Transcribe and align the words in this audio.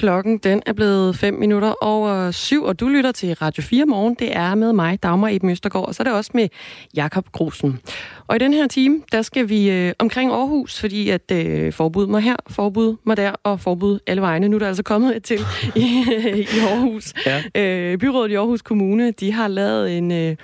Klokken 0.00 0.38
den 0.38 0.62
er 0.66 0.72
blevet 0.72 1.16
5 1.16 1.34
minutter 1.34 1.74
over 1.80 2.30
syv, 2.30 2.62
og 2.62 2.80
du 2.80 2.88
lytter 2.88 3.12
til 3.12 3.34
Radio 3.34 3.62
4 3.62 3.86
morgen. 3.86 4.16
Det 4.18 4.36
er 4.36 4.54
med 4.54 4.72
mig, 4.72 5.02
Dagmar 5.02 5.28
Eben 5.28 5.50
Østergaard, 5.50 5.86
og 5.86 5.94
så 5.94 6.02
er 6.02 6.04
det 6.04 6.12
også 6.12 6.30
med 6.34 6.48
Jakob 6.94 7.26
Grusen. 7.32 7.80
Og 8.30 8.36
i 8.36 8.38
den 8.38 8.52
her 8.52 8.66
time, 8.66 9.02
der 9.12 9.22
skal 9.22 9.48
vi 9.48 9.70
øh, 9.70 9.92
omkring 9.98 10.32
Aarhus, 10.32 10.80
fordi 10.80 11.08
at 11.08 11.32
øh, 11.32 11.72
forbud 11.72 12.06
mig 12.06 12.22
her, 12.22 12.36
forbud 12.50 12.96
mig 13.06 13.16
der, 13.16 13.30
og 13.30 13.60
forbud 13.60 13.98
alle 14.06 14.22
vegne. 14.22 14.48
Nu 14.48 14.56
er 14.56 14.58
der 14.58 14.66
altså 14.66 14.82
kommet 14.82 15.16
et 15.16 15.24
til 15.24 15.38
i, 15.76 15.80
i 16.56 16.58
Aarhus. 16.70 17.12
Ja. 17.26 17.42
Øh, 17.54 17.98
byrådet 17.98 18.30
i 18.30 18.34
Aarhus 18.34 18.62
Kommune, 18.62 19.10
de 19.10 19.32
har 19.32 19.48
lavet 19.48 19.98
en 19.98 20.12
øh, 20.12 20.36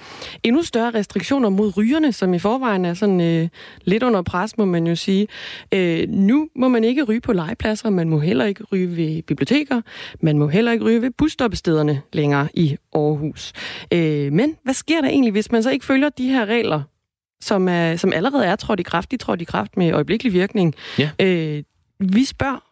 endnu 0.43 0.63
større 0.63 0.91
restriktioner 0.91 1.49
mod 1.49 1.77
rygerne, 1.77 2.13
som 2.13 2.35
i 2.35 2.39
forvejen 2.39 2.85
er 2.85 2.95
sådan 2.95 3.21
øh, 3.21 3.49
lidt 3.85 4.03
under 4.03 4.23
pres, 4.23 4.59
må 4.59 4.65
man 4.65 4.87
jo 4.87 4.95
sige. 4.95 5.29
Øh, 5.75 6.09
nu 6.09 6.49
må 6.57 6.69
man 6.69 6.85
ikke 6.85 7.03
ryge 7.03 7.21
på 7.21 7.33
legepladser, 7.33 7.91
man 7.91 8.09
må 8.09 8.19
heller 8.19 8.45
ikke 8.45 8.65
ryge 8.73 8.97
ved 8.97 9.23
biblioteker, 9.23 9.81
man 10.21 10.39
må 10.39 10.49
heller 10.49 10.73
ikke 10.73 10.85
ryge 10.85 11.03
ved 11.03 11.11
busstoppestederne 11.11 12.03
længere 12.13 12.49
i 12.55 12.77
Aarhus. 12.95 13.53
Øh, 13.93 14.33
men 14.33 14.57
hvad 14.63 14.75
sker 14.75 15.01
der 15.01 15.09
egentlig, 15.09 15.33
hvis 15.33 15.53
man 15.53 15.63
så 15.63 15.71
ikke 15.71 15.85
følger 15.85 16.09
de 16.09 16.29
her 16.29 16.47
regler, 16.47 16.83
som, 17.41 17.69
er, 17.69 17.97
som 17.97 18.13
allerede 18.13 18.47
er 18.47 18.57
trådt 18.57 18.81
i 18.81 18.83
kraft? 18.83 19.11
De 19.11 19.17
trådt 19.17 19.41
i 19.41 19.45
kraft 19.45 19.77
med 19.77 19.93
øjeblikkelig 19.93 20.33
virkning. 20.33 20.75
Ja. 20.99 21.11
Øh, 21.21 21.63
vi 22.01 22.25
spørger 22.25 22.63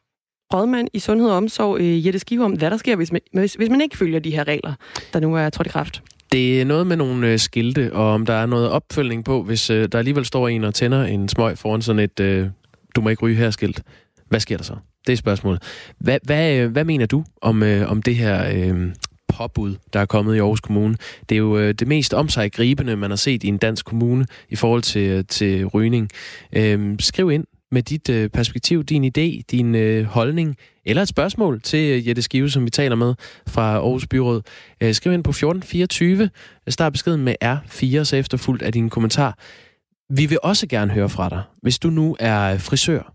rådmand 0.54 0.88
i 0.92 0.98
Sundhed 0.98 1.30
og 1.30 1.36
Omsorg, 1.36 1.80
øh, 1.80 2.06
Jette 2.06 2.18
Skive, 2.18 2.44
om 2.44 2.52
hvad 2.52 2.70
der 2.70 2.76
sker, 2.76 2.96
hvis 2.96 3.12
man, 3.12 3.20
hvis, 3.32 3.54
hvis 3.54 3.68
man 3.68 3.80
ikke 3.80 3.96
følger 3.96 4.18
de 4.18 4.30
her 4.30 4.48
regler, 4.48 4.74
der 5.12 5.20
nu 5.20 5.36
er 5.36 5.50
trådt 5.50 5.66
i 5.66 5.70
kraft. 5.70 6.02
Det 6.32 6.60
er 6.60 6.64
noget 6.64 6.86
med 6.86 6.96
nogle 6.96 7.28
øh, 7.28 7.38
skilte, 7.38 7.92
og 7.92 8.06
om 8.06 8.26
der 8.26 8.34
er 8.34 8.46
noget 8.46 8.68
opfølgning 8.68 9.24
på, 9.24 9.42
hvis 9.42 9.70
øh, 9.70 9.88
der 9.92 9.98
alligevel 9.98 10.24
står 10.24 10.48
en 10.48 10.64
og 10.64 10.74
tænder 10.74 11.04
en 11.04 11.28
smøg 11.28 11.58
foran 11.58 11.82
sådan 11.82 12.02
et 12.02 12.20
øh, 12.20 12.48
du 12.96 13.00
må 13.00 13.08
ikke 13.08 13.22
ryge 13.22 13.36
her 13.36 13.50
skilt. 13.50 13.82
Hvad 14.28 14.40
sker 14.40 14.56
der 14.56 14.64
så? 14.64 14.76
Det 15.06 15.12
er 15.12 15.16
spørgsmålet. 15.16 15.62
Hvad, 15.98 16.18
hvad, 16.22 16.56
øh, 16.56 16.70
hvad 16.70 16.84
mener 16.84 17.06
du 17.06 17.24
om, 17.42 17.62
øh, 17.62 17.90
om 17.90 18.02
det 18.02 18.16
her 18.16 18.50
øh, 18.54 18.92
påbud, 19.38 19.76
der 19.92 20.00
er 20.00 20.06
kommet 20.06 20.34
i 20.34 20.38
Aarhus 20.38 20.60
Kommune? 20.60 20.96
Det 21.28 21.34
er 21.34 21.38
jo 21.38 21.58
øh, 21.58 21.74
det 21.74 21.88
mest 21.88 22.14
omsaggribende, 22.14 22.96
man 22.96 23.10
har 23.10 23.16
set 23.16 23.44
i 23.44 23.48
en 23.48 23.58
dansk 23.58 23.84
kommune 23.84 24.26
i 24.48 24.56
forhold 24.56 24.82
til, 24.82 25.10
øh, 25.10 25.24
til 25.28 25.66
rygning. 25.66 26.10
Øh, 26.52 26.96
skriv 27.00 27.30
ind 27.30 27.44
med 27.72 27.82
dit 27.82 28.08
øh, 28.08 28.30
perspektiv, 28.30 28.84
din 28.84 29.04
idé, 29.04 29.42
din 29.50 29.74
øh, 29.74 30.04
holdning, 30.04 30.56
eller 30.86 31.02
et 31.02 31.08
spørgsmål 31.08 31.60
til 31.60 32.04
Jette 32.04 32.22
Skive, 32.22 32.50
som 32.50 32.64
vi 32.64 32.70
taler 32.70 32.96
med 32.96 33.14
fra 33.46 33.74
Aarhus 33.74 34.06
Byråd. 34.06 34.42
Øh, 34.80 34.94
skriv 34.94 35.12
ind 35.12 35.24
på 35.24 35.30
1424. 35.30 36.30
Start 36.68 36.92
beskeden 36.92 37.24
med 37.24 37.34
R4, 37.44 38.04
så 38.04 38.16
efterfuldt 38.16 38.62
af 38.62 38.72
din 38.72 38.90
kommentar. 38.90 39.38
Vi 40.10 40.26
vil 40.26 40.38
også 40.42 40.66
gerne 40.66 40.92
høre 40.92 41.08
fra 41.08 41.28
dig, 41.28 41.42
hvis 41.62 41.78
du 41.78 41.90
nu 41.90 42.16
er 42.20 42.58
frisør, 42.58 43.13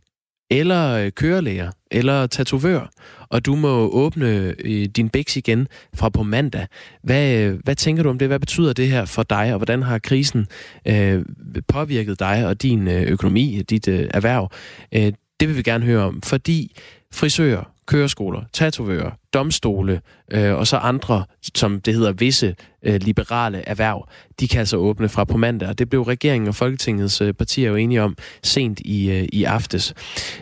eller 0.49 0.91
øh, 0.91 1.11
kørelæger, 1.11 1.71
eller 1.91 2.27
tatovør, 2.27 2.89
og 3.29 3.45
du 3.45 3.55
må 3.55 3.89
åbne 3.89 4.55
øh, 4.59 4.85
din 4.85 5.09
bæks 5.09 5.37
igen 5.37 5.67
fra 5.95 6.09
på 6.09 6.23
mandag. 6.23 6.67
Hvad, 7.03 7.37
øh, 7.37 7.59
hvad 7.63 7.75
tænker 7.75 8.03
du 8.03 8.09
om 8.09 8.19
det? 8.19 8.27
Hvad 8.27 8.39
betyder 8.39 8.73
det 8.73 8.87
her 8.87 9.05
for 9.05 9.23
dig, 9.23 9.51
og 9.53 9.57
hvordan 9.57 9.83
har 9.83 9.99
krisen 9.99 10.47
øh, 10.87 11.25
påvirket 11.67 12.19
dig 12.19 12.47
og 12.47 12.61
din 12.61 12.87
øh, 12.87 13.01
økonomi, 13.01 13.61
dit 13.69 13.87
øh, 13.87 14.07
erhverv? 14.13 14.51
Øh, 14.91 15.13
det 15.39 15.47
vil 15.47 15.57
vi 15.57 15.61
gerne 15.61 15.85
høre 15.85 16.03
om, 16.03 16.21
fordi 16.21 16.75
frisører, 17.13 17.63
køreskoler, 17.89 18.41
tatovører, 18.53 19.11
domstole 19.33 20.01
øh, 20.31 20.55
og 20.55 20.67
så 20.67 20.77
andre, 20.77 21.25
som 21.55 21.81
det 21.81 21.93
hedder 21.93 22.11
visse 22.11 22.55
øh, 22.83 23.01
liberale 23.01 23.69
erhverv, 23.69 24.07
de 24.39 24.47
kan 24.47 24.59
altså 24.59 24.77
åbne 24.77 25.09
fra 25.09 25.23
på 25.23 25.37
mandag. 25.37 25.77
Det 25.77 25.89
blev 25.89 26.01
regeringen 26.01 26.47
og 26.47 26.55
Folketingets 26.55 27.21
øh, 27.21 27.33
partier 27.33 27.69
jo 27.69 27.75
enige 27.75 28.01
om 28.01 28.17
sent 28.43 28.79
i, 28.79 29.11
øh, 29.11 29.27
i 29.33 29.43
aftes. 29.43 29.93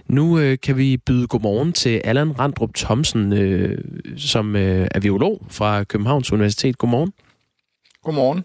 Nu 0.09 0.39
øh, 0.39 0.57
kan 0.63 0.77
vi 0.77 0.97
byde 0.97 1.27
godmorgen 1.27 1.73
til 1.73 2.01
Allan 2.03 2.39
Randrup 2.39 2.73
Thomsen, 2.75 3.33
øh, 3.33 3.77
som 4.17 4.55
øh, 4.55 4.87
er 4.91 4.99
biolog 4.99 5.45
fra 5.49 5.83
Københavns 5.83 6.31
Universitet. 6.31 6.77
Godmorgen. 6.77 7.13
Godmorgen. 8.03 8.43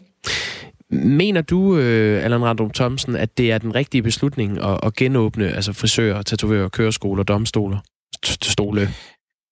Mener 0.91 1.41
du, 1.41 1.77
øh, 1.77 2.25
Allan 2.25 2.45
Randrup 2.45 2.75
Thomsen, 2.75 3.17
at 3.17 3.39
det 3.39 3.53
er 3.53 3.59
den 3.59 3.75
rigtige 3.75 4.03
beslutning 4.03 4.59
at, 4.59 4.81
at 4.83 4.95
genåbne 4.95 5.49
altså 5.49 5.73
frisører, 5.73 6.23
tatovører, 6.23 6.69
køreskoler, 6.69 7.23
domstoler? 7.23 7.79
Stole, 8.25 8.81
øh, 8.81 8.89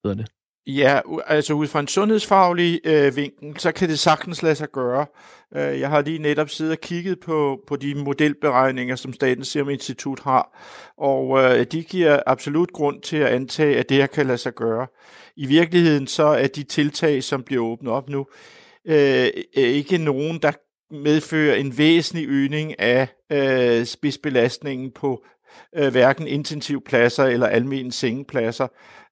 hedder 0.05 0.17
det. 0.17 0.27
Ja, 0.67 1.01
altså 1.27 1.55
ud 1.55 1.67
fra 1.67 1.81
en 1.81 1.89
sundhedsfaglig 1.89 2.81
øh, 2.85 3.17
vinkel, 3.17 3.61
så 3.61 3.73
kan 3.73 3.89
det 3.89 3.99
sagtens 3.99 4.43
lade 4.43 4.55
sig 4.55 4.69
gøre. 4.73 5.07
Øh, 5.57 5.81
jeg 5.81 5.89
har 5.89 6.01
lige 6.01 6.19
netop 6.19 6.49
siddet 6.51 6.73
og 6.73 6.81
kigget 6.81 7.21
på, 7.21 7.61
på 7.69 7.77
de 7.77 7.95
modelberegninger, 7.95 8.97
som 8.97 9.13
Statens 9.13 9.49
Serum 9.49 9.71
Institut 9.71 10.21
har, 10.21 10.59
og 10.99 11.39
øh, 11.39 11.67
de 11.73 11.83
giver 11.83 12.21
absolut 12.27 12.73
grund 12.73 13.03
til 13.03 13.17
at 13.17 13.27
antage, 13.27 13.79
at 13.79 13.89
det 13.89 13.97
her 13.97 14.07
kan 14.07 14.27
lade 14.27 14.39
sig 14.39 14.55
gøre. 14.55 14.87
I 15.37 15.47
virkeligheden 15.47 16.07
så 16.07 16.25
er 16.25 16.47
de 16.47 16.63
tiltag, 16.63 17.23
som 17.23 17.43
bliver 17.43 17.65
åbnet 17.65 17.93
op 17.93 18.09
nu, 18.09 18.27
øh, 18.87 19.29
øh 19.57 19.65
ikke 19.65 19.99
nogen, 19.99 20.39
der 20.39 20.53
medfører 20.91 21.55
en 21.55 21.79
væsentlig 21.79 22.29
øgning 22.29 22.81
af 22.81 23.09
øh, 23.33 23.87
spidsbelastningen 23.87 24.91
på 24.91 25.25
øh, 25.77 25.91
hverken 25.91 26.27
intensivpladser 26.27 27.25
eller 27.25 27.47
almindelige 27.47 27.93
sengepladser. 27.93 28.67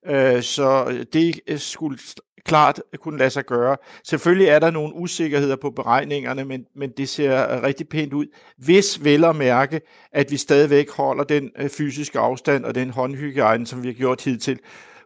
Øh, 0.07 0.41
så 0.41 0.97
det 1.13 1.39
øh, 1.47 1.59
skulle 1.59 1.99
klart 2.45 2.81
kunne 2.99 3.17
lade 3.17 3.29
sig 3.29 3.45
gøre. 3.45 3.77
Selvfølgelig 4.03 4.47
er 4.47 4.59
der 4.59 4.71
nogle 4.71 4.95
usikkerheder 4.95 5.55
på 5.55 5.69
beregningerne, 5.69 6.45
men, 6.45 6.65
men 6.75 6.91
det 6.97 7.09
ser 7.09 7.55
øh, 7.55 7.63
rigtig 7.63 7.89
pænt 7.89 8.13
ud, 8.13 8.25
hvis 8.57 9.03
vel 9.03 9.25
at 9.25 9.35
mærke, 9.35 9.81
at 10.11 10.31
vi 10.31 10.37
stadigvæk 10.37 10.89
holder 10.91 11.23
den 11.23 11.49
øh, 11.59 11.69
fysiske 11.69 12.19
afstand 12.19 12.65
og 12.65 12.75
den 12.75 12.89
håndhygiejne, 12.89 13.67
som 13.67 13.83
vi 13.83 13.87
har 13.87 13.93
gjort 13.93 14.23
hidtil. 14.23 14.59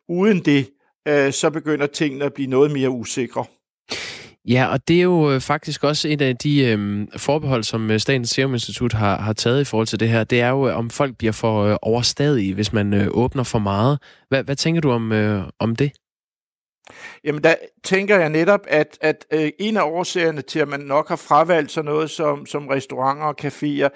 Uden 0.09 0.39
det, 0.39 0.69
øh, 1.07 1.33
så 1.33 1.49
begynder 1.49 1.87
tingene 1.87 2.25
at 2.25 2.33
blive 2.33 2.49
noget 2.49 2.71
mere 2.71 2.89
usikre. 2.89 3.45
Ja, 4.47 4.67
og 4.71 4.87
det 4.87 4.97
er 4.97 5.01
jo 5.01 5.31
øh, 5.31 5.41
faktisk 5.41 5.83
også 5.83 6.07
et 6.07 6.21
af 6.21 6.37
de 6.37 6.65
øhm, 6.65 7.07
forbehold, 7.17 7.63
som 7.63 7.91
øh, 7.91 7.99
Statens 7.99 8.29
Serum 8.29 8.53
Institut 8.53 8.93
har, 8.93 9.21
har 9.21 9.33
taget 9.33 9.61
i 9.61 9.63
forhold 9.63 9.87
til 9.87 9.99
det 9.99 10.09
her. 10.09 10.23
Det 10.23 10.41
er 10.41 10.49
jo, 10.49 10.69
øh, 10.69 10.77
om 10.77 10.89
folk 10.89 11.17
bliver 11.17 11.31
for 11.33 11.63
øh, 11.63 11.77
overstadige, 11.81 12.53
hvis 12.53 12.73
man 12.73 12.93
øh, 12.93 13.07
åbner 13.11 13.43
for 13.43 13.59
meget. 13.59 13.99
Hvad, 14.29 14.43
hvad 14.43 14.55
tænker 14.55 14.81
du 14.81 14.91
om, 14.91 15.11
øh, 15.11 15.43
om 15.59 15.75
det? 15.75 15.91
Jamen, 17.23 17.43
der 17.43 17.55
tænker 17.83 18.19
jeg 18.19 18.29
netop, 18.29 18.59
at, 18.67 18.97
at 19.01 19.25
øh, 19.33 19.49
en 19.59 19.77
af 19.77 19.83
årsagerne 19.83 20.41
til, 20.41 20.59
at 20.59 20.67
man 20.67 20.79
nok 20.79 21.09
har 21.09 21.15
fravalgt 21.15 21.71
sådan 21.71 21.91
noget 21.91 22.09
som, 22.09 22.45
som 22.45 22.67
restauranter 22.67 23.25
og 23.25 23.35
caféer, 23.43 23.89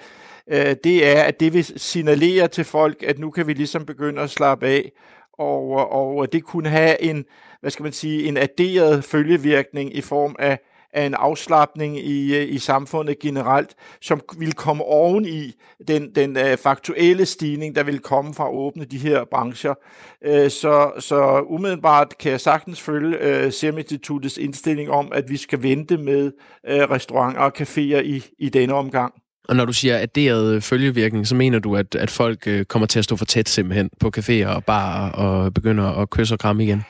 øh, 0.50 0.76
det 0.84 1.08
er, 1.08 1.22
at 1.22 1.40
det 1.40 1.52
vil 1.52 1.64
signalere 1.76 2.48
til 2.48 2.64
folk, 2.64 3.02
at 3.02 3.18
nu 3.18 3.30
kan 3.30 3.46
vi 3.46 3.52
ligesom 3.52 3.86
begynde 3.86 4.22
at 4.22 4.30
slappe 4.30 4.66
af, 4.66 4.92
og, 5.38 5.92
og 5.92 6.32
det 6.32 6.44
kunne 6.44 6.68
have 6.68 7.02
en, 7.02 7.24
hvad 7.60 7.70
skal 7.70 7.82
man 7.82 7.92
sige, 7.92 8.28
en 8.28 8.36
adderet 8.36 9.04
følgevirkning 9.04 9.96
i 9.96 10.00
form 10.00 10.36
af, 10.38 10.58
af 10.92 11.06
en 11.06 11.14
afslappning 11.14 11.98
i, 11.98 12.36
øh, 12.36 12.54
i 12.54 12.58
samfundet 12.58 13.18
generelt, 13.18 13.74
som 14.00 14.20
vil 14.38 14.52
komme 14.52 14.84
oven 14.84 15.24
i 15.24 15.52
den, 15.88 16.14
den 16.14 16.36
øh, 16.36 16.56
faktuelle 16.56 17.26
stigning, 17.26 17.76
der 17.76 17.82
vil 17.82 17.98
komme 17.98 18.34
fra 18.34 18.44
at 18.44 18.54
åbne 18.54 18.84
de 18.84 18.98
her 18.98 19.24
brancher. 19.30 19.74
Øh, 20.24 20.50
så, 20.50 20.92
så 20.98 21.44
umiddelbart 21.46 22.18
kan 22.18 22.30
jeg 22.32 22.40
sagtens 22.40 22.80
følge 22.80 23.46
uh, 23.46 23.52
Serum 23.52 23.78
indstilling 24.38 24.90
om, 24.90 25.12
at 25.12 25.30
vi 25.30 25.36
skal 25.36 25.62
vente 25.62 25.96
med 25.96 26.32
restauranter 26.64 27.40
og 27.40 27.52
caféer 27.60 28.02
i, 28.02 28.24
i 28.38 28.48
denne 28.48 28.74
omgang. 28.74 29.12
Og 29.48 29.56
når 29.56 29.64
du 29.64 29.72
siger 29.72 29.98
adderet 29.98 30.64
følgevirkning, 30.64 31.26
så 31.26 31.34
mener 31.34 31.58
du, 31.58 31.76
at, 31.76 31.94
at 31.94 32.10
folk 32.10 32.48
kommer 32.68 32.86
til 32.86 32.98
at 32.98 33.04
stå 33.04 33.16
for 33.16 33.24
tæt 33.24 33.48
simpelthen 33.48 33.90
på 34.00 34.10
caféer 34.16 34.46
og 34.46 34.64
bar 34.64 35.10
og 35.10 35.54
begynder 35.54 35.84
at 35.84 36.10
kysse 36.10 36.34
og 36.34 36.38
kramme 36.38 36.64
igen? 36.64 36.84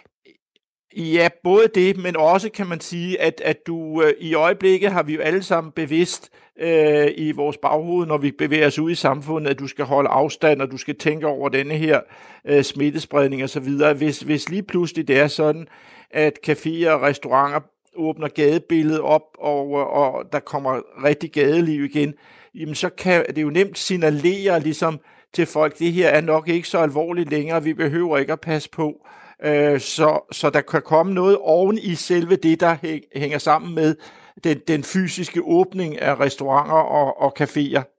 Ja, 0.96 1.28
både 1.44 1.68
det, 1.74 1.96
men 1.96 2.16
også 2.16 2.50
kan 2.50 2.66
man 2.66 2.80
sige, 2.80 3.20
at, 3.20 3.40
at 3.44 3.66
du 3.66 4.02
øh, 4.02 4.12
i 4.20 4.34
øjeblikket 4.34 4.92
har 4.92 5.02
vi 5.02 5.14
jo 5.14 5.20
alle 5.20 5.42
sammen 5.42 5.72
bevidst 5.72 6.30
øh, 6.60 7.06
i 7.16 7.32
vores 7.32 7.56
baghoved, 7.56 8.06
når 8.06 8.18
vi 8.18 8.30
bevæger 8.30 8.66
os 8.66 8.78
ud 8.78 8.90
i 8.90 8.94
samfundet, 8.94 9.50
at 9.50 9.58
du 9.58 9.66
skal 9.66 9.84
holde 9.84 10.08
afstand, 10.08 10.62
og 10.62 10.70
du 10.70 10.76
skal 10.76 10.96
tænke 10.96 11.26
over 11.26 11.48
denne 11.48 11.74
her 11.74 12.00
øh, 12.44 12.62
smittespredning 12.62 13.44
osv. 13.44 13.68
Hvis, 13.96 14.20
hvis 14.20 14.48
lige 14.48 14.62
pludselig 14.62 15.08
det 15.08 15.18
er 15.18 15.26
sådan, 15.26 15.68
at 16.10 16.32
caféer 16.48 16.88
og 16.88 17.02
restauranter 17.02 17.60
åbner 17.96 18.28
gadebilledet 18.28 19.00
op, 19.00 19.22
og, 19.38 19.78
øh, 19.78 19.86
og 19.86 20.24
der 20.32 20.40
kommer 20.40 20.80
rigtig 21.04 21.32
gadeliv 21.32 21.84
igen, 21.84 22.14
jamen 22.54 22.74
så 22.74 22.88
kan 22.88 23.24
det 23.36 23.42
jo 23.42 23.50
nemt 23.50 23.78
signalere 23.78 24.60
ligesom 24.60 25.00
til 25.32 25.46
folk, 25.46 25.78
det 25.78 25.92
her 25.92 26.08
er 26.08 26.20
nok 26.20 26.48
ikke 26.48 26.68
så 26.68 26.78
alvorligt 26.78 27.30
længere, 27.30 27.62
vi 27.62 27.74
behøver 27.74 28.18
ikke 28.18 28.32
at 28.32 28.40
passe 28.40 28.70
på. 28.70 29.06
Øh, 29.44 29.80
så, 29.80 30.26
så 30.32 30.50
der 30.50 30.60
kan 30.60 30.82
komme 30.82 31.14
noget 31.14 31.36
oven 31.40 31.78
i 31.78 31.94
selve 31.94 32.36
det, 32.36 32.60
der 32.60 32.76
hænger 33.18 33.38
sammen 33.38 33.74
med 33.74 33.96
den, 34.44 34.60
den 34.68 34.82
fysiske 34.82 35.42
åbning 35.42 36.00
af 36.00 36.20
restauranter 36.20 36.74
og, 36.74 37.20
og 37.20 37.42
caféer. 37.42 37.98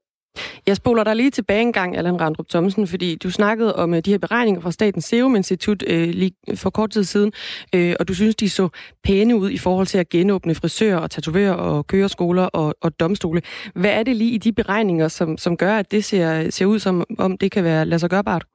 Jeg 0.67 0.75
spoler 0.75 1.03
dig 1.03 1.15
lige 1.15 1.31
tilbage 1.31 1.61
en 1.61 1.73
gang, 1.73 1.97
Allan 1.97 2.21
Randrup 2.21 2.49
Thomsen, 2.49 2.87
fordi 2.87 3.15
du 3.15 3.31
snakkede 3.31 3.75
om 3.75 3.93
øh, 3.93 4.01
de 4.05 4.11
her 4.11 4.17
beregninger 4.17 4.61
fra 4.61 4.71
Statens 4.71 5.05
Serum 5.05 5.35
Institut 5.35 5.83
øh, 5.87 6.09
lige 6.09 6.31
for 6.55 6.69
kort 6.69 6.91
tid 6.91 7.03
siden, 7.03 7.31
øh, 7.75 7.95
og 7.99 8.07
du 8.07 8.13
synes, 8.13 8.35
de 8.35 8.49
så 8.49 8.69
pæne 9.03 9.35
ud 9.35 9.49
i 9.49 9.57
forhold 9.57 9.87
til 9.87 9.97
at 9.97 10.09
genåbne 10.09 10.55
frisører 10.55 10.97
og 10.97 11.11
tatovører 11.11 11.53
og 11.53 11.87
køreskoler 11.87 12.43
og, 12.43 12.75
og 12.81 12.99
domstole. 12.99 13.41
Hvad 13.75 13.91
er 13.91 14.03
det 14.03 14.15
lige 14.15 14.31
i 14.31 14.37
de 14.37 14.51
beregninger, 14.51 15.07
som, 15.07 15.37
som 15.37 15.57
gør, 15.57 15.75
at 15.75 15.91
det 15.91 16.05
ser, 16.05 16.49
ser 16.49 16.65
ud 16.65 16.79
som 16.79 17.03
om 17.17 17.37
det 17.37 17.51
kan 17.51 17.63
være 17.63 17.85
lade 17.85 17.99
sig 17.99 18.09
gørbart? 18.09 18.45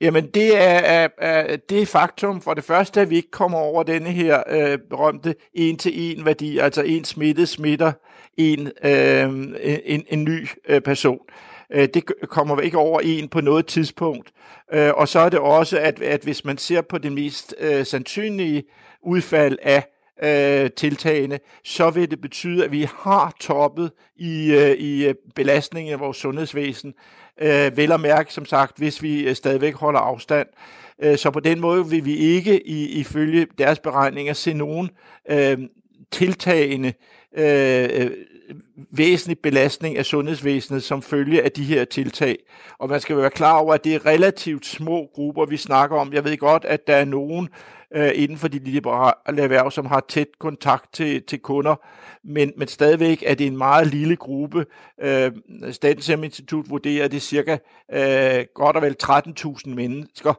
Jamen, 0.00 0.26
det 0.26 0.56
er, 0.56 0.78
er, 0.78 1.08
er 1.18 1.56
det 1.56 1.88
faktum 1.88 2.40
for 2.40 2.54
det 2.54 2.64
første, 2.64 3.00
at 3.00 3.10
vi 3.10 3.16
ikke 3.16 3.30
kommer 3.30 3.58
over 3.58 3.82
denne 3.82 4.10
her 4.10 4.42
øh, 4.48 4.78
berømte 4.90 5.34
en-til-en 5.54 6.24
værdi, 6.24 6.58
altså 6.58 6.82
en 6.82 7.04
smittet 7.04 7.48
smitter 7.48 7.92
en, 8.36 8.70
øh, 8.84 9.30
en, 9.84 10.04
en 10.08 10.24
ny 10.24 10.48
øh, 10.68 10.80
person. 10.80 11.18
Øh, 11.72 11.88
det 11.94 12.04
kommer 12.28 12.60
ikke 12.60 12.78
over 12.78 13.00
en 13.00 13.28
på 13.28 13.40
noget 13.40 13.66
tidspunkt. 13.66 14.32
Øh, 14.72 14.90
og 14.94 15.08
så 15.08 15.18
er 15.20 15.28
det 15.28 15.38
også, 15.38 15.78
at, 15.78 16.02
at 16.02 16.20
hvis 16.20 16.44
man 16.44 16.58
ser 16.58 16.80
på 16.80 16.98
det 16.98 17.12
mest 17.12 17.54
øh, 17.60 17.86
sandsynlige 17.86 18.64
udfald 19.02 19.58
af 19.62 19.84
øh, 20.22 20.70
tiltagene, 20.70 21.38
så 21.64 21.90
vil 21.90 22.10
det 22.10 22.20
betyde, 22.20 22.64
at 22.64 22.72
vi 22.72 22.88
har 22.96 23.36
toppet 23.40 23.92
i, 24.16 24.52
øh, 24.52 24.70
i 24.70 25.06
øh, 25.06 25.14
belastningen 25.34 25.92
af 25.92 26.00
vores 26.00 26.16
sundhedsvæsen. 26.16 26.94
Øh, 27.40 27.76
vel 27.76 27.92
at 27.92 28.00
mærke, 28.00 28.32
som 28.32 28.44
sagt, 28.44 28.78
hvis 28.78 29.02
vi 29.02 29.28
øh, 29.28 29.34
stadigvæk 29.34 29.74
holder 29.74 30.00
afstand. 30.00 30.48
Øh, 31.02 31.18
så 31.18 31.30
på 31.30 31.40
den 31.40 31.60
måde 31.60 31.86
vil 31.86 32.04
vi 32.04 32.16
ikke 32.16 32.68
i, 32.68 32.86
ifølge 33.00 33.46
deres 33.58 33.78
beregninger 33.78 34.32
se 34.32 34.54
nogen 34.54 34.90
øh, 35.30 35.58
tiltagende 36.10 36.92
øh, 37.36 37.88
øh 37.92 38.10
væsentlig 38.90 39.38
belastning 39.38 39.98
af 39.98 40.04
sundhedsvæsenet 40.04 40.82
som 40.82 41.02
følge 41.02 41.42
af 41.42 41.52
de 41.52 41.64
her 41.64 41.84
tiltag. 41.84 42.38
Og 42.78 42.88
man 42.88 43.00
skal 43.00 43.16
være 43.16 43.30
klar 43.30 43.58
over, 43.58 43.74
at 43.74 43.84
det 43.84 43.94
er 43.94 44.06
relativt 44.06 44.66
små 44.66 45.10
grupper, 45.14 45.46
vi 45.46 45.56
snakker 45.56 45.96
om. 45.96 46.12
Jeg 46.12 46.24
ved 46.24 46.36
godt, 46.36 46.64
at 46.64 46.86
der 46.86 46.96
er 46.96 47.04
nogen 47.04 47.48
øh, 47.94 48.10
inden 48.14 48.38
for 48.38 48.48
de 48.48 48.58
liberale 48.58 49.42
erhverv, 49.42 49.70
som 49.70 49.86
har 49.86 50.04
tæt 50.08 50.28
kontakt 50.38 50.92
til, 50.92 51.22
til 51.22 51.38
kunder, 51.38 51.76
men, 52.24 52.52
men 52.56 52.68
stadigvæk 52.68 53.22
er 53.26 53.34
det 53.34 53.46
en 53.46 53.56
meget 53.56 53.86
lille 53.86 54.16
gruppe. 54.16 54.66
Øh, 55.00 55.32
Statens 55.70 56.04
Serum 56.04 56.24
Institut 56.24 56.70
vurderer, 56.70 57.04
at 57.04 57.10
det 57.10 57.16
er 57.16 57.20
cirka 57.20 57.58
øh, 57.92 58.44
godt 58.54 58.76
og 58.76 58.82
vel 58.82 58.96
13.000 59.02 59.74
mennesker. 59.74 60.34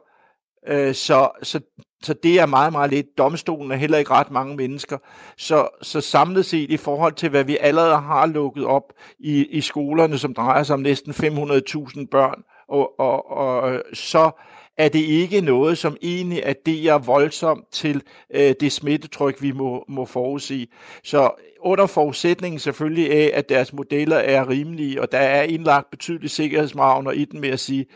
Øh, 0.66 0.94
så, 0.94 1.28
så, 1.42 1.60
så 2.02 2.14
det 2.22 2.40
er 2.40 2.46
meget, 2.46 2.72
meget 2.72 2.90
lidt. 2.90 3.06
Domstolen 3.18 3.72
er 3.72 3.76
heller 3.76 3.98
ikke 3.98 4.10
ret 4.10 4.30
mange 4.30 4.56
mennesker. 4.56 4.98
Så, 5.36 5.68
så 5.82 6.00
samlet 6.00 6.46
set 6.46 6.70
i 6.70 6.76
forhold 6.76 7.12
til, 7.12 7.28
hvad 7.28 7.44
vi 7.44 7.56
allerede 7.60 7.96
har 7.96 8.26
lukket 8.26 8.64
op 8.64 8.92
i, 9.18 9.44
i 9.44 9.60
skolerne, 9.60 10.18
som 10.18 10.34
drejer 10.34 10.62
sig 10.62 10.74
om 10.74 10.80
næsten 10.80 11.12
500.000 11.12 12.06
børn, 12.10 12.42
og, 12.68 13.00
og, 13.00 13.30
og 13.30 13.72
øh, 13.72 13.80
så 13.94 14.30
er 14.78 14.88
det 14.88 14.98
ikke 14.98 15.40
noget, 15.40 15.78
som 15.78 15.96
egentlig 16.02 16.42
adderer 16.44 16.98
voldsomt 16.98 17.64
til 17.72 18.02
øh, 18.34 18.54
det 18.60 18.72
smittetryk, 18.72 19.42
vi 19.42 19.52
må, 19.52 19.84
må 19.88 20.04
forudsige. 20.04 20.66
Så 21.04 21.30
under 21.60 21.86
forudsætningen 21.86 22.58
selvfølgelig 22.58 23.12
af, 23.12 23.30
at 23.34 23.48
deres 23.48 23.72
modeller 23.72 24.16
er 24.16 24.48
rimelige, 24.48 25.02
og 25.02 25.12
der 25.12 25.18
er 25.18 25.42
indlagt 25.42 25.90
betydelige 25.90 26.30
sikkerhedsmargner 26.30 27.10
i 27.10 27.24
den, 27.24 27.40
med 27.40 27.48
at 27.48 27.60
sige, 27.60 27.86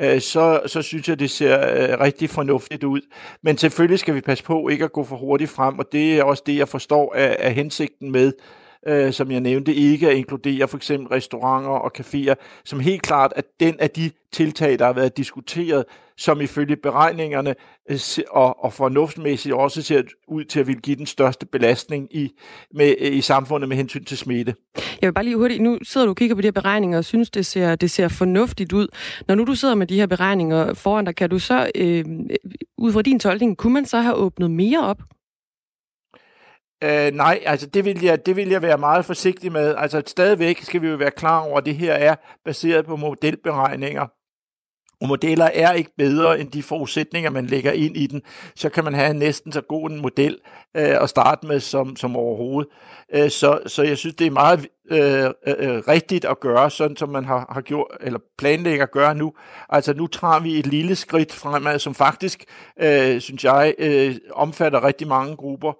øh, 0.00 0.20
så, 0.20 0.60
så 0.66 0.82
synes 0.82 1.08
jeg, 1.08 1.18
det 1.18 1.30
ser 1.30 1.58
øh, 1.60 2.00
rigtig 2.00 2.30
fornuftigt 2.30 2.84
ud. 2.84 3.00
Men 3.42 3.58
selvfølgelig 3.58 3.98
skal 3.98 4.14
vi 4.14 4.20
passe 4.20 4.44
på 4.44 4.68
ikke 4.68 4.84
at 4.84 4.92
gå 4.92 5.04
for 5.04 5.16
hurtigt 5.16 5.50
frem, 5.50 5.78
og 5.78 5.92
det 5.92 6.18
er 6.18 6.24
også 6.24 6.42
det, 6.46 6.56
jeg 6.56 6.68
forstår 6.68 7.14
af, 7.14 7.36
af 7.38 7.54
hensigten 7.54 8.12
med 8.12 8.32
øh, 8.86 9.12
som 9.12 9.30
jeg 9.30 9.40
nævnte, 9.40 9.74
ikke 9.74 10.10
at 10.10 10.16
inkludere 10.16 10.68
for 10.68 10.76
eksempel 10.76 11.08
restauranter 11.08 11.70
og 11.70 11.92
caféer, 11.98 12.34
som 12.64 12.80
helt 12.80 13.02
klart 13.02 13.32
er 13.36 13.42
den 13.60 13.80
af 13.80 13.90
de 13.90 14.10
tiltag, 14.32 14.78
der 14.78 14.84
har 14.84 14.92
været 14.92 15.16
diskuteret, 15.16 15.84
som 16.16 16.40
ifølge 16.40 16.76
beregningerne 16.76 17.54
øh, 17.90 17.98
og, 18.30 18.64
og 18.64 18.72
fornuftsmæssigt 18.72 19.54
også 19.54 19.82
ser 19.82 20.02
ud 20.28 20.44
til 20.44 20.60
at 20.60 20.66
ville 20.66 20.80
give 20.80 20.96
den 20.96 21.06
største 21.06 21.46
belastning 21.46 22.16
i, 22.16 22.30
med, 22.74 22.94
øh, 23.00 23.16
i 23.16 23.20
samfundet 23.20 23.68
med 23.68 23.76
hensyn 23.76 24.04
til 24.04 24.18
smitte. 24.18 24.54
Jeg 24.76 25.06
vil 25.06 25.12
bare 25.12 25.24
lige 25.24 25.36
hurtigt, 25.36 25.62
nu 25.62 25.78
sidder 25.82 26.06
du 26.06 26.10
og 26.10 26.16
kigger 26.16 26.34
på 26.34 26.40
de 26.40 26.46
her 26.46 26.52
beregninger 26.52 26.98
og 26.98 27.04
synes, 27.04 27.30
det 27.30 27.46
ser, 27.46 27.74
det 27.74 27.90
ser 27.90 28.08
fornuftigt 28.08 28.72
ud. 28.72 28.88
Når 29.28 29.34
nu 29.34 29.44
du 29.44 29.54
sidder 29.54 29.74
med 29.74 29.86
de 29.86 29.96
her 29.96 30.06
beregninger 30.06 30.74
foran 30.74 31.04
dig, 31.04 31.16
kan 31.16 31.30
du 31.30 31.38
så, 31.38 31.70
øh, 31.74 31.98
øh 31.98 32.04
ud 32.78 32.92
fra 32.92 33.02
din 33.02 33.18
tolkning, 33.18 33.56
kunne 33.56 33.72
man 33.72 33.86
så 33.86 34.00
have 34.00 34.14
åbnet 34.14 34.50
mere 34.50 34.80
op? 34.84 35.02
Øh, 36.84 37.12
nej, 37.12 37.40
altså 37.46 37.66
det 37.66 37.84
vil, 37.84 38.02
jeg, 38.02 38.26
det 38.26 38.36
vil 38.36 38.48
jeg 38.48 38.62
være 38.62 38.78
meget 38.78 39.04
forsigtig 39.04 39.52
med. 39.52 39.74
Altså 39.78 40.02
stadigvæk 40.06 40.62
skal 40.62 40.82
vi 40.82 40.88
jo 40.88 40.96
være 40.96 41.10
klar 41.10 41.40
over, 41.40 41.58
at 41.58 41.66
det 41.66 41.76
her 41.76 41.92
er 41.92 42.16
baseret 42.44 42.86
på 42.86 42.96
modelberegninger. 42.96 44.06
Og 45.00 45.08
modeller 45.08 45.44
er 45.44 45.72
ikke 45.72 45.90
bedre 45.98 46.40
end 46.40 46.50
de 46.50 46.62
forudsætninger, 46.62 47.30
man 47.30 47.46
lægger 47.46 47.72
ind 47.72 47.96
i 47.96 48.06
den. 48.06 48.22
Så 48.56 48.68
kan 48.68 48.84
man 48.84 48.94
have 48.94 49.14
næsten 49.14 49.52
så 49.52 49.60
god 49.60 49.90
en 49.90 50.00
model 50.00 50.38
øh, 50.76 51.02
at 51.02 51.08
starte 51.08 51.46
med 51.46 51.60
som, 51.60 51.96
som 51.96 52.16
overhovedet. 52.16 52.72
Øh, 53.14 53.30
så, 53.30 53.60
så 53.66 53.82
jeg 53.82 53.98
synes, 53.98 54.16
det 54.16 54.26
er 54.26 54.30
meget 54.30 54.66
øh, 54.90 55.24
øh, 55.24 55.54
øh, 55.58 55.82
rigtigt 55.88 56.24
at 56.24 56.40
gøre, 56.40 56.70
sådan 56.70 56.96
som 56.96 57.08
man 57.08 57.24
har, 57.24 57.50
har 57.52 57.60
gjort, 57.60 57.86
eller 58.00 58.18
planlægger 58.38 58.84
at 58.84 58.90
gøre 58.90 59.14
nu. 59.14 59.32
Altså 59.68 59.94
nu 59.94 60.06
tager 60.06 60.40
vi 60.40 60.58
et 60.58 60.66
lille 60.66 60.96
skridt 60.96 61.32
fremad, 61.32 61.78
som 61.78 61.94
faktisk, 61.94 62.44
øh, 62.80 63.20
synes 63.20 63.44
jeg, 63.44 63.74
øh, 63.78 64.16
omfatter 64.32 64.84
rigtig 64.84 65.08
mange 65.08 65.36
grupper 65.36 65.72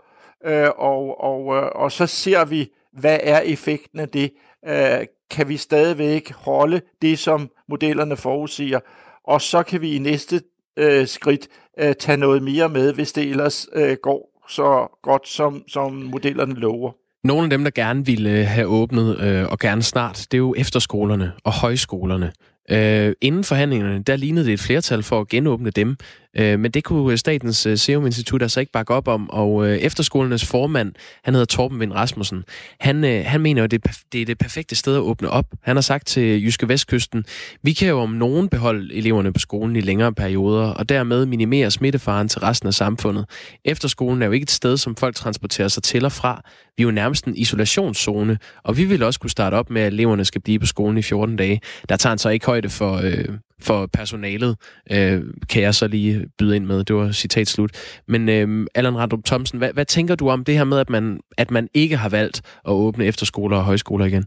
øh, 0.47 0.69
og, 0.79 1.21
og, 1.25 1.57
øh, 1.57 1.69
og 1.75 1.93
så 1.93 2.07
ser 2.07 2.45
vi, 2.45 2.69
hvad 2.93 3.19
er 3.23 3.41
effekten 3.41 4.01
af 4.01 4.09
det? 4.09 4.31
Øh, 4.69 5.07
kan 5.31 5.49
vi 5.49 5.57
stadigvæk 5.57 6.33
holde 6.33 6.81
det, 7.03 7.19
som 7.19 7.51
modellerne 7.69 8.17
forudsiger? 8.17 8.81
Og 9.25 9.41
så 9.41 9.63
kan 9.63 9.81
vi 9.81 9.95
i 9.95 9.99
næste 9.99 10.43
øh, 10.77 11.07
skridt 11.07 11.49
øh, 11.79 11.95
tage 11.95 12.17
noget 12.17 12.43
mere 12.43 12.69
med, 12.69 12.93
hvis 12.93 13.13
det 13.13 13.31
ellers 13.31 13.69
øh, 13.73 13.97
går 14.03 14.45
så 14.49 14.99
godt, 15.03 15.29
som, 15.29 15.63
som 15.69 15.93
modellerne 15.93 16.55
lover. 16.55 16.93
Nogle 17.25 17.45
af 17.45 17.51
dem, 17.51 17.65
der 17.65 17.71
gerne 17.71 18.07
ville 18.07 18.31
øh, 18.31 18.47
have 18.47 18.67
åbnet, 18.67 19.21
øh, 19.21 19.51
og 19.51 19.59
gerne 19.59 19.83
snart, 19.83 20.27
det 20.31 20.37
er 20.37 20.39
jo 20.39 20.55
efterskolerne 20.59 21.33
og 21.45 21.53
højskolerne. 21.53 22.33
Øh, 22.71 23.13
inden 23.21 23.45
forhandlingerne, 23.45 24.03
der 24.03 24.17
lignede 24.17 24.47
det 24.47 24.53
et 24.53 24.61
flertal 24.61 25.03
for 25.03 25.21
at 25.21 25.29
genåbne 25.29 25.71
dem. 25.71 25.97
Øh, 26.37 26.61
men 26.61 26.71
det 26.71 26.85
kunne 26.85 27.13
øh, 27.13 27.19
Statens 27.19 27.67
øh, 27.67 27.79
Serum 27.79 28.07
Institut 28.07 28.43
altså 28.43 28.61
ikke 28.61 28.73
bakke 28.73 28.95
op 28.95 29.09
om, 29.09 29.31
og 29.31 29.67
øh, 29.67 29.77
efterskolernes 29.77 30.47
formand, 30.47 30.93
han 31.25 31.35
hedder 31.35 31.47
Torben 31.47 31.81
Vind 31.81 31.93
Rasmussen, 31.93 32.45
han, 32.81 33.05
øh, 33.05 33.25
han 33.27 33.41
mener 33.41 33.63
jo, 33.63 33.65
at 33.65 33.71
det, 33.71 33.87
det 34.13 34.23
er 34.23 34.27
det 34.27 34.39
perfekte 34.39 34.75
sted 34.75 34.95
at 34.95 35.01
åbne 35.01 35.31
op. 35.31 35.47
Han 35.63 35.77
har 35.77 35.81
sagt 35.81 36.07
til 36.07 36.45
Jyske 36.45 36.69
Vestkysten, 36.69 37.25
vi 37.63 37.73
kan 37.73 37.89
jo 37.89 37.99
om 37.99 38.11
nogen 38.11 38.49
beholde 38.49 38.95
eleverne 38.95 39.33
på 39.33 39.39
skolen 39.39 39.77
i 39.77 39.81
længere 39.81 40.13
perioder, 40.13 40.67
og 40.69 40.89
dermed 40.89 41.27
minimere 41.27 41.71
smittefaren 41.71 42.29
til 42.29 42.41
resten 42.41 42.67
af 42.67 42.75
samfundet. 42.75 43.25
Efterskolen 43.65 44.23
er 44.23 44.27
jo 44.27 44.33
ikke 44.33 44.45
et 44.45 44.51
sted, 44.51 44.77
som 44.77 44.97
folk 44.97 45.15
transporterer 45.15 45.69
sig 45.69 45.83
til 45.83 46.05
og 46.05 46.13
fra. 46.13 46.43
Vi 46.77 46.83
er 46.83 46.85
jo 46.85 46.91
nærmest 46.91 47.25
en 47.25 47.37
isolationszone, 47.37 48.39
og 48.63 48.77
vi 48.77 48.85
vil 48.85 49.03
også 49.03 49.21
kunne 49.21 49.31
starte 49.31 49.55
op 49.55 49.71
med, 49.71 49.83
at 49.83 49.93
eleverne 49.93 50.25
skal 50.25 50.41
blive 50.41 50.59
på 50.59 50.67
skolen 50.67 50.99
i 50.99 51.03
14 51.03 51.37
dage. 51.37 51.61
Der 51.89 51.97
tager 51.97 52.11
han 52.11 52.19
så 52.19 52.29
ikke 52.29 52.47
højde 52.47 52.69
for, 52.69 52.97
øh, 52.97 53.25
for 53.63 53.87
personalet, 53.87 54.57
øh, 54.93 55.23
kan 55.49 55.63
jeg 55.63 55.75
så 55.75 55.89
lige 55.89 56.27
byde 56.39 56.57
ind 56.57 56.67
med. 56.67 56.85
Det 56.85 56.97
var 56.97 57.13
citat 57.13 57.49
slut. 57.49 57.71
Men 58.09 58.29
øh, 58.29 58.67
Allan 58.75 58.99
Randrup 58.99 59.25
Thomsen, 59.25 59.59
hvad, 59.59 59.73
hvad 59.73 59.85
tænker 59.85 60.15
du 60.15 60.29
om 60.29 60.45
det 60.45 60.57
her 60.57 60.65
med, 60.65 60.79
at 60.79 60.91
man, 60.91 61.21
at 61.39 61.51
man 61.51 61.69
ikke 61.75 61.97
har 61.97 62.09
valgt 62.09 62.43
at 62.67 62.73
åbne 62.73 63.05
efterskoler 63.05 63.57
og 63.57 63.65
højskoler 63.65 64.05
igen? 64.05 64.25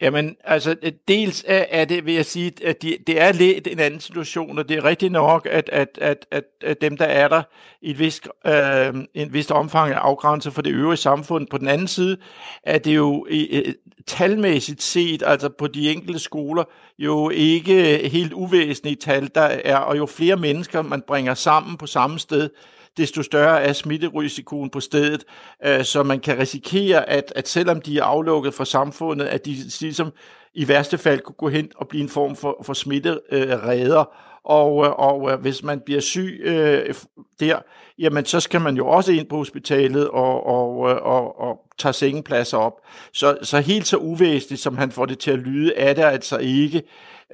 Jamen, 0.00 0.36
altså, 0.44 0.76
øh, 0.82 0.92
dels 1.08 1.44
er, 1.46 1.64
er 1.70 1.84
det, 1.84 2.06
vil 2.06 2.14
jeg 2.14 2.26
sige, 2.26 2.52
at 2.64 2.82
de, 2.82 2.96
det 3.06 3.20
er 3.20 3.32
lidt 3.32 3.68
en 3.68 3.78
anden 3.78 4.00
situation, 4.00 4.58
og 4.58 4.68
det 4.68 4.76
er 4.76 4.84
rigtigt 4.84 5.12
nok, 5.12 5.48
at, 5.50 5.68
at, 5.72 5.98
at, 6.00 6.26
at, 6.30 6.44
at 6.62 6.80
dem, 6.80 6.96
der 6.96 7.04
er 7.04 7.28
der 7.28 7.42
i 7.82 7.90
et 7.90 7.98
vist, 7.98 8.28
øh, 8.46 8.94
en 9.14 9.32
vist 9.32 9.50
omfang 9.50 9.92
er 9.92 9.98
afgrænset 9.98 10.52
for 10.52 10.62
det 10.62 10.72
øvrige 10.72 10.96
samfund. 10.96 11.46
På 11.46 11.58
den 11.58 11.68
anden 11.68 11.88
side 11.88 12.16
er 12.62 12.78
det 12.78 12.96
jo 12.96 13.26
i, 13.30 13.74
talmæssigt 14.06 14.82
set, 14.82 15.22
altså 15.26 15.48
på 15.48 15.66
de 15.66 15.90
enkelte 15.90 16.18
skoler, 16.18 16.64
jo 16.98 17.30
ikke 17.30 18.08
helt 18.08 18.32
uvæsentlige 18.32 18.96
tal, 18.96 19.30
der 19.34 19.40
er, 19.64 19.76
og 19.76 19.98
jo 19.98 20.06
flere 20.06 20.36
mennesker 20.36 20.82
man 20.82 21.02
bringer 21.06 21.34
sammen 21.34 21.76
på 21.76 21.86
samme 21.86 22.18
sted, 22.18 22.50
desto 22.96 23.22
større 23.22 23.62
er 23.62 23.72
smitterisikoen 23.72 24.70
på 24.70 24.80
stedet, 24.80 25.24
øh, 25.64 25.84
så 25.84 26.02
man 26.02 26.20
kan 26.20 26.38
risikere, 26.38 27.08
at, 27.08 27.32
at 27.36 27.48
selvom 27.48 27.80
de 27.80 27.98
er 27.98 28.04
aflukket 28.04 28.54
fra 28.54 28.64
samfundet, 28.64 29.26
at 29.26 29.44
de 29.44 29.56
ligesom 29.80 30.12
i 30.54 30.68
værste 30.68 30.98
fald 30.98 31.20
kunne 31.20 31.34
gå 31.38 31.48
hen 31.48 31.68
og 31.76 31.88
blive 31.88 32.02
en 32.02 32.08
form 32.08 32.36
for, 32.36 32.62
for 32.66 32.72
smittereder. 32.72 34.00
Øh, 34.00 34.06
og, 34.44 34.74
og 34.98 35.30
øh, 35.30 35.40
hvis 35.40 35.62
man 35.62 35.80
bliver 35.80 36.00
syg 36.00 36.40
øh, 36.44 36.94
der, 37.40 37.58
jamen 37.98 38.24
så 38.24 38.40
skal 38.40 38.60
man 38.60 38.76
jo 38.76 38.88
også 38.88 39.12
ind 39.12 39.26
på 39.26 39.36
hospitalet 39.36 40.08
og, 40.08 40.46
og, 40.46 40.90
øh, 40.90 40.96
og, 40.96 41.40
og 41.40 41.60
tage 41.78 41.92
sengepladser 41.92 42.58
op. 42.58 42.80
Så, 43.12 43.38
så 43.42 43.60
helt 43.60 43.86
så 43.86 43.96
uvæsentligt, 43.96 44.62
som 44.62 44.78
han 44.78 44.90
får 44.90 45.06
det 45.06 45.18
til 45.18 45.30
at 45.30 45.38
lyde, 45.38 45.74
er 45.74 45.92
det 45.92 46.02
altså 46.02 46.38
ikke. 46.38 46.82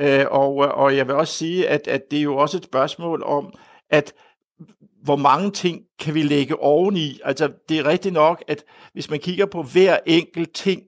Øh, 0.01 0.27
og, 0.31 0.55
og 0.57 0.97
jeg 0.97 1.07
vil 1.07 1.15
også 1.15 1.35
sige, 1.35 1.69
at, 1.69 1.89
at 1.89 2.11
det 2.11 2.19
er 2.19 2.23
jo 2.23 2.37
også 2.37 2.57
et 2.57 2.65
spørgsmål 2.65 3.23
om, 3.23 3.53
at 3.91 4.13
hvor 5.03 5.17
mange 5.17 5.51
ting 5.51 5.83
kan 5.99 6.15
vi 6.15 6.23
lægge 6.23 6.61
oveni? 6.61 7.21
Altså, 7.25 7.49
det 7.69 7.79
er 7.79 7.87
rigtigt 7.87 8.15
nok, 8.15 8.45
at 8.49 8.65
hvis 8.93 9.11
man 9.11 9.19
kigger 9.19 9.47
på 9.47 9.63
hver 9.63 9.99
enkelt 10.07 10.55
ting, 10.55 10.83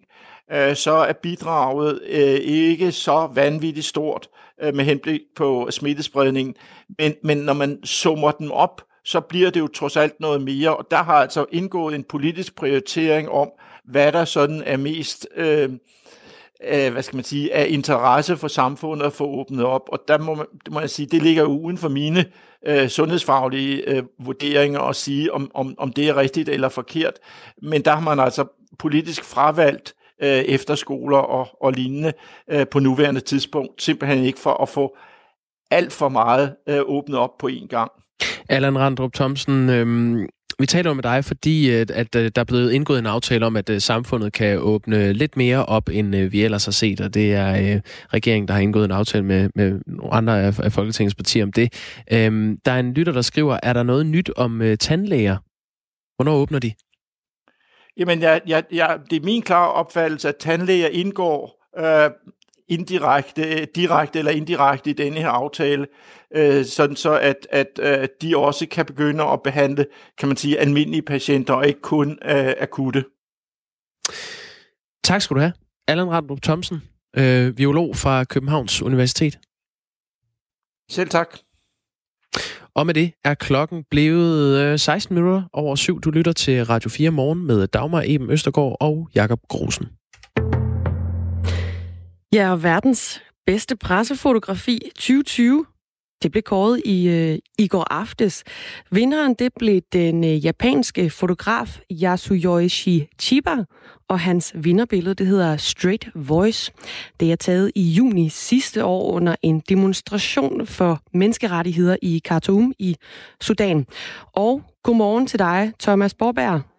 øh, 0.53 0.77
så 0.77 0.93
er 0.93 1.13
bidraget 1.13 2.01
øh, 2.07 2.41
ikke 2.45 2.93
så 2.93 3.31
vanvittigt 3.35 3.87
stort 3.87 4.29
øh, 4.63 4.75
med 4.75 4.85
henblik 4.85 5.21
på 5.37 5.69
smittespredningen. 5.71 6.55
Men, 6.99 7.15
men 7.25 7.39
når 7.39 7.53
man 7.53 7.85
summer 7.85 8.31
dem 8.31 8.51
op, 8.51 8.83
så 9.05 9.21
bliver 9.21 9.51
det 9.51 9.61
jo 9.61 9.67
trods 9.67 9.97
alt 9.97 10.21
noget 10.21 10.43
mere, 10.43 10.77
og 10.77 10.87
der 10.91 11.03
har 11.03 11.15
altså 11.15 11.47
indgået 11.53 11.95
en 11.95 12.05
politisk 12.05 12.57
prioritering 12.57 13.29
om, 13.29 13.51
hvad 13.85 14.13
der 14.13 14.25
sådan 14.25 14.63
er 14.67 14.77
mest... 14.77 15.29
Øh, 15.37 15.71
øh, 16.69 16.93
hvad 16.93 17.03
skal 17.03 17.17
man 17.17 17.25
sige, 17.25 17.55
af 17.55 17.67
interesse 17.69 18.37
for 18.37 18.49
samfundet 18.49 19.07
at 19.07 19.13
få 19.13 19.25
åbnet 19.25 19.65
op. 19.65 19.89
Og 19.93 19.99
der 20.09 20.19
må, 20.19 20.35
man, 20.35 20.47
må 20.71 20.81
jeg 20.81 20.91
sige, 20.91 21.07
det 21.07 21.23
ligger 21.23 21.43
jo 21.43 21.61
uden 21.61 21.79
for 21.79 21.89
mine 21.89 22.25
øh, 22.67 22.89
sundhedsfaglige 22.89 23.91
øh, 23.91 24.03
vurderinger 24.19 24.81
at 24.81 24.97
sige, 24.97 25.33
om, 25.33 25.51
om, 25.55 25.75
om 25.79 25.93
det 25.93 26.09
er 26.09 26.17
rigtigt 26.17 26.49
eller 26.49 26.69
forkert. 26.69 27.15
Men 27.63 27.83
der 27.83 27.91
har 27.91 28.01
man 28.01 28.21
altså 28.21 28.45
politisk 28.79 29.25
fravalgt 29.25 29.95
øh, 30.23 30.29
efterskoler 30.29 31.19
og, 31.19 31.49
og 31.61 31.73
lignende 31.73 32.13
øh, 32.51 32.67
på 32.67 32.79
nuværende 32.79 33.21
tidspunkt, 33.21 33.83
simpelthen 33.83 34.25
ikke 34.25 34.39
for 34.39 34.63
at 34.63 34.69
få 34.69 34.97
alt 35.71 35.93
for 35.93 36.09
meget 36.09 36.57
øh, 36.69 36.81
åbnet 36.85 37.19
op 37.19 37.39
på 37.39 37.49
én 37.49 37.67
gang. 37.67 37.91
Allan 38.49 38.79
Randrup 38.79 39.13
Thomsen, 39.13 39.71
øh, 39.71 40.29
vi 40.59 40.67
taler 40.67 40.93
med 40.93 41.03
dig, 41.03 41.25
fordi 41.25 41.71
øh, 41.71 41.81
at, 41.81 41.91
at 41.91 42.13
der 42.37 42.41
er 42.41 42.45
blevet 42.45 42.73
indgået 42.73 42.99
en 42.99 43.07
aftale 43.07 43.47
om, 43.47 43.57
at 43.57 43.71
at 43.71 43.83
samfundet 43.83 44.33
kan 44.33 44.59
åbne 44.59 45.13
lidt 45.13 45.37
mere 45.37 45.67
op, 45.67 45.89
end 45.93 46.17
vi 46.17 46.45
ellers 46.45 46.65
har 46.65 46.73
set, 46.73 47.01
og 47.01 47.15
det 47.15 47.35
er 47.35 47.75
øh, 47.75 47.81
regeringen, 48.15 48.49
der 48.49 48.55
har 48.55 48.61
indgået 48.61 48.85
en 48.85 48.91
aftale 48.91 49.25
med, 49.25 49.51
med 49.55 49.81
nogle 49.87 50.13
andre 50.13 50.43
af, 50.43 50.61
af 50.61 50.73
Folketingets 50.73 51.15
partier 51.15 51.45
om 51.45 51.53
det. 51.53 51.73
Øhm, 52.13 52.59
der 52.65 52.73
er 52.73 52.81
en 52.81 52.95
lytter, 52.95 53.13
der 53.13 53.23
skriver, 53.23 53.59
er 53.63 53.73
der 53.73 53.83
noget 53.83 54.07
nyt 54.07 54.31
om 54.37 54.63
øh, 54.63 54.79
tandlæger? 54.79 55.37
Hvornår 56.17 56.35
åbner 56.35 56.59
de? 56.59 56.73
Jamen, 57.97 58.23
jeg, 58.23 58.41
jeg, 58.47 58.65
jeg, 58.73 58.99
det 59.11 59.17
er 59.17 59.25
min 59.25 59.43
klare 59.43 59.73
opfattelse, 59.73 60.29
at 60.29 60.37
tandlæger 60.37 60.89
indgår 60.89 61.69
øh, 61.79 62.11
indirekte, 62.69 63.65
direkte 63.65 64.19
eller 64.19 64.33
indirekte 64.33 64.91
i 64.91 64.93
denne 64.93 65.21
her 65.21 65.29
aftale, 65.29 65.87
øh, 66.35 66.65
sådan 66.65 66.97
så 66.97 67.19
at, 67.19 67.47
at 67.51 67.81
øh, 67.83 68.09
de 68.23 68.37
også 68.37 68.67
kan 68.67 68.87
begynde 68.87 69.25
at 69.25 69.43
behandle, 69.43 69.87
kan 70.19 70.29
man 70.29 70.37
sige, 70.37 70.59
almindelige 70.59 71.03
patienter 71.03 71.55
og 71.55 71.67
ikke 71.67 71.81
kun 71.81 72.19
øh, 72.25 72.55
akutte. 72.61 73.05
Tak 75.05 75.23
skal 75.23 75.35
du 75.35 75.41
have. 75.41 75.53
Allan 75.89 76.11
Randrup 76.11 76.43
Thomsen, 76.43 76.83
øh, 77.17 77.53
biolog 77.53 77.97
fra 77.97 78.25
Københavns 78.25 78.83
Universitet. 78.83 79.39
Selv 80.91 81.09
tak. 81.09 81.39
Og 82.75 82.87
med 82.87 82.95
det 82.95 83.13
er 83.25 83.35
klokken 83.35 83.85
blevet 83.91 84.81
16 84.81 85.17
øh, 85.17 85.23
minutter 85.23 85.43
over 85.53 85.77
syv. 85.77 86.01
Du 86.01 86.11
lytter 86.11 86.33
til 86.33 86.65
Radio 86.65 86.91
4 86.91 87.11
morgen 87.11 87.47
med 87.47 87.67
Dagmar 87.67 88.03
Eben 88.07 88.31
Østergaard 88.31 88.77
og 88.81 89.09
Jakob 89.15 89.41
Grosen. 89.49 89.87
Ja, 92.33 92.53
og 92.53 92.63
verdens 92.63 93.23
bedste 93.47 93.77
pressefotografi 93.77 94.81
2020 94.95 95.67
det 96.23 96.31
blev 96.31 96.43
kåret 96.43 96.83
i, 96.85 97.09
øh, 97.09 97.39
i 97.59 97.69
går 97.69 97.87
aftes. 97.91 98.45
Vinderen 98.91 99.35
det 99.35 99.53
blev 99.59 99.81
den 99.93 100.25
øh, 100.25 100.45
japanske 100.45 101.11
fotograf 101.11 101.81
Yasuyoshi 102.03 103.09
Chiba, 103.21 103.65
og 104.09 104.21
hans 104.21 104.53
vinderbillede 104.55 105.15
det 105.15 105.27
hedder 105.27 105.57
Straight 105.57 106.09
Voice. 106.15 106.73
Det 107.21 107.33
er 107.33 107.37
taget 107.37 107.73
i 107.75 107.83
juni 107.83 108.29
sidste 108.29 108.85
år 108.85 109.13
under 109.13 109.37
en 109.43 109.61
demonstration 109.69 110.67
for 110.67 111.01
menneskerettigheder 111.15 111.97
i 112.03 112.21
Khartoum 112.25 112.73
i 112.79 112.97
Sudan. 113.41 113.87
Og 114.33 114.63
godmorgen 114.83 115.27
til 115.27 115.39
dig, 115.39 115.73
Thomas 115.81 116.15
Borberg. 116.15 116.72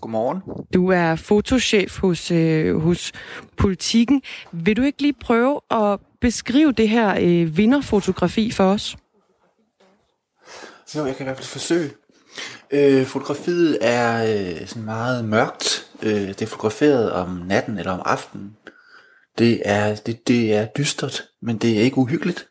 Godmorgen. 0.00 0.42
Du 0.74 0.88
er 0.88 1.14
fotochef 1.14 1.98
hos, 1.98 2.30
øh, 2.30 2.80
hos 2.80 3.12
Politiken. 3.56 4.22
Vil 4.52 4.76
du 4.76 4.82
ikke 4.82 5.02
lige 5.02 5.14
prøve 5.20 5.60
at 5.70 6.00
beskrive 6.20 6.72
det 6.72 6.88
her 6.88 7.16
øh, 7.20 7.56
vinderfotografi 7.56 8.50
for 8.50 8.64
os? 8.64 8.96
Jo, 10.96 11.06
jeg 11.06 11.16
kan 11.16 11.24
i 11.24 11.26
hvert 11.26 11.36
fald 11.36 11.46
forsøge. 11.46 11.90
Øh, 12.70 13.06
fotografiet 13.06 13.78
er 13.80 14.24
øh, 14.24 14.66
sådan 14.66 14.84
meget 14.84 15.24
mørkt. 15.24 15.86
Øh, 16.02 16.28
det 16.28 16.42
er 16.42 16.46
fotograferet 16.46 17.12
om 17.12 17.28
natten 17.28 17.78
eller 17.78 17.92
om 17.92 18.02
aftenen. 18.04 18.56
Det 19.38 19.62
er, 19.64 19.94
det, 19.94 20.28
det 20.28 20.54
er 20.54 20.66
dystert, 20.66 21.24
men 21.42 21.58
det 21.58 21.78
er 21.78 21.82
ikke 21.82 21.98
uhyggeligt. 21.98 22.48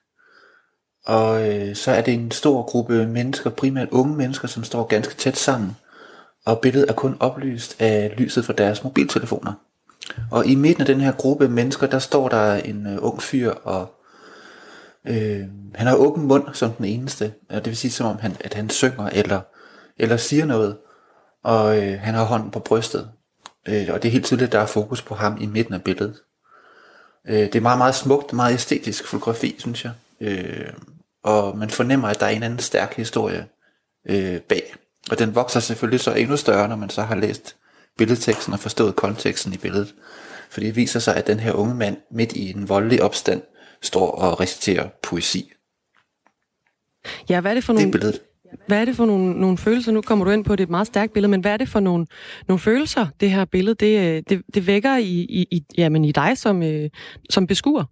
Og 1.06 1.50
øh, 1.50 1.76
så 1.76 1.92
er 1.92 2.02
det 2.02 2.14
en 2.14 2.32
stor 2.32 2.64
gruppe 2.64 3.08
mennesker, 3.08 3.50
primært 3.50 3.90
unge 3.92 4.16
mennesker, 4.16 4.48
som 4.48 4.64
står 4.64 4.88
ganske 4.88 5.16
tæt 5.16 5.38
sammen 5.38 5.76
og 6.50 6.60
billedet 6.60 6.90
er 6.90 6.94
kun 6.94 7.18
oplyst 7.20 7.82
af 7.82 8.14
lyset 8.18 8.46
fra 8.46 8.54
deres 8.54 8.84
mobiltelefoner. 8.84 9.54
Og 10.32 10.46
i 10.46 10.56
midten 10.56 10.82
af 10.82 10.86
den 10.86 11.02
her 11.02 11.12
gruppe 11.12 11.50
mennesker, 11.50 11.88
der 11.88 12.00
står 12.00 12.30
der 12.30 12.54
en 12.54 12.88
øh, 12.88 12.98
ung 13.02 13.22
fyr, 13.22 13.52
og 13.52 13.94
øh, 15.08 15.42
han 15.76 15.88
har 15.88 15.96
åben 15.96 16.24
mund 16.24 16.44
som 16.54 16.72
den 16.72 16.86
eneste. 16.86 17.34
Det 17.50 17.66
vil 17.66 17.78
sige, 17.78 17.92
som 17.92 18.08
om 18.08 18.18
han, 18.18 18.38
at 18.40 18.54
han 18.54 18.70
synger 18.70 19.10
eller, 19.10 19.42
eller 19.98 20.18
siger 20.18 20.46
noget, 20.46 20.78
og 21.44 21.78
øh, 21.84 22.00
han 22.00 22.14
har 22.14 22.24
hånden 22.24 22.52
på 22.52 22.60
brystet. 22.60 23.10
Øh, 23.68 23.88
og 23.90 24.04
det 24.04 24.08
er 24.08 24.12
helt 24.12 24.26
tydeligt, 24.26 24.48
at 24.48 24.52
der 24.52 24.60
er 24.60 24.66
fokus 24.66 25.02
på 25.02 25.16
ham 25.16 25.38
i 25.42 25.46
midten 25.46 25.74
af 25.74 25.84
billedet. 25.84 26.16
Øh, 27.28 27.36
det 27.36 27.56
er 27.56 27.62
meget, 27.62 27.78
meget 27.78 27.96
smukt, 27.96 28.34
meget 28.34 28.54
æstetisk 28.54 29.08
fotografi, 29.08 29.56
synes 29.60 29.86
jeg. 29.86 29.92
Øh, 30.22 30.74
og 31.24 31.58
man 31.58 31.70
fornemmer, 31.70 32.08
at 32.08 32.20
der 32.20 32.26
er 32.26 32.30
en 32.30 32.44
anden 32.44 32.60
stærk 32.60 32.96
historie 32.96 33.46
øh, 34.10 34.42
bag. 34.42 34.76
Og 35.12 35.20
den 35.20 35.36
vokser 35.36 35.60
selvfølgelig 35.60 36.00
så 36.00 36.14
endnu 36.14 36.38
større, 36.38 36.68
når 36.68 36.76
man 36.76 36.90
så 36.90 37.02
har 37.02 37.16
læst 37.16 37.56
billedteksten 37.98 38.54
og 38.54 38.60
forstået 38.60 38.96
konteksten 38.96 39.54
i 39.54 39.58
billedet. 39.58 39.94
For 40.50 40.60
det 40.60 40.76
viser 40.76 41.00
sig, 41.00 41.16
at 41.16 41.28
den 41.28 41.40
her 41.40 41.54
unge 41.54 41.76
mand 41.76 41.98
midt 42.12 42.32
i 42.32 42.50
en 42.50 42.70
voldelig 42.70 43.04
opstand 43.04 43.42
står 43.82 44.12
og 44.12 44.40
reciterer 44.40 44.90
poesi. 45.04 45.52
Ja, 47.30 47.42
hvad 47.42 47.52
er 47.52 47.56
det 47.56 47.64
for 47.64 47.74
nogle... 47.74 47.92
Det 47.92 48.22
Hvad 48.68 48.82
er 48.82 48.86
det 48.86 48.96
for 48.96 49.06
nogle, 49.06 49.40
nogle 49.40 49.58
følelser? 49.58 49.92
Nu 49.92 50.02
kommer 50.02 50.26
du 50.26 50.32
ind 50.32 50.46
på, 50.46 50.56
det 50.56 50.64
et 50.64 50.70
meget 50.70 50.88
stærkt 50.88 51.14
billede, 51.14 51.32
men 51.32 51.42
hvad 51.42 51.52
er 51.52 51.58
det 51.58 51.70
for 51.70 51.80
nogle, 51.80 52.08
nogle 52.48 52.60
følelser, 52.60 53.08
det 53.20 53.32
her 53.32 53.46
billede, 53.46 53.76
det, 53.76 54.30
det, 54.30 54.42
det 54.54 54.68
vækker 54.68 54.98
i, 54.98 55.20
i, 55.20 55.48
i, 55.52 55.64
jamen 55.78 56.06
i 56.06 56.12
dig 56.12 56.38
som, 56.38 56.64
øh, 56.64 56.90
som 57.30 57.48
beskuer? 57.48 57.84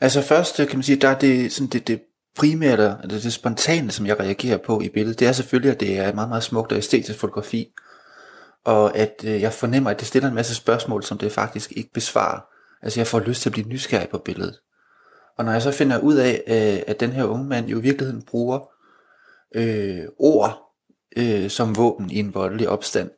Altså 0.00 0.22
først 0.22 0.56
kan 0.56 0.68
man 0.72 0.82
sige, 0.82 0.96
der 0.96 1.08
er 1.08 1.18
det, 1.18 1.52
sådan 1.52 1.68
det, 1.68 1.88
det 1.88 2.00
primært, 2.36 2.80
eller 2.80 2.98
det 3.08 3.32
spontane, 3.32 3.90
som 3.90 4.06
jeg 4.06 4.20
reagerer 4.20 4.56
på 4.56 4.80
i 4.80 4.88
billedet, 4.88 5.20
det 5.20 5.28
er 5.28 5.32
selvfølgelig, 5.32 5.72
at 5.72 5.80
det 5.80 5.98
er 5.98 6.08
et 6.08 6.14
meget, 6.14 6.28
meget 6.28 6.42
smukt 6.42 6.72
og 6.72 6.78
æstetisk 6.78 7.18
fotografi, 7.18 7.72
og 8.64 8.96
at 8.96 9.24
øh, 9.24 9.40
jeg 9.40 9.52
fornemmer, 9.52 9.90
at 9.90 9.98
det 10.00 10.06
stiller 10.06 10.28
en 10.28 10.34
masse 10.34 10.54
spørgsmål, 10.54 11.02
som 11.02 11.18
det 11.18 11.32
faktisk 11.32 11.72
ikke 11.76 11.90
besvarer. 11.92 12.40
Altså 12.82 13.00
jeg 13.00 13.06
får 13.06 13.20
lyst 13.20 13.42
til 13.42 13.48
at 13.48 13.52
blive 13.52 13.68
nysgerrig 13.68 14.08
på 14.08 14.18
billedet. 14.18 14.60
Og 15.38 15.44
når 15.44 15.52
jeg 15.52 15.62
så 15.62 15.72
finder 15.72 15.98
ud 15.98 16.14
af, 16.14 16.42
øh, 16.46 16.82
at 16.86 17.00
den 17.00 17.12
her 17.12 17.24
unge 17.24 17.44
mand 17.44 17.66
jo 17.66 17.78
i 17.78 17.82
virkeligheden 17.82 18.22
bruger 18.22 18.68
øh, 19.54 20.04
ord 20.18 20.58
øh, 21.16 21.50
som 21.50 21.76
våben 21.76 22.10
i 22.10 22.18
en 22.18 22.34
voldelig 22.34 22.68
opstand, 22.68 23.10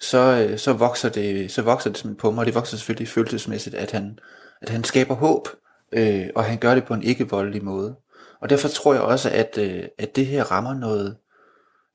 så, 0.00 0.46
øh, 0.48 0.58
så, 0.58 0.72
vokser 0.72 1.08
det, 1.08 1.50
så 1.50 1.62
vokser 1.62 1.90
det 1.90 1.98
simpelthen 1.98 2.20
på 2.20 2.30
mig, 2.30 2.40
og 2.40 2.46
det 2.46 2.54
vokser 2.54 2.76
selvfølgelig 2.76 3.08
følelsesmæssigt, 3.08 3.74
at 3.74 3.90
han, 3.90 4.18
at 4.62 4.68
han 4.68 4.84
skaber 4.84 5.14
håb, 5.14 5.48
øh, 5.92 6.28
og 6.34 6.44
han 6.44 6.58
gør 6.58 6.74
det 6.74 6.84
på 6.84 6.94
en 6.94 7.02
ikke 7.02 7.28
voldelig 7.28 7.64
måde. 7.64 7.96
Og 8.42 8.50
derfor 8.50 8.68
tror 8.68 8.94
jeg 8.94 9.02
også, 9.02 9.30
at, 9.30 9.58
øh, 9.58 9.84
at 9.98 10.16
det 10.16 10.26
her 10.26 10.44
rammer 10.44 10.74
noget, 10.74 11.16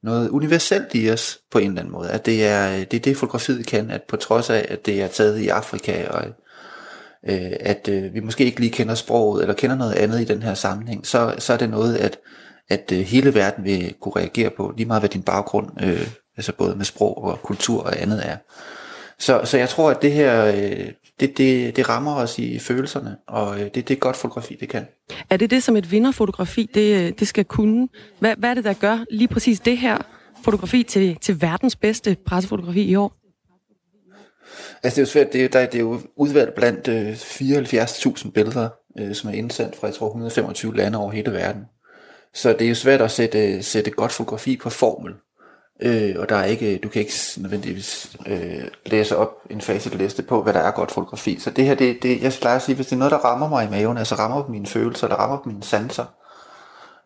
noget 0.04 0.30
universelt 0.30 0.88
i 0.94 1.12
os 1.12 1.40
på 1.52 1.58
en 1.58 1.68
eller 1.68 1.82
anden 1.82 1.92
måde. 1.92 2.10
At 2.10 2.26
det 2.26 2.46
er 2.46 2.72
øh, 2.72 2.80
det, 2.80 2.94
er 2.94 3.00
det 3.00 3.18
fotografiet 3.18 3.68
kan, 3.68 3.92
at 3.92 4.02
på 4.10 4.16
trods 4.16 4.50
af, 4.50 4.66
at 4.70 4.86
det 4.86 5.02
er 5.02 5.08
taget 5.08 5.40
i 5.40 5.48
Afrika, 5.48 6.08
og 6.08 6.26
øh, 7.30 7.52
at 7.60 7.88
øh, 7.88 8.14
vi 8.14 8.20
måske 8.20 8.46
ikke 8.46 8.60
lige 8.60 8.72
kender 8.72 8.96
sproget, 8.96 9.42
eller 9.42 9.56
kender 9.56 9.76
noget 9.76 9.94
andet 9.94 10.22
i 10.22 10.24
den 10.24 10.42
her 10.42 10.54
sammenhæng, 10.54 11.08
så, 11.08 11.36
så 11.38 11.54
er 11.54 11.58
det 11.58 11.70
noget, 11.70 11.96
at, 11.96 12.20
at 12.70 12.92
øh, 12.92 13.00
hele 13.00 13.34
verden 13.34 13.64
vil 13.64 13.96
kunne 14.02 14.16
reagere 14.16 14.50
på, 14.50 14.74
lige 14.78 14.88
meget 14.88 15.02
hvad 15.02 15.10
din 15.10 15.24
baggrund, 15.24 15.84
øh, 15.84 16.08
altså 16.38 16.54
både 16.54 16.76
med 16.76 16.86
sprog 16.86 17.24
og 17.24 17.42
kultur 17.42 17.84
og 17.84 18.02
andet 18.02 18.22
er. 18.26 18.38
Så, 19.20 19.42
så 19.44 19.58
jeg 19.58 19.70
tror, 19.70 19.90
at 19.90 20.02
det 20.02 20.12
her, 20.12 20.46
øh, 20.46 20.92
det, 21.20 21.38
det, 21.38 21.76
det 21.76 21.90
rammer 21.90 22.16
os 22.16 22.40
i 22.40 22.60
følelserne, 22.60 23.18
og 23.28 23.60
øh, 23.60 23.66
det, 23.66 23.76
det 23.88 23.92
er 23.92 23.96
godt 23.96 24.16
fotografi, 24.16 24.58
det 24.60 24.70
kan. 24.70 24.88
Er 25.30 25.38
det 25.38 25.50
det, 25.50 25.64
som 25.64 25.76
et 25.76 25.92
vinderfotografi, 25.92 26.70
det, 26.74 27.08
øh, 27.08 27.14
det 27.20 27.28
skal 27.28 27.46
kunne? 27.46 27.90
Hvad, 28.20 28.36
hvad 28.38 28.50
er 28.50 28.54
det, 28.54 28.64
der 28.64 28.74
gør 28.74 29.06
lige 29.10 29.28
præcis 29.28 29.60
det 29.60 29.78
her 29.78 29.98
fotografi 30.44 30.84
til, 30.84 31.18
til 31.22 31.42
verdens 31.42 31.76
bedste 31.76 32.18
pressefotografi 32.26 32.82
i 32.82 32.96
år? 32.96 33.14
Altså 34.84 34.96
det 34.96 34.98
er 34.98 35.02
jo 35.02 35.06
svært, 35.12 35.34
det 35.34 35.46
er, 35.46 35.50
der, 35.50 35.66
det 35.66 35.76
er 35.76 35.80
jo 35.80 36.02
udvalgt 36.16 36.56
blandt 36.56 36.88
øh, 36.88 37.14
74.000 37.14 38.32
billeder, 38.32 38.70
øh, 39.00 39.16
som 39.16 39.30
er 39.30 39.34
indsendt 39.34 39.76
fra, 39.76 39.88
jeg 39.88 39.96
tror, 39.96 40.08
125 40.08 40.76
lande 40.76 40.98
over 40.98 41.12
hele 41.12 41.32
verden. 41.32 41.66
Så 42.34 42.54
det 42.54 42.62
er 42.62 42.70
jo 42.70 42.76
svært 42.76 43.02
at 43.02 43.12
sætte, 43.12 43.64
sætte 43.64 43.92
godt 43.92 44.12
fotografi 44.12 44.58
på 44.58 44.70
formel. 44.70 45.14
Øh, 45.82 46.16
og 46.18 46.30
der 46.30 46.36
er 46.36 46.46
ikke, 46.46 46.78
du 46.78 46.90
kan 46.90 47.00
ikke 47.00 47.14
nødvendigvis 47.38 48.16
øh, 48.28 48.64
læse 48.86 49.18
op 49.18 49.30
en 49.50 49.62
facitliste 49.62 50.24
på, 50.24 50.44
hvad 50.44 50.54
der 50.54 50.60
er 50.60 50.72
godt 50.72 50.92
fotografi. 50.92 51.40
Så 51.40 51.50
det 51.50 51.66
her, 51.66 51.76
det, 51.76 52.04
det, 52.04 52.22
jeg 52.22 52.34
plejer 52.42 52.56
at 52.56 52.62
sige, 52.62 52.76
hvis 52.76 52.88
det 52.88 52.94
er 52.94 53.00
noget, 53.00 53.12
der 53.12 53.18
rammer 53.18 53.50
mig 53.50 53.66
i 53.66 53.70
maven, 53.70 53.98
altså 53.98 54.16
rammer 54.16 54.44
på 54.44 54.52
mine 54.52 54.66
følelser, 54.66 55.08
der 55.08 55.16
rammer 55.16 55.38
på 55.38 55.50
mine 55.50 55.64
sanser, 55.64 56.06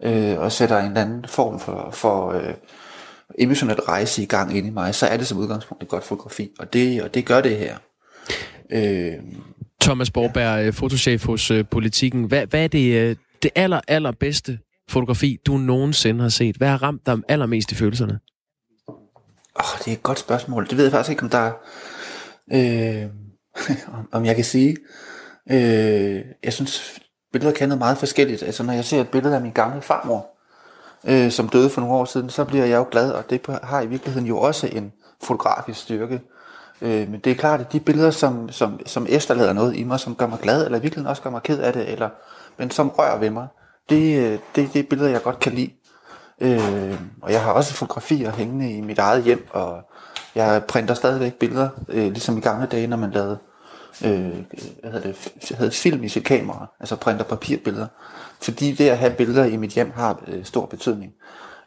øh, 0.03 0.39
og 0.39 0.51
sætter 0.51 0.79
en 0.79 0.85
eller 0.85 1.01
anden 1.01 1.25
form 1.27 1.59
for, 1.59 1.89
for 1.93 2.31
øh, 2.31 2.53
emotionel 3.39 3.79
rejse 3.79 4.23
i 4.23 4.25
gang 4.25 4.57
ind 4.57 4.67
i 4.67 4.69
mig, 4.69 4.95
så 4.95 5.05
er 5.05 5.17
det 5.17 5.27
som 5.27 5.37
udgangspunkt 5.37 5.83
et 5.83 5.89
godt 5.89 6.03
fotografi. 6.03 6.49
Og 6.59 6.73
det, 6.73 7.03
og 7.03 7.13
det 7.13 7.25
gør 7.25 7.41
det 7.41 7.57
her. 7.57 7.75
Øh, 8.71 9.13
Thomas 9.81 10.11
Borberg, 10.11 10.59
ja. 10.59 10.65
Øh, 10.65 10.73
fotochef 10.73 11.25
hos 11.25 11.51
uh, 11.51 11.65
Politiken. 11.71 12.23
Hvad, 12.23 12.47
hvad 12.47 12.63
er 12.63 12.67
det, 12.67 13.09
uh, 13.09 13.15
det 13.43 13.51
aller, 13.55 13.81
aller 13.87 14.11
bedste 14.11 14.59
fotografi, 14.89 15.37
du 15.47 15.57
nogensinde 15.57 16.21
har 16.21 16.29
set? 16.29 16.55
Hvad 16.55 16.67
har 16.67 16.83
ramt 16.83 17.05
dig 17.05 17.17
allermest 17.29 17.71
i 17.71 17.75
følelserne? 17.75 18.19
Oh, 19.61 19.79
det 19.79 19.87
er 19.87 19.95
et 19.95 20.03
godt 20.03 20.19
spørgsmål. 20.19 20.67
Det 20.67 20.77
ved 20.77 20.83
jeg 20.83 20.91
faktisk 20.91 21.11
ikke, 21.11 21.23
om 21.23 21.29
der 21.29 21.37
er... 21.37 21.53
Øh, 22.53 23.09
om 24.17 24.25
jeg 24.25 24.35
kan 24.35 24.45
sige. 24.45 24.77
Øh, 25.51 26.21
jeg 26.43 26.53
synes, 26.53 26.99
billeder 27.31 27.53
kan 27.53 27.69
noget 27.69 27.79
meget 27.79 27.97
forskelligt. 27.97 28.43
Altså 28.43 28.63
når 28.63 28.73
jeg 28.73 28.85
ser 28.85 29.01
et 29.01 29.09
billede 29.09 29.35
af 29.35 29.41
min 29.41 29.51
gamle 29.51 29.81
farmor, 29.81 30.27
øh, 31.03 31.31
som 31.31 31.49
døde 31.49 31.69
for 31.69 31.81
nogle 31.81 31.95
år 31.95 32.05
siden, 32.05 32.29
så 32.29 32.45
bliver 32.45 32.65
jeg 32.65 32.77
jo 32.77 32.87
glad, 32.91 33.11
og 33.11 33.29
det 33.29 33.41
har 33.63 33.81
i 33.81 33.87
virkeligheden 33.87 34.27
jo 34.27 34.39
også 34.39 34.67
en 34.67 34.93
fotografisk 35.23 35.79
styrke. 35.79 36.21
Øh, 36.81 37.09
men 37.09 37.19
det 37.19 37.31
er 37.31 37.35
klart, 37.35 37.59
at 37.59 37.73
de 37.73 37.79
billeder, 37.79 38.11
som, 38.11 38.49
som, 38.49 38.79
som 38.85 39.05
efterlader 39.09 39.53
noget 39.53 39.75
i 39.75 39.83
mig, 39.83 39.99
som 39.99 40.15
gør 40.15 40.27
mig 40.27 40.39
glad, 40.39 40.65
eller 40.65 40.77
i 40.77 40.81
virkeligheden 40.81 41.09
også 41.09 41.21
gør 41.21 41.29
mig 41.29 41.43
ked 41.43 41.59
af 41.59 41.73
det, 41.73 41.91
eller, 41.91 42.09
men 42.57 42.71
som 42.71 42.89
rører 42.89 43.19
ved 43.19 43.29
mig, 43.29 43.47
det, 43.89 44.17
øh, 44.17 44.39
det, 44.55 44.73
det 44.73 44.79
er 44.79 44.89
billeder, 44.89 45.09
jeg 45.09 45.21
godt 45.23 45.39
kan 45.39 45.53
lide. 45.53 45.71
Øh, 46.41 46.99
og 47.21 47.31
jeg 47.31 47.43
har 47.43 47.51
også 47.51 47.73
fotografier 47.73 48.31
hængende 48.31 48.71
i 48.71 48.81
mit 48.81 48.99
eget 48.99 49.23
hjem, 49.23 49.47
og 49.51 49.81
jeg 50.35 50.63
printer 50.67 50.93
stadigvæk 50.93 51.33
billeder, 51.33 51.69
øh, 51.89 52.03
ligesom 52.03 52.37
i 52.37 52.41
gamle 52.41 52.65
dage, 52.65 52.87
når 52.87 52.97
man 52.97 53.11
lavede 53.11 53.37
øh, 54.05 54.33
hvad 54.81 54.91
hedder 54.91 54.99
det, 55.01 55.55
havde 55.57 55.71
film 55.71 56.03
i 56.03 56.09
sit 56.09 56.23
kamera, 56.23 56.67
altså 56.79 56.95
printer 56.95 57.23
papirbilleder. 57.23 57.87
Fordi 58.41 58.71
det 58.71 58.89
at 58.89 58.97
have 58.97 59.13
billeder 59.13 59.45
i 59.45 59.57
mit 59.57 59.71
hjem 59.71 59.91
har 59.95 60.19
øh, 60.27 60.45
stor 60.45 60.65
betydning. 60.65 61.13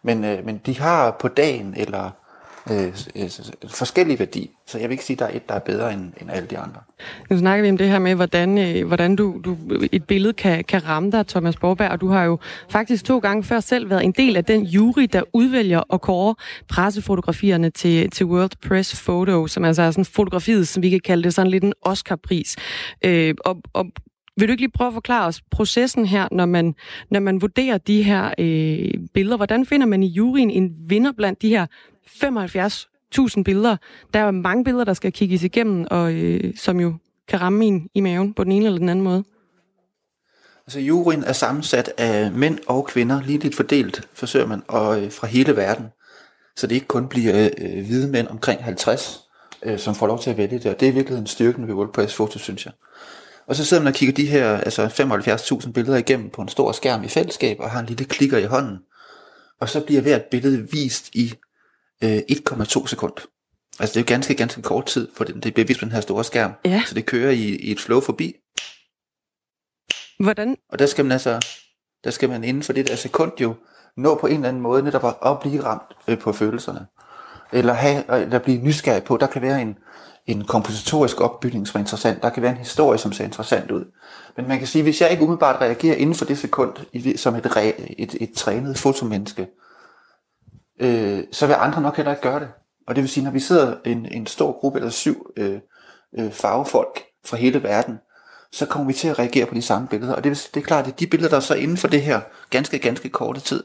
Men, 0.02 0.24
øh, 0.24 0.44
men 0.44 0.60
de 0.66 0.78
har 0.78 1.10
på 1.10 1.28
dagen 1.28 1.74
eller 1.76 2.10
øh, 2.70 2.86
øh, 3.16 3.30
forskellig 3.68 4.18
værdi. 4.18 4.50
Så 4.66 4.78
jeg 4.78 4.88
vil 4.88 4.92
ikke 4.92 5.04
sige, 5.04 5.14
at 5.14 5.18
der 5.18 5.26
er 5.26 5.36
et, 5.36 5.48
der 5.48 5.54
er 5.54 5.58
bedre 5.58 5.92
end, 5.92 6.12
end 6.20 6.30
alle 6.30 6.48
de 6.48 6.58
andre. 6.58 6.80
Nu 7.30 7.38
snakker 7.38 7.62
vi 7.62 7.70
om 7.70 7.78
det 7.78 7.88
her 7.88 7.98
med, 7.98 8.14
hvordan, 8.14 8.58
øh, 8.58 8.86
hvordan 8.86 9.16
du, 9.16 9.40
du, 9.44 9.56
et 9.92 10.04
billede 10.04 10.32
kan, 10.32 10.64
kan 10.64 10.88
ramme 10.88 11.10
dig, 11.10 11.26
Thomas 11.26 11.56
Borberg, 11.56 11.90
og 11.90 12.00
du 12.00 12.08
har 12.08 12.24
jo 12.24 12.38
faktisk 12.70 13.04
to 13.04 13.18
gange 13.18 13.44
før 13.44 13.60
selv 13.60 13.90
været 13.90 14.04
en 14.04 14.12
del 14.12 14.36
af 14.36 14.44
den 14.44 14.62
jury, 14.62 15.06
der 15.12 15.22
udvælger 15.32 15.78
og 15.78 16.00
kårer 16.00 16.34
pressefotografierne 16.68 17.70
til, 17.70 18.10
til 18.10 18.26
World 18.26 18.68
Press 18.68 19.02
Photo, 19.02 19.46
som 19.46 19.64
altså 19.64 19.82
er 19.82 19.90
sådan 19.90 20.04
fotografiet, 20.04 20.68
som 20.68 20.82
vi 20.82 20.90
kan 20.90 21.00
kalde 21.00 21.22
det 21.22 21.34
sådan 21.34 21.50
lidt 21.50 21.64
en 21.64 21.72
Oscar-pris. 21.82 22.56
Øh, 23.04 23.34
og, 23.44 23.56
og 23.72 23.86
vil 24.36 24.48
du 24.48 24.50
ikke 24.50 24.62
lige 24.62 24.70
prøve 24.70 24.88
at 24.88 24.94
forklare 24.94 25.26
os 25.26 25.42
processen 25.50 26.06
her, 26.06 26.28
når 26.32 26.46
man, 26.46 26.74
når 27.10 27.20
man 27.20 27.42
vurderer 27.42 27.78
de 27.78 28.02
her 28.02 28.34
øh, 28.38 28.90
billeder? 29.14 29.36
Hvordan 29.36 29.66
finder 29.66 29.86
man 29.86 30.02
i 30.02 30.06
juryen 30.06 30.50
en 30.50 30.76
vinder 30.88 31.12
blandt 31.12 31.42
de 31.42 31.48
her 31.48 31.66
75.000 32.08 33.42
billeder. 33.42 33.76
Der 34.14 34.20
er 34.20 34.30
mange 34.30 34.64
billeder, 34.64 34.84
der 34.84 34.94
skal 34.94 35.12
kigges 35.12 35.42
igennem, 35.42 35.86
og 35.90 36.12
øh, 36.12 36.54
som 36.56 36.80
jo 36.80 36.94
kan 37.28 37.40
ramme 37.40 37.64
en 37.64 37.88
i 37.94 38.00
maven 38.00 38.34
på 38.34 38.44
den 38.44 38.52
ene 38.52 38.66
eller 38.66 38.78
den 38.78 38.88
anden 38.88 39.04
måde. 39.04 39.24
Altså 40.66 40.80
juryen 40.80 41.24
er 41.24 41.32
sammensat 41.32 41.92
af 41.98 42.32
mænd 42.32 42.58
og 42.66 42.86
kvinder, 42.86 43.22
ligeligt 43.22 43.56
fordelt, 43.56 44.08
forsøger 44.14 44.46
man, 44.46 44.62
og 44.68 45.02
øh, 45.02 45.12
fra 45.12 45.26
hele 45.26 45.56
verden. 45.56 45.86
Så 46.56 46.66
det 46.66 46.74
ikke 46.74 46.86
kun 46.86 47.08
bliver 47.08 47.44
øh, 47.44 47.50
øh 47.78 47.86
hvide 47.86 48.08
mænd 48.08 48.28
omkring 48.28 48.64
50, 48.64 49.20
øh, 49.62 49.78
som 49.78 49.94
får 49.94 50.06
lov 50.06 50.20
til 50.20 50.30
at 50.30 50.36
vælge 50.36 50.58
det, 50.58 50.66
og 50.66 50.80
det 50.80 50.88
er 50.88 50.92
virkelig 50.92 51.18
en 51.18 51.26
styrken 51.26 51.68
ved 51.68 51.74
WordPress 51.74 52.14
Photo, 52.14 52.38
synes 52.38 52.64
jeg. 52.66 52.72
Og 53.46 53.56
så 53.56 53.64
sidder 53.64 53.82
man 53.82 53.88
og 53.88 53.94
kigger 53.94 54.14
de 54.14 54.26
her 54.26 54.56
altså 54.56 54.86
75.000 54.86 55.72
billeder 55.72 55.96
igennem 55.96 56.30
på 56.30 56.42
en 56.42 56.48
stor 56.48 56.72
skærm 56.72 57.04
i 57.04 57.08
fællesskab, 57.08 57.56
og 57.60 57.70
har 57.70 57.80
en 57.80 57.86
lille 57.86 58.04
klikker 58.04 58.38
i 58.38 58.44
hånden. 58.44 58.78
Og 59.60 59.68
så 59.68 59.80
bliver 59.80 60.00
hvert 60.00 60.24
billede 60.30 60.70
vist 60.70 61.08
i 61.12 61.34
øh, 62.04 62.18
1,2 62.18 62.86
sekund. 62.86 63.12
Altså 63.80 63.92
det 63.92 63.96
er 63.96 64.00
jo 64.00 64.14
ganske, 64.14 64.34
ganske 64.34 64.62
kort 64.62 64.86
tid, 64.86 65.08
for 65.16 65.24
det, 65.24 65.44
det 65.44 65.54
bliver 65.54 65.66
vist 65.66 65.80
på 65.80 65.84
den 65.84 65.92
her 65.92 66.00
store 66.00 66.24
skærm. 66.24 66.52
Ja. 66.64 66.82
Så 66.86 66.94
det 66.94 67.06
kører 67.06 67.30
i, 67.30 67.42
i 67.42 67.70
et 67.70 67.80
flow 67.80 68.00
forbi. 68.00 68.34
Hvordan? 70.18 70.56
Og 70.72 70.78
der 70.78 70.86
skal 70.86 71.04
man 71.04 71.12
altså, 71.12 71.46
der 72.04 72.10
skal 72.10 72.28
man 72.28 72.44
inden 72.44 72.62
for 72.62 72.72
det 72.72 72.88
der 72.88 72.96
sekund 72.96 73.32
jo 73.40 73.54
nå 73.96 74.14
på 74.14 74.26
en 74.26 74.34
eller 74.34 74.48
anden 74.48 74.62
måde 74.62 74.82
netop 74.82 75.04
at, 75.04 75.14
at 75.26 75.40
blive 75.40 75.64
ramt 75.64 75.96
øh, 76.08 76.18
på 76.18 76.32
følelserne. 76.32 76.86
Eller, 77.52 77.72
have, 77.72 78.22
eller 78.22 78.38
blive 78.38 78.62
nysgerrig 78.62 79.04
på, 79.04 79.16
der 79.16 79.26
kan 79.26 79.42
være 79.42 79.62
en, 79.62 79.78
en 80.26 80.44
kompositorisk 80.44 81.20
opbygning, 81.20 81.68
som 81.68 81.78
er 81.78 81.82
interessant. 81.82 82.22
Der 82.22 82.30
kan 82.30 82.42
være 82.42 82.52
en 82.52 82.58
historie, 82.58 82.98
som 82.98 83.12
ser 83.12 83.24
interessant 83.24 83.70
ud. 83.70 83.84
Men 84.36 84.48
man 84.48 84.58
kan 84.58 84.66
sige, 84.66 84.82
hvis 84.82 85.00
jeg 85.00 85.10
ikke 85.10 85.22
umiddelbart 85.22 85.60
reagerer 85.60 85.96
inden 85.96 86.14
for 86.14 86.24
det 86.24 86.38
sekund, 86.38 86.72
som 87.16 87.34
et, 87.34 87.46
et, 87.56 87.74
et, 87.98 88.16
et 88.20 88.32
trænet 88.32 88.78
fotomenneske, 88.78 89.46
øh, 90.80 91.24
så 91.32 91.46
vil 91.46 91.56
andre 91.58 91.82
nok 91.82 91.96
heller 91.96 92.12
ikke 92.12 92.22
gøre 92.22 92.40
det. 92.40 92.48
Og 92.86 92.94
det 92.94 93.02
vil 93.02 93.10
sige, 93.10 93.24
når 93.24 93.30
vi 93.30 93.40
sidder 93.40 93.76
en, 93.84 94.06
en 94.06 94.26
stor 94.26 94.52
gruppe 94.52 94.78
eller 94.78 94.90
syv 94.90 95.30
øh, 95.36 95.58
øh, 96.18 96.32
farvefolk 96.32 97.04
fra 97.24 97.36
hele 97.36 97.62
verden, 97.62 97.98
så 98.52 98.66
kommer 98.66 98.86
vi 98.86 98.92
til 98.92 99.08
at 99.08 99.18
reagere 99.18 99.46
på 99.46 99.54
de 99.54 99.62
samme 99.62 99.88
billeder. 99.88 100.14
Og 100.14 100.24
det, 100.24 100.30
vil, 100.30 100.38
det 100.54 100.60
er 100.60 100.64
klart, 100.64 100.86
at 100.86 101.00
de 101.00 101.06
billeder, 101.06 101.30
der 101.30 101.36
er 101.36 101.40
så 101.40 101.54
inden 101.54 101.76
for 101.76 101.88
det 101.88 102.02
her 102.02 102.20
ganske, 102.50 102.78
ganske 102.78 103.08
korte 103.08 103.40
tid, 103.40 103.64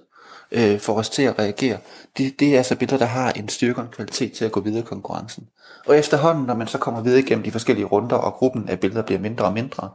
øh, 0.52 0.80
får 0.80 0.98
os 0.98 1.10
til 1.10 1.24
at 1.24 1.40
reagere, 1.40 1.78
det, 2.18 2.40
det 2.40 2.54
er 2.54 2.58
altså 2.58 2.76
billeder, 2.76 2.98
der 2.98 3.06
har 3.06 3.32
en 3.32 3.50
styrke 3.50 3.80
og 3.80 3.86
en 3.86 3.92
kvalitet 3.92 4.34
til 4.34 4.46
at 4.46 4.52
gå 4.52 4.60
videre 4.60 4.80
i 4.80 4.86
konkurrencen. 4.86 5.48
Og 5.88 5.98
efterhånden, 5.98 6.46
når 6.46 6.56
man 6.56 6.68
så 6.68 6.78
kommer 6.78 7.02
videre 7.02 7.20
igennem 7.20 7.44
de 7.44 7.52
forskellige 7.52 7.86
runder, 7.86 8.16
og 8.16 8.34
gruppen 8.34 8.70
af 8.70 8.80
billeder 8.80 9.02
bliver 9.02 9.20
mindre 9.20 9.46
og 9.46 9.54
mindre, 9.54 9.90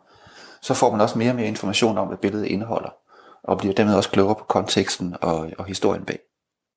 så 0.62 0.74
får 0.74 0.90
man 0.90 1.00
også 1.00 1.18
mere 1.18 1.30
og 1.30 1.36
mere 1.36 1.46
information 1.46 1.98
om, 1.98 2.08
hvad 2.08 2.18
billedet 2.18 2.46
indeholder, 2.46 2.94
og 3.42 3.58
bliver 3.58 3.74
dermed 3.74 3.94
også 3.94 4.10
klogere 4.10 4.34
på 4.34 4.44
konteksten 4.44 5.16
og, 5.20 5.50
og 5.58 5.64
historien 5.64 6.04
bag. 6.04 6.18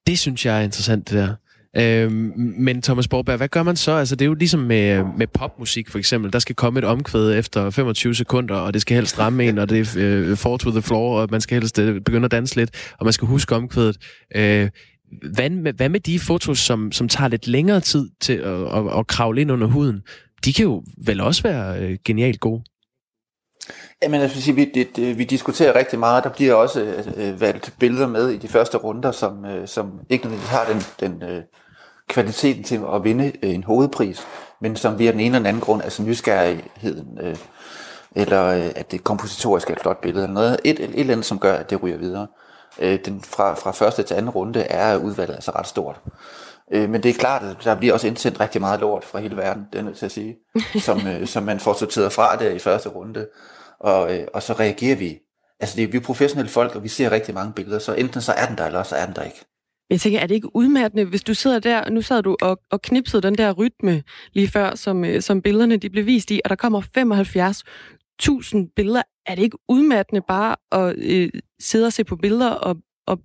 Det 0.08 0.20
synes 0.20 0.46
jeg 0.46 0.60
er 0.60 0.62
interessant, 0.62 1.10
det 1.10 1.18
der. 1.18 1.36
Øhm, 1.78 2.34
men 2.58 2.82
Thomas 2.82 3.08
Borberg, 3.08 3.38
hvad 3.38 3.48
gør 3.48 3.64
man 3.64 3.76
så? 3.76 3.92
Altså, 3.92 4.16
det 4.16 4.26
er 4.26 4.30
jo 4.30 4.34
ligesom 4.34 4.60
med, 4.60 5.04
med 5.18 5.28
popmusik 5.28 5.90
for 5.90 6.00
eksempel. 6.00 6.34
Der 6.34 6.40
skal 6.40 6.56
komme 6.56 6.80
et 6.80 6.86
omkvæd 6.86 7.38
efter 7.40 7.70
25 7.70 8.16
sekunder, 8.16 8.56
og 8.56 8.74
det 8.74 8.82
skal 8.82 8.96
helst 8.96 9.20
ramme 9.20 9.48
en, 9.48 9.58
og 9.58 9.70
det 9.70 9.80
er 9.80 9.96
øh, 9.98 10.38
fall 10.38 10.60
to 10.60 10.72
the 10.72 10.82
floor, 10.82 11.22
og 11.22 11.28
man 11.32 11.42
skal 11.42 11.60
helst 11.60 11.80
øh, 11.80 12.02
begynde 12.02 12.26
at 12.26 12.32
danse 12.32 12.56
lidt, 12.56 12.94
og 13.00 13.06
man 13.06 13.14
skal 13.14 13.28
huske 13.28 13.56
omkvædet. 13.56 13.98
Øh, 14.36 14.70
hvad, 15.34 15.50
med, 15.50 15.74
hvad 15.74 15.90
med 15.90 16.00
de 16.00 16.20
fotos, 16.20 16.60
som, 16.60 16.92
som 16.92 17.08
tager 17.08 17.28
lidt 17.28 17.48
længere 17.48 17.80
tid 17.80 18.10
til 18.22 18.34
at, 18.34 18.78
at, 18.78 19.00
at 19.00 19.08
kravle 19.08 19.42
ind 19.42 19.52
under 19.52 19.68
huden? 19.68 20.02
De 20.46 20.54
kan 20.54 20.64
jo 20.64 20.84
vel 21.06 21.22
også 21.22 21.44
være 21.44 21.80
øh, 21.80 21.98
genialt 22.06 22.40
gode. 22.40 22.64
Jamen, 24.04 24.22
jeg 24.22 24.30
vil 24.30 24.44
sige, 24.44 24.56
vi, 24.56 24.72
det, 24.96 25.18
vi 25.18 25.24
diskuterer 25.24 25.76
rigtig 25.76 26.00
meget. 26.00 26.24
Der 26.24 26.30
bliver 26.30 26.54
også 26.54 27.04
øh, 27.18 27.42
valgt 27.42 27.74
billeder 27.80 28.08
med 28.08 28.30
i 28.30 28.38
de 28.38 28.48
første 28.48 28.78
runder, 28.78 29.12
som, 29.12 29.46
øh, 29.46 29.68
som 29.68 30.00
ikke 30.10 30.24
nødvendigvis 30.24 30.50
har 30.50 30.66
den, 30.66 30.82
den 31.00 31.30
øh, 31.30 31.44
kvaliteten 32.08 32.64
til 32.64 32.82
at 32.94 33.04
vinde 33.04 33.32
øh, 33.44 33.54
en 33.54 33.64
hovedpris, 33.64 34.28
men 34.62 34.76
som 34.76 35.00
via 35.00 35.12
den 35.12 35.20
ene 35.20 35.26
eller 35.26 35.40
den 35.40 35.46
anden 35.46 35.62
grund, 35.62 35.84
altså 35.84 36.04
nysgerrigheden, 36.04 37.20
øh, 37.22 37.38
eller 38.16 38.46
øh, 38.46 38.72
at 38.76 38.92
det 38.92 39.04
kompositoriske 39.04 39.72
er 39.72 39.76
et 39.76 39.82
flot 39.82 40.02
billede, 40.02 40.24
eller 40.24 40.34
noget, 40.34 40.60
et, 40.64 40.80
et, 40.80 40.90
et 40.90 41.00
eller 41.00 41.14
andet, 41.14 41.26
som 41.26 41.40
gør, 41.40 41.54
at 41.54 41.70
det 41.70 41.84
ryger 41.84 41.98
videre. 41.98 42.28
Øh, 42.80 43.00
den, 43.06 43.22
fra, 43.22 43.54
fra 43.54 43.72
første 43.72 44.04
til 44.04 44.14
anden 44.14 44.30
runde 44.30 44.62
er 44.62 44.98
udvalget 44.98 45.36
altså 45.36 45.52
ret 45.52 45.68
stort. 45.68 46.02
Øh, 46.72 46.90
men 46.90 47.04
det 47.04 47.10
er 47.10 47.14
klart, 47.14 47.44
at 47.44 47.58
der 47.64 47.76
bliver 47.76 47.94
også 47.94 48.08
indsendt 48.08 48.40
rigtig 48.40 48.62
meget 48.62 48.80
lort 48.80 49.06
fra 49.06 49.20
hele 49.20 49.38
verden, 49.38 49.68
det 49.74 49.80
er 49.80 49.84
nødt 49.84 49.98
til 49.98 50.06
at 50.06 50.12
sige, 50.12 50.36
som, 50.80 51.08
øh, 51.08 51.28
som 51.28 51.44
man 51.44 51.60
får 51.60 51.74
sorteret 51.74 52.14
fra 52.14 52.36
der 52.36 52.50
i 52.50 52.60
første 52.60 52.90
runde 52.90 53.28
og, 53.80 54.18
øh, 54.18 54.28
og 54.34 54.44
så 54.44 54.54
reagerer 54.54 54.96
vi. 54.96 55.20
Altså 55.60 55.76
det, 55.76 55.94
vi 55.94 55.98
er 55.98 56.02
professionelle 56.02 56.50
folk, 56.50 56.76
og 56.76 56.84
vi 56.84 56.88
ser 56.88 57.12
rigtig 57.12 57.34
mange 57.34 57.54
billeder, 57.54 57.80
så 57.80 57.94
enten 57.94 58.22
så 58.22 58.32
er 58.32 58.46
den 58.46 58.58
der, 58.58 58.66
eller 58.66 58.84
så 58.84 58.96
er 58.96 59.06
den 59.06 59.16
der 59.16 59.24
ikke. 59.24 59.46
Jeg 59.90 60.02
tænker, 60.02 60.20
er 60.20 60.28
det 60.28 60.36
ikke 60.36 60.56
udmattende, 60.56 61.06
hvis 61.06 61.24
du 61.24 61.34
sidder 61.34 61.60
der, 61.60 61.90
nu 61.90 62.02
sad 62.02 62.24
du 62.24 62.38
og, 62.42 62.60
og 62.72 62.82
knipsede 62.82 63.22
den 63.22 63.36
der 63.36 63.52
rytme 63.52 64.04
lige 64.34 64.48
før, 64.48 64.76
som, 64.76 65.06
øh, 65.06 65.22
som 65.22 65.42
billederne 65.42 65.78
de 65.78 65.90
blev 65.90 66.06
vist 66.06 66.32
i, 66.32 66.42
og 66.44 66.50
der 66.50 66.56
kommer 66.56 66.82
75.000 66.82 68.74
billeder. 68.76 69.02
Er 69.26 69.36
det 69.36 69.44
ikke 69.44 69.58
udmattende 69.70 70.22
bare 70.28 70.56
at 70.72 70.96
øh, 70.98 71.30
sidde 71.60 71.86
og 71.86 71.94
se 71.94 72.04
på 72.04 72.16
billeder 72.16 72.50
og, 72.50 72.78
og 73.08 73.20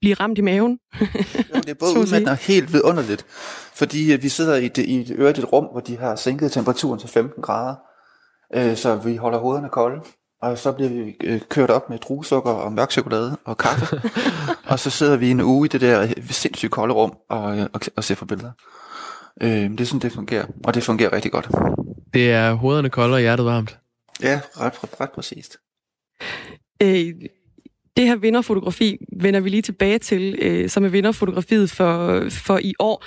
blive 0.00 0.14
ramt 0.14 0.38
i 0.38 0.40
maven? 0.40 0.78
jo, 1.00 1.60
det 1.60 1.68
er 1.68 1.74
både 1.74 1.92
udmattende 2.00 2.32
og 2.32 2.36
helt 2.36 2.72
vidunderligt, 2.72 3.26
fordi 3.74 4.12
øh, 4.12 4.22
vi 4.22 4.28
sidder 4.28 4.56
i 4.56 4.66
et, 4.66 4.78
i 4.78 5.00
et 5.00 5.10
øvrigt 5.10 5.44
rum, 5.52 5.64
hvor 5.64 5.80
de 5.80 5.96
har 5.96 6.16
sænket 6.16 6.52
temperaturen 6.52 7.00
til 7.00 7.08
15 7.08 7.42
grader, 7.42 7.74
øh, 8.54 8.76
så 8.76 8.96
vi 8.96 9.16
holder 9.16 9.38
hovederne 9.38 9.68
kolde. 9.68 10.00
Og 10.42 10.58
så 10.58 10.72
bliver 10.72 10.90
vi 10.90 11.16
øh, 11.24 11.40
kørt 11.48 11.70
op 11.70 11.90
med 11.90 11.98
druesukker 11.98 12.50
og 12.50 12.72
mørk 12.72 12.90
chokolade 12.90 13.36
og 13.44 13.58
kaffe. 13.58 14.00
og 14.70 14.78
så 14.78 14.90
sidder 14.90 15.16
vi 15.16 15.30
en 15.30 15.40
uge 15.40 15.66
i 15.66 15.68
det 15.68 15.80
der 15.80 16.08
sindssygt 16.30 16.72
kolde 16.72 16.94
rum 16.94 17.16
og, 17.28 17.58
øh, 17.58 17.66
og, 17.72 17.80
og 17.96 18.04
ser 18.04 18.14
på 18.14 18.24
billeder. 18.24 18.52
Øh, 19.42 19.70
det 19.70 19.80
er 19.80 19.84
sådan, 19.84 20.00
det 20.00 20.12
fungerer. 20.12 20.46
Og 20.64 20.74
det 20.74 20.82
fungerer 20.82 21.12
rigtig 21.12 21.32
godt. 21.32 21.48
Det 22.14 22.32
er 22.32 22.52
hovederne 22.52 22.90
kolde 22.90 23.14
og 23.14 23.20
hjertet 23.20 23.46
varmt. 23.46 23.78
Ja, 24.22 24.40
ret, 24.60 24.84
ret, 24.84 25.00
ret 25.00 25.10
præcist. 25.10 25.56
Øh, 26.82 27.14
det 27.96 28.04
her 28.04 28.16
vinderfotografi 28.16 28.98
vender 29.12 29.40
vi 29.40 29.48
lige 29.48 29.62
tilbage 29.62 29.98
til, 29.98 30.38
øh, 30.42 30.68
som 30.68 30.84
er 30.84 30.88
vinderfotografiet 30.88 31.70
for, 31.70 32.26
for 32.30 32.58
i 32.58 32.74
år. 32.78 33.04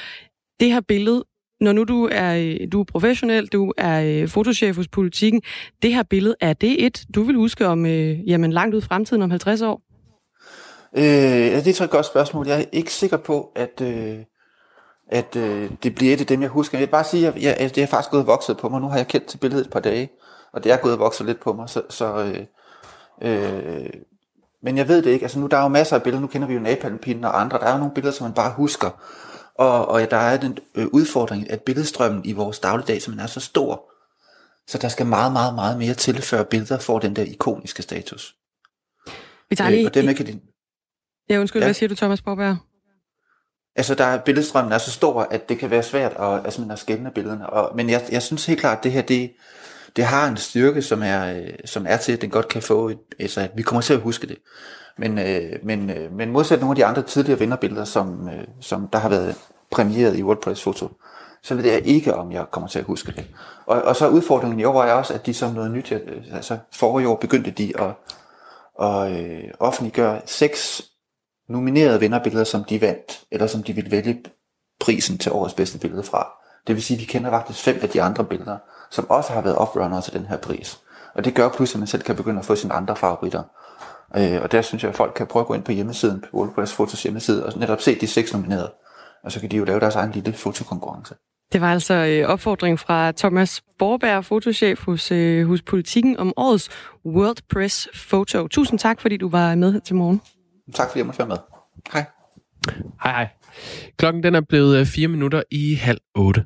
Det 0.59 0.71
her 0.71 0.81
billede 0.81 1.23
når 1.61 1.73
nu 1.73 1.83
du 1.83 2.09
er, 2.11 2.57
du 2.71 2.79
er 2.79 2.83
professionel, 2.83 3.47
du 3.47 3.73
er 3.77 4.01
øh, 4.01 4.27
fotochef 4.27 4.75
hos 4.75 4.87
politikken, 4.87 5.41
det 5.81 5.93
her 5.93 6.03
billede, 6.03 6.35
er 6.41 6.53
det 6.53 6.85
et, 6.85 7.05
du 7.15 7.23
vil 7.23 7.35
huske 7.35 7.67
om 7.67 7.85
øh, 7.85 8.29
jamen, 8.29 8.51
langt 8.51 8.75
ud 8.75 8.81
i 8.81 8.85
fremtiden, 8.85 9.21
om 9.21 9.29
50 9.29 9.61
år? 9.61 9.81
Øh, 10.97 11.03
det 11.03 11.81
er 11.81 11.83
et 11.83 11.89
godt 11.89 12.05
spørgsmål. 12.05 12.47
Jeg 12.47 12.61
er 12.61 12.65
ikke 12.71 12.93
sikker 12.93 13.17
på, 13.17 13.51
at, 13.55 13.81
øh, 13.81 14.17
at 15.09 15.35
øh, 15.35 15.71
det 15.83 15.95
bliver 15.95 16.13
et 16.13 16.21
af 16.21 16.27
dem, 16.27 16.41
jeg 16.41 16.49
husker. 16.49 16.77
Jeg 16.77 16.87
vil 16.87 16.91
bare 16.91 17.03
sige, 17.03 17.27
at 17.27 17.35
jeg, 17.35 17.57
jeg, 17.59 17.75
det 17.75 17.83
har 17.83 17.87
faktisk 17.87 18.11
gået 18.11 18.27
vokset 18.27 18.57
på 18.57 18.69
mig. 18.69 18.81
Nu 18.81 18.87
har 18.87 18.97
jeg 18.97 19.07
kendt 19.07 19.27
til 19.27 19.37
billedet 19.37 19.65
et 19.65 19.71
par 19.71 19.79
dage, 19.79 20.09
og 20.53 20.63
det 20.63 20.71
er 20.71 20.77
gået 20.77 20.99
vokset 20.99 21.25
lidt 21.25 21.39
på 21.39 21.53
mig. 21.53 21.69
Så, 21.69 21.81
så, 21.89 22.15
øh, 22.15 22.45
øh, 23.21 23.89
men 24.63 24.77
jeg 24.77 24.87
ved 24.87 25.01
det 25.01 25.09
ikke. 25.09 25.23
Altså 25.23 25.39
nu 25.39 25.47
der 25.47 25.57
er 25.57 25.61
jo 25.61 25.67
masser 25.67 25.95
af 25.95 26.03
billeder. 26.03 26.21
Nu 26.21 26.27
kender 26.27 26.47
vi 26.47 26.53
jo 26.53 26.59
napalm 26.59 27.23
og 27.23 27.41
andre. 27.41 27.59
Der 27.59 27.65
er 27.65 27.71
jo 27.71 27.77
nogle 27.77 27.93
billeder, 27.93 28.13
som 28.13 28.25
man 28.25 28.33
bare 28.33 28.53
husker 28.55 28.89
og, 29.59 29.87
og 29.87 30.11
der 30.11 30.17
er 30.17 30.37
den 30.37 30.57
øh, 30.75 30.87
udfordring, 30.87 31.51
at 31.51 31.61
billedstrømmen 31.61 32.25
i 32.25 32.31
vores 32.31 32.59
dagligdag 32.59 33.01
simpelthen 33.01 33.23
er 33.23 33.27
så 33.27 33.39
stor, 33.39 33.91
så 34.67 34.77
der 34.77 34.87
skal 34.87 35.05
meget, 35.05 35.33
meget, 35.33 35.55
meget 35.55 35.77
mere 35.77 35.93
til, 35.93 36.21
før 36.21 36.43
billeder 36.43 36.79
får 36.79 36.99
den 36.99 37.15
der 37.15 37.23
ikoniske 37.23 37.81
status. 37.81 38.35
Vi 39.49 39.55
tager 39.55 39.69
lige... 39.69 39.81
Øh, 39.81 39.85
og 39.85 39.93
dermed 39.93 40.15
kan 40.15 40.25
det, 40.25 40.41
Ja, 41.29 41.39
undskyld, 41.39 41.61
Ja. 41.61 41.67
hvad 41.67 41.73
siger 41.73 41.89
du, 41.89 41.95
Thomas 41.95 42.21
Borberg? 42.21 42.57
Altså, 43.75 43.95
der 43.95 44.03
er, 44.05 44.17
billedstrømmen 44.17 44.73
er 44.73 44.77
så 44.77 44.91
stor, 44.91 45.21
at 45.21 45.49
det 45.49 45.59
kan 45.59 45.69
være 45.69 45.83
svært 45.83 46.11
at, 46.19 46.45
altså, 46.45 46.67
at 46.71 46.79
skænde 46.79 47.11
billederne. 47.15 47.49
Og, 47.49 47.75
men 47.75 47.89
jeg, 47.89 48.07
jeg 48.11 48.23
synes 48.23 48.45
helt 48.45 48.59
klart, 48.59 48.77
at 48.77 48.83
det 48.83 48.91
her, 48.91 49.01
det, 49.01 49.31
det 49.95 50.05
har 50.05 50.27
en 50.27 50.37
styrke, 50.37 50.81
som 50.81 51.03
er, 51.03 51.33
øh, 51.33 51.49
som 51.65 51.85
er 51.87 51.97
til, 51.97 52.11
at 52.11 52.21
den 52.21 52.29
godt 52.29 52.47
kan 52.47 52.61
få, 52.61 52.89
et, 52.89 52.99
altså, 53.19 53.41
at 53.41 53.51
vi 53.55 53.61
kommer 53.61 53.81
til 53.81 53.93
at 53.93 53.99
huske 53.99 54.27
det. 54.27 54.37
Men, 54.99 55.19
øh, 55.19 55.59
men, 55.63 55.89
øh, 55.89 56.13
men 56.13 56.31
modsat 56.31 56.59
nogle 56.59 56.71
af 56.71 56.75
de 56.75 56.85
andre 56.85 57.01
tidligere 57.01 57.39
vinderbilleder, 57.39 57.85
som, 57.85 58.29
øh, 58.29 58.47
som 58.61 58.87
der 58.87 58.99
har 58.99 59.09
været 59.09 59.35
præmieret 59.71 60.17
i 60.17 60.23
WordPress 60.23 60.63
Foto, 60.63 60.91
så 61.43 61.55
ved 61.55 61.65
jeg 61.65 61.81
ikke, 61.85 62.15
om 62.15 62.31
jeg 62.31 62.45
kommer 62.51 62.69
til 62.69 62.79
at 62.79 62.85
huske 62.85 63.11
det. 63.11 63.27
Og, 63.65 63.81
og 63.81 63.95
så 63.95 64.07
udfordringen 64.07 64.59
i 64.59 64.63
år 64.63 64.83
er 64.83 64.93
også, 64.93 65.13
at 65.13 65.25
de 65.25 65.33
som 65.33 65.53
noget 65.53 65.71
nyt, 65.71 65.91
øh, 65.91 66.23
altså 66.33 66.57
forrige 66.73 67.07
år 67.07 67.15
begyndte 67.15 67.51
de 67.51 67.73
at, 67.79 67.91
at 68.87 69.11
øh, 69.11 69.43
offentliggøre 69.59 70.21
seks 70.25 70.81
nominerede 71.49 71.99
vinderbilleder, 71.99 72.43
som 72.43 72.63
de 72.63 72.81
vandt, 72.81 73.23
eller 73.31 73.47
som 73.47 73.63
de 73.63 73.73
ville 73.73 73.91
vælge 73.91 74.23
prisen 74.79 75.17
til 75.17 75.31
årets 75.31 75.53
bedste 75.53 75.79
billede 75.79 76.03
fra. 76.03 76.27
Det 76.67 76.75
vil 76.75 76.83
sige, 76.83 76.97
at 76.97 77.01
vi 77.01 77.05
kender 77.05 77.29
faktisk 77.29 77.63
fem 77.63 77.79
af 77.81 77.89
de 77.89 78.01
andre 78.01 78.23
billeder, 78.23 78.57
som 78.89 79.09
også 79.09 79.33
har 79.33 79.41
været 79.41 79.55
offrunner 79.55 80.01
til 80.01 80.13
den 80.13 80.25
her 80.25 80.37
pris. 80.37 80.79
Og 81.15 81.25
det 81.25 81.35
gør 81.35 81.49
pludselig, 81.49 81.77
at 81.77 81.79
man 81.79 81.87
selv 81.87 82.03
kan 82.03 82.15
begynde 82.15 82.39
at 82.39 82.45
få 82.45 82.55
sine 82.55 82.73
andre 82.73 82.95
favoritter. 82.95 83.43
Øh, 84.17 84.41
og 84.41 84.51
der 84.51 84.61
synes 84.61 84.83
jeg, 84.83 84.89
at 84.89 84.95
folk 84.95 85.13
kan 85.15 85.27
prøve 85.27 85.41
at 85.41 85.47
gå 85.47 85.53
ind 85.53 85.63
på 85.63 85.71
hjemmesiden, 85.71 86.21
på 86.21 86.27
WordPress 86.37 86.73
Fotos 86.73 87.03
hjemmeside, 87.03 87.45
og 87.45 87.59
netop 87.59 87.81
se 87.81 87.99
de 87.99 88.07
seks 88.07 88.33
nominerede. 88.33 88.71
Og 89.23 89.31
så 89.31 89.39
kan 89.39 89.51
de 89.51 89.57
jo 89.57 89.63
lave 89.63 89.79
deres 89.79 89.95
egen 89.95 90.11
lille 90.11 90.33
fotokonkurrence. 90.33 91.15
Det 91.53 91.61
var 91.61 91.71
altså 91.71 91.93
øh, 91.93 92.29
opfordring 92.29 92.79
fra 92.79 93.11
Thomas 93.11 93.61
Borberg, 93.79 94.25
fotochef 94.25 94.85
hos, 94.85 95.11
øh, 95.11 95.47
hos 95.47 95.61
Politikken, 95.61 96.17
om 96.17 96.33
årets 96.37 96.69
World 97.05 97.37
Press 97.53 97.89
Photo. 98.09 98.47
Tusind 98.47 98.79
tak, 98.79 99.01
fordi 99.01 99.17
du 99.17 99.29
var 99.29 99.55
med 99.55 99.71
her 99.71 99.79
til 99.79 99.95
morgen. 99.95 100.21
Tak 100.73 100.87
fordi 100.87 100.99
jeg 100.99 101.05
måtte 101.05 101.19
være 101.19 101.27
med. 101.27 101.37
Hej. 101.93 102.05
Hej 103.03 103.11
hej. 103.11 103.27
Klokken 103.97 104.23
den 104.23 104.35
er 104.35 104.41
blevet 104.41 104.77
øh, 104.77 104.85
fire 104.85 105.07
minutter 105.07 105.43
i 105.51 105.75
halv 105.75 105.99
otte. 106.15 106.45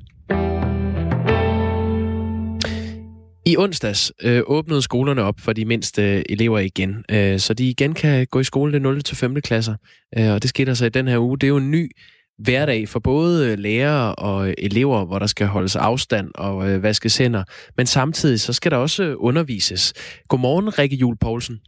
I 3.46 3.56
onsdags 3.56 4.12
øh, 4.22 4.42
åbnede 4.46 4.82
skolerne 4.82 5.22
op 5.22 5.40
for 5.40 5.52
de 5.52 5.64
mindste 5.64 6.02
øh, 6.02 6.22
elever 6.28 6.58
igen, 6.58 7.04
øh, 7.10 7.38
så 7.38 7.54
de 7.54 7.68
igen 7.68 7.94
kan 7.94 8.26
gå 8.26 8.40
i 8.40 8.44
skole 8.44 8.72
det 8.72 8.82
0. 8.82 9.02
til 9.02 9.16
5. 9.16 9.40
klasser. 9.40 9.74
Øh, 10.18 10.32
og 10.32 10.42
det 10.42 10.48
sker 10.48 10.64
der 10.64 10.74
så 10.74 10.86
i 10.86 10.88
den 10.88 11.08
her 11.08 11.18
uge. 11.18 11.38
Det 11.38 11.46
er 11.46 11.48
jo 11.48 11.56
en 11.56 11.70
ny 11.70 11.90
hverdag 12.38 12.88
for 12.88 13.00
både 13.00 13.50
øh, 13.50 13.58
lærere 13.58 14.14
og 14.14 14.48
øh, 14.48 14.54
elever, 14.58 15.04
hvor 15.04 15.18
der 15.18 15.26
skal 15.26 15.46
holdes 15.46 15.76
afstand 15.76 16.30
og 16.34 16.70
øh, 16.70 16.82
vaskes 16.82 17.16
hænder. 17.16 17.44
Men 17.76 17.86
samtidig 17.86 18.40
så 18.40 18.52
skal 18.52 18.70
der 18.70 18.76
også 18.76 19.14
undervises. 19.14 19.92
Godmorgen, 20.28 20.78
Rikke 20.78 20.96
Jul 20.96 21.16
Poulsen. 21.16 21.60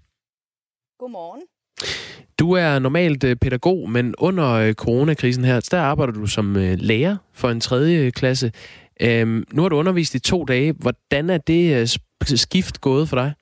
Godmorgen. 0.99 1.43
Du 2.39 2.53
er 2.53 2.79
normalt 2.79 3.41
pædagog, 3.41 3.91
men 3.91 4.15
under 4.19 4.73
coronakrisen 4.73 5.45
her, 5.45 5.69
der 5.71 5.81
arbejder 5.81 6.13
du 6.13 6.27
som 6.27 6.55
lærer 6.59 7.17
for 7.35 7.51
en 7.51 7.61
tredje 7.61 8.11
klasse. 8.11 8.53
Øhm, 9.01 9.45
nu 9.53 9.63
har 9.63 9.69
du 9.69 9.77
undervist 9.77 10.15
i 10.15 10.19
to 10.19 10.45
dage. 10.45 10.73
Hvordan 10.73 11.31
er 11.31 11.39
det 11.39 11.81
øh, 11.81 11.89
skift 12.39 12.81
gået 12.81 13.09
for 13.09 13.17
dig? 13.17 13.35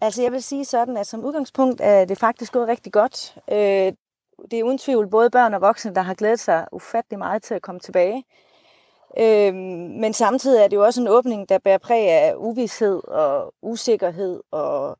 Altså 0.00 0.22
jeg 0.22 0.32
vil 0.32 0.42
sige 0.42 0.64
sådan, 0.64 0.96
at 0.96 1.06
som 1.06 1.24
udgangspunkt 1.24 1.80
er 1.80 2.04
det 2.04 2.18
faktisk 2.18 2.52
gået 2.52 2.68
rigtig 2.68 2.92
godt. 2.92 3.34
Øh, 3.52 3.92
det 4.50 4.58
er 4.58 4.62
uden 4.62 4.78
tvivl 4.78 5.08
både 5.08 5.30
børn 5.30 5.54
og 5.54 5.60
voksne, 5.60 5.94
der 5.94 6.02
har 6.02 6.14
glædet 6.14 6.40
sig 6.40 6.66
ufattelig 6.72 7.18
meget 7.18 7.42
til 7.42 7.54
at 7.54 7.62
komme 7.62 7.80
tilbage. 7.80 8.24
Øh, 9.18 9.54
men 10.00 10.12
samtidig 10.12 10.62
er 10.64 10.68
det 10.68 10.76
jo 10.76 10.84
også 10.84 11.00
en 11.00 11.08
åbning, 11.08 11.48
der 11.48 11.58
bærer 11.58 11.78
præg 11.78 12.08
af 12.10 12.34
uvidshed 12.36 13.08
og 13.08 13.54
usikkerhed 13.62 14.40
og 14.50 14.98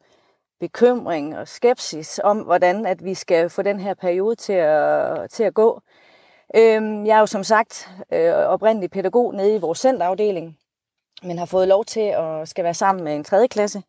bekymring 0.61 1.39
og 1.39 1.49
skepsis 1.49 2.21
om, 2.25 2.39
hvordan 2.39 2.87
at 2.87 3.05
vi 3.05 3.15
skal 3.15 3.51
få 3.51 3.63
den 3.63 3.81
her 3.81 3.95
periode 3.95 4.37
til 4.37 4.53
at, 4.53 5.31
til 5.31 5.43
at 5.45 5.55
gå. 5.55 5.81
Øhm, 6.57 7.07
jeg 7.07 7.17
er 7.17 7.21
jo 7.21 7.27
som 7.27 7.45
sagt 7.45 7.91
øh, 8.13 8.33
oprindelig 8.33 8.91
pædagog 8.91 9.35
nede 9.35 9.55
i 9.55 9.59
vores 9.59 9.79
centerafdeling, 9.79 10.59
men 11.23 11.39
har 11.39 11.47
fået 11.47 11.69
lov 11.69 11.85
til 11.85 12.01
at 12.01 12.49
skal 12.49 12.65
være 12.65 12.75
sammen 12.75 13.05
med 13.05 13.17
en 13.17 13.25
tredje 13.25 13.47
klasse. 13.47 13.83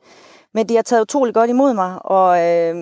Men 0.53 0.69
de 0.69 0.75
har 0.75 0.81
taget 0.81 1.01
utrolig 1.01 1.33
godt 1.33 1.49
imod 1.49 1.73
mig, 1.73 2.05
og 2.05 2.39
øh, 2.39 2.75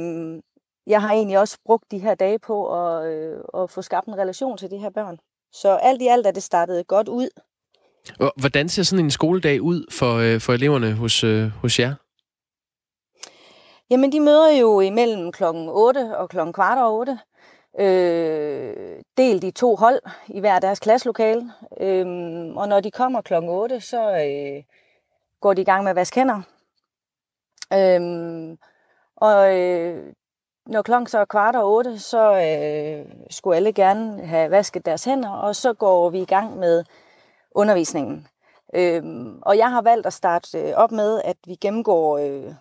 jeg 0.88 1.02
har 1.02 1.12
egentlig 1.12 1.40
også 1.40 1.58
brugt 1.66 1.92
de 1.92 2.00
her 2.00 2.16
dage 2.16 2.40
på 2.40 2.86
at, 2.86 3.06
øh, 3.08 3.38
at 3.58 3.70
få 3.70 3.82
skabt 3.82 4.08
en 4.08 4.18
relation 4.18 4.58
til 4.58 4.72
de 4.72 4.78
her 4.78 4.90
børn. 4.90 5.18
Så 5.52 5.70
alt 5.70 6.02
i 6.02 6.08
alt 6.08 6.28
er 6.28 6.32
det 6.32 6.44
startet 6.44 6.88
godt 6.88 7.08
ud. 7.08 7.30
Og 8.20 8.34
Hvordan 8.40 8.70
ser 8.70 8.84
sådan 8.84 9.06
en 9.06 9.12
skoledag 9.12 9.62
ud 9.62 9.92
for, 9.92 10.16
øh, 10.16 10.42
for 10.42 10.54
eleverne 10.54 10.94
hos, 10.94 11.24
øh, 11.24 11.52
hos 11.62 11.80
jer? 11.80 11.94
Jamen, 13.90 14.12
de 14.12 14.20
møder 14.20 14.50
jo 14.50 14.80
imellem 14.80 15.32
klokken 15.32 15.70
8 15.70 16.18
og 16.18 16.30
klokken 16.30 16.54
kvart 16.54 16.78
over 16.78 17.00
8. 17.00 17.20
Øh, 17.80 19.02
delt 19.18 19.44
i 19.44 19.52
to 19.52 19.76
hold 19.76 20.02
i 20.28 20.40
hver 20.40 20.60
deres 20.60 20.80
klasselokale. 20.80 21.52
Øh, 21.80 22.06
og 22.56 22.68
når 22.68 22.80
de 22.80 22.92
kommer 22.92 23.22
kl. 23.22 23.34
8, 23.34 23.82
så 23.82 24.12
øh, 24.12 24.64
går 25.42 25.54
de 25.54 25.62
i 25.62 25.66
gang 25.66 25.84
med 25.84 25.90
at 25.90 25.96
vaske 25.96 26.20
hænder. 26.20 26.42
Øh, 27.74 28.58
og 29.16 29.60
øh, 29.60 30.14
når 30.66 30.82
klokken 30.82 31.08
så 31.08 31.20
er 31.20 31.26
kvart 31.26 31.56
over 31.56 31.78
8, 31.78 32.00
så 32.00 32.34
øh, 32.34 33.06
skulle 33.30 33.56
alle 33.56 33.74
gerne 33.74 34.26
have 34.26 34.52
vasket 34.52 34.86
deres 34.86 35.04
hænder, 35.04 35.30
og 35.30 35.56
så 35.56 35.74
går 35.74 36.10
vi 36.10 36.22
i 36.22 36.26
gang 36.26 36.58
med 36.58 36.84
undervisningen. 37.52 38.28
Øhm, 38.76 39.40
og 39.42 39.58
jeg 39.58 39.72
har 39.72 39.82
valgt 39.82 40.08
at 40.08 40.14
starte 40.14 40.60
øh, 40.60 40.74
op 40.76 40.92
med, 40.92 41.22
at 41.26 41.38
vi 41.46 41.56
gennemgår 41.56 42.18
øh, 42.18 42.54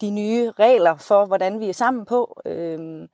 de 0.00 0.10
nye 0.10 0.50
regler 0.50 0.96
for, 0.96 1.26
hvordan 1.26 1.60
vi 1.60 1.68
er 1.68 1.72
sammen 1.72 2.04
på. 2.04 2.40
Øh, 2.46 3.08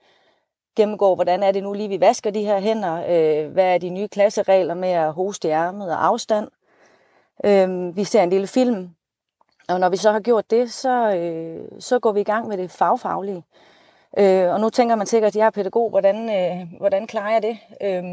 gennemgår, 0.76 1.14
hvordan 1.14 1.42
er 1.42 1.52
det 1.52 1.62
nu 1.62 1.72
lige, 1.72 1.88
vi 1.88 2.00
vasker 2.00 2.30
de 2.30 2.44
her 2.44 2.60
hænder. 2.60 2.94
Øh, 2.94 3.52
hvad 3.52 3.74
er 3.74 3.78
de 3.78 3.88
nye 3.88 4.08
klasseregler 4.08 4.74
med 4.74 4.88
at 4.88 5.12
hoste 5.12 5.48
i 5.48 5.50
ærmet 5.50 5.90
og 5.90 6.06
afstand. 6.06 6.48
Øh, 7.44 7.96
vi 7.96 8.04
ser 8.04 8.22
en 8.22 8.30
lille 8.30 8.46
film. 8.46 8.90
Og 9.68 9.80
når 9.80 9.88
vi 9.88 9.96
så 9.96 10.12
har 10.12 10.20
gjort 10.20 10.50
det, 10.50 10.72
så, 10.72 11.14
øh, 11.16 11.68
så 11.80 11.98
går 11.98 12.12
vi 12.12 12.20
i 12.20 12.24
gang 12.24 12.48
med 12.48 12.56
det 12.58 12.70
fagfaglige. 12.70 13.44
Øh, 14.18 14.52
og 14.52 14.60
nu 14.60 14.70
tænker 14.70 14.96
man 14.96 15.06
sikkert, 15.06 15.28
at 15.28 15.36
jeg 15.36 15.46
er 15.46 15.50
pædagog, 15.50 15.90
hvordan, 15.90 16.16
øh, 16.30 16.78
hvordan 16.78 17.06
klarer 17.06 17.32
jeg 17.32 17.42
det? 17.42 17.58
Øh, 17.82 18.04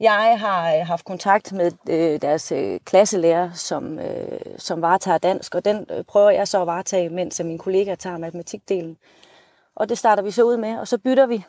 jeg 0.00 0.40
har 0.40 0.74
øh, 0.74 0.86
haft 0.86 1.04
kontakt 1.04 1.52
med 1.52 1.72
øh, 1.90 2.22
deres 2.22 2.52
øh, 2.52 2.80
klasselærer, 2.84 3.50
som, 3.52 3.98
øh, 3.98 4.40
som 4.58 4.82
varetager 4.82 5.18
dansk, 5.18 5.54
og 5.54 5.64
den 5.64 5.86
øh, 5.90 6.04
prøver 6.04 6.30
jeg 6.30 6.48
så 6.48 6.60
at 6.60 6.66
varetage, 6.66 7.08
mens 7.08 7.40
min 7.44 7.58
kollega 7.58 7.94
tager 7.94 8.18
matematikdelen. 8.18 8.96
Og 9.76 9.88
det 9.88 9.98
starter 9.98 10.22
vi 10.22 10.30
så 10.30 10.42
ud 10.42 10.56
med, 10.56 10.78
og 10.78 10.88
så 10.88 10.98
bytter 10.98 11.26
vi. 11.26 11.44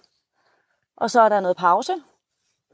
Og 0.97 1.11
så 1.11 1.21
er 1.21 1.29
der 1.29 1.39
noget 1.39 1.57
pause 1.57 1.93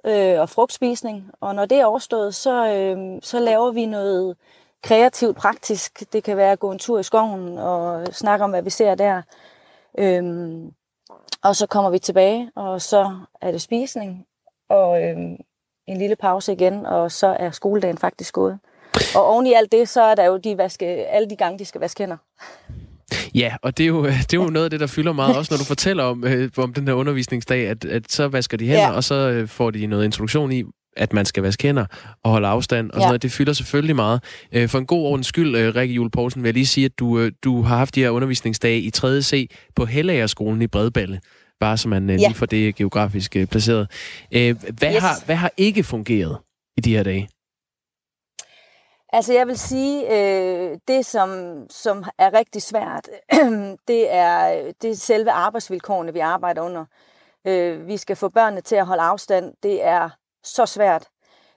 øh, 0.06 0.40
og 0.40 0.50
frugtspisning, 0.50 1.32
og 1.42 1.56
når 1.56 1.66
det 1.66 1.80
er 1.80 1.86
overstået, 1.86 2.36
så, 2.36 2.74
øh, 2.74 3.20
så 3.22 3.40
laver 3.40 3.72
vi 3.72 3.86
noget 3.86 4.38
kreativt, 4.84 5.38
praktisk. 5.38 6.14
Det 6.14 6.24
kan 6.24 6.38
være 6.38 6.52
at 6.52 6.60
gå 6.60 6.72
en 6.72 6.80
tur 6.80 7.00
i 7.00 7.04
skoven 7.04 7.58
og 7.58 8.08
snakke 8.08 8.44
om, 8.44 8.50
hvad 8.50 8.62
vi 8.62 8.70
ser 8.70 8.96
der. 8.96 9.22
Øhm, 9.98 10.74
og 11.44 11.56
så 11.56 11.68
kommer 11.68 11.90
vi 11.90 12.00
tilbage, 12.00 12.52
og 12.56 12.82
så 12.82 13.20
er 13.42 13.52
det 13.52 13.62
spisning, 13.62 14.26
og 14.70 15.04
øhm, 15.04 15.38
en 15.88 15.98
lille 15.98 16.16
pause 16.16 16.54
igen, 16.54 16.86
og 16.86 17.12
så 17.12 17.28
er 17.40 17.52
skoledagen 17.52 17.98
faktisk 17.98 18.34
gået. 18.34 18.60
Og 19.16 19.26
oven 19.26 19.46
i 19.46 19.54
alt 19.54 19.72
det, 19.72 19.90
så 19.90 20.02
er 20.02 20.16
der 20.16 20.24
jo 20.24 20.38
de 20.38 20.58
vaske, 20.58 20.86
alle 20.86 21.30
de 21.30 21.36
gange, 21.36 21.60
de 21.60 21.66
skal 21.66 21.82
vaske 21.82 22.04
hænder. 22.04 22.18
Ja, 23.36 23.56
og 23.62 23.78
det 23.78 23.84
er, 23.84 23.88
jo, 23.88 24.06
det 24.30 24.34
er 24.34 24.38
jo 24.38 24.50
noget 24.50 24.64
af 24.66 24.70
det, 24.70 24.80
der 24.80 24.88
fylder 24.88 25.14
meget, 25.14 25.38
også 25.38 25.54
når 25.54 25.58
du 25.58 25.64
fortæller 25.64 26.04
om, 26.04 26.24
øh, 26.24 26.50
om 26.58 26.74
den 26.74 26.88
her 26.88 26.94
undervisningsdag, 26.94 27.68
at, 27.68 27.86
at 27.86 28.12
så 28.12 28.28
vasker 28.28 28.58
de 28.58 28.66
hænder, 28.68 28.82
ja. 28.82 28.92
Og 28.92 29.04
så 29.04 29.16
øh, 29.16 29.48
får 29.48 29.72
de 29.72 29.88
noget 29.88 30.06
introduktion 30.06 30.52
i, 30.52 30.64
at 30.98 31.14
man 31.14 31.26
skal 31.26 31.44
vaske 31.44 31.64
hænder 31.64 31.86
og 32.24 32.32
holde 32.32 32.48
afstand, 32.48 32.90
og 32.92 32.94
sådan 32.96 33.02
Ja. 33.02 33.08
noget. 33.08 33.22
Det 33.22 33.32
fylder 33.32 33.54
selvfølgelig 33.54 33.96
meget. 33.96 34.24
Øh, 34.52 34.70
For 34.70 34.78
en 34.78 34.86
god 34.86 35.06
ordens 35.06 35.28
skyld, 35.28 35.56
øh, 35.56 35.76
Rikke 35.76 35.94
Jule 35.94 36.10
Poulsen, 36.12 36.44
vil 36.44 36.48
jeg 36.48 36.54
lige 36.54 36.66
sige, 36.68 36.86
at 36.86 36.92
du, 37.00 37.20
øh, 37.20 37.32
du 37.44 37.62
har 37.62 37.78
haft 37.78 37.96
de 37.96 38.02
her 38.02 38.10
undervisningsdage 38.10 38.80
i 38.80 38.90
3. 38.90 39.22
C 39.22 39.50
på 39.76 39.86
Hellagerskolen 39.86 40.62
i 40.62 40.68
Bredballe, 40.68 41.20
bare 41.60 41.78
så 41.78 41.88
man 41.90 42.10
øh, 42.10 42.22
Ja. 42.22 42.28
lige 42.28 42.36
får 42.38 42.46
det 42.46 42.76
geografisk 42.76 43.36
øh, 43.36 43.46
placeret. 43.48 43.88
Øh, 44.32 44.56
Hvad, 44.80 44.94
Yes. 44.96 45.02
har, 45.02 45.16
hvad 45.26 45.36
har 45.36 45.52
ikke 45.58 45.84
fungeret 45.84 46.38
i 46.78 46.82
de 46.82 46.96
her 46.96 47.04
dage? 47.04 47.28
Altså 49.14 49.34
jeg 49.34 49.48
vil 49.48 49.60
sige, 49.60 50.18
øh, 50.18 50.78
det 50.88 51.06
som, 51.06 51.56
som 51.70 52.04
er 52.18 52.34
rigtig 52.34 52.62
svært, 52.62 53.10
det 53.88 54.14
er, 54.14 54.72
det 54.82 54.90
er 54.90 54.96
selve 54.96 55.32
arbejdsvilkårene, 55.32 56.14
vi 56.14 56.20
arbejder 56.20 56.62
under. 56.62 56.86
Øh, 57.46 57.88
vi 57.88 57.98
skal 57.98 58.16
få 58.16 58.30
børnene 58.30 58.62
til 58.62 58.76
at 58.76 58.86
holde 58.86 59.02
afstand. 59.04 59.54
Det 59.64 59.84
er 59.84 60.10
så 60.44 60.66
svært. 60.66 61.08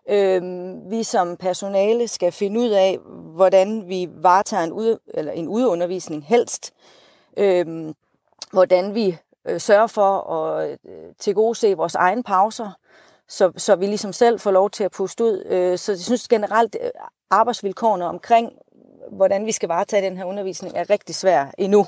Øh, 0.08 0.42
vi 0.90 1.02
som 1.02 1.36
personale 1.36 2.08
skal 2.08 2.32
finde 2.32 2.60
ud 2.60 2.68
af, 2.68 2.98
hvordan 3.34 3.88
vi 3.88 4.08
varetager 4.12 4.62
en, 4.64 4.72
ud, 4.72 4.98
eller 5.14 5.32
en 5.32 5.48
udeundervisning 5.48 6.24
helst. 6.24 6.72
Øh, 7.36 7.94
hvordan 8.52 8.94
vi 8.94 9.18
øh, 9.44 9.60
sørger 9.60 9.86
for 9.86 10.32
at 10.34 10.78
øh, 10.86 11.14
tilgodese 11.18 11.76
vores 11.76 11.94
egen 11.94 12.22
pauser, 12.22 12.70
så, 13.32 13.52
så 13.56 13.76
vi 13.76 13.86
ligesom 13.86 14.12
selv 14.12 14.40
får 14.40 14.50
lov 14.50 14.70
til 14.70 14.84
at 14.84 14.90
puste 14.90 15.24
ud. 15.24 15.44
Øh, 15.50 15.78
så 15.78 15.92
jeg 15.92 15.98
synes 15.98 16.28
generelt, 16.28 16.76
øh, 16.84 16.90
arbejdsvilkårene 17.30 18.04
omkring, 18.04 18.48
hvordan 19.12 19.46
vi 19.46 19.52
skal 19.52 19.68
varetage 19.68 20.06
den 20.06 20.16
her 20.16 20.24
undervisning, 20.24 20.76
er 20.76 20.90
rigtig 20.90 21.14
svær 21.14 21.46
endnu. 21.58 21.86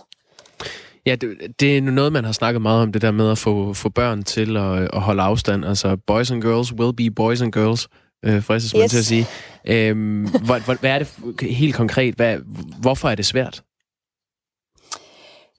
Ja, 1.06 1.14
det, 1.14 1.60
det 1.60 1.76
er 1.76 1.82
noget, 1.82 2.12
man 2.12 2.24
har 2.24 2.32
snakket 2.32 2.62
meget 2.62 2.82
om, 2.82 2.92
det 2.92 3.02
der 3.02 3.10
med 3.10 3.30
at 3.30 3.38
få, 3.38 3.72
få 3.72 3.88
børn 3.88 4.22
til 4.22 4.56
at, 4.56 4.88
at 4.92 5.00
holde 5.00 5.22
afstand. 5.22 5.64
Altså, 5.64 5.96
boys 6.06 6.30
and 6.30 6.42
girls 6.42 6.72
will 6.72 6.96
be 6.96 7.10
boys 7.10 7.42
and 7.42 7.52
girls, 7.52 7.88
øh, 8.24 8.42
fristes 8.42 8.74
man 8.74 8.82
yes. 8.82 8.90
til 8.90 8.98
at 8.98 9.04
sige. 9.04 9.26
Øhm, 9.64 10.28
hvad, 10.46 10.78
hvad 10.80 10.90
er 10.90 10.98
det 10.98 11.08
helt 11.40 11.74
konkret? 11.74 12.14
Hvad, 12.14 12.38
hvorfor 12.80 13.08
er 13.08 13.14
det 13.14 13.26
svært? 13.26 13.62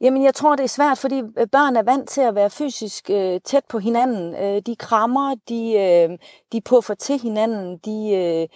Jamen, 0.01 0.23
jeg 0.23 0.33
tror, 0.33 0.55
det 0.55 0.63
er 0.63 0.67
svært, 0.67 0.97
fordi 0.97 1.21
øh, 1.37 1.47
børn 1.51 1.75
er 1.75 1.83
vant 1.83 2.09
til 2.09 2.21
at 2.21 2.35
være 2.35 2.49
fysisk 2.49 3.09
øh, 3.09 3.41
tæt 3.43 3.65
på 3.69 3.79
hinanden. 3.79 4.35
Øh, 4.35 4.61
de 4.65 4.75
krammer, 4.75 5.35
de, 5.49 5.73
øh, 5.73 6.17
de 6.51 6.61
puffer 6.61 6.93
til 6.93 7.19
hinanden, 7.19 7.77
de, 7.77 8.11
øh, 8.11 8.47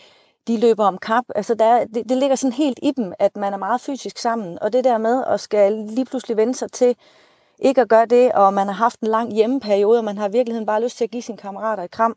de 0.47 0.59
løber 0.59 0.85
om 0.85 0.97
kap. 0.97 1.23
Altså, 1.35 1.53
der, 1.53 1.85
det, 1.85 2.09
det 2.09 2.17
ligger 2.17 2.35
sådan 2.35 2.53
helt 2.53 2.79
i 2.83 2.91
dem, 2.91 3.13
at 3.19 3.37
man 3.37 3.53
er 3.53 3.57
meget 3.57 3.81
fysisk 3.81 4.17
sammen. 4.17 4.59
Og 4.61 4.73
det 4.73 4.83
der 4.83 4.97
med 4.97 5.23
at 5.27 5.39
skal 5.39 5.71
lige 5.71 6.05
pludselig 6.05 6.37
vende 6.37 6.55
sig 6.55 6.71
til 6.71 6.95
ikke 7.59 7.81
at 7.81 7.89
gøre 7.89 8.05
det, 8.05 8.31
og 8.31 8.53
man 8.53 8.67
har 8.67 8.73
haft 8.73 8.99
en 8.99 9.07
lang 9.07 9.33
hjemmeperiode, 9.33 9.99
og 9.99 10.05
man 10.05 10.17
har 10.17 10.29
i 10.29 10.31
virkeligheden 10.31 10.65
bare 10.65 10.83
lyst 10.83 10.97
til 10.97 11.03
at 11.03 11.11
give 11.11 11.23
sine 11.23 11.37
kammerater 11.37 11.83
et 11.83 11.91
kram, 11.91 12.15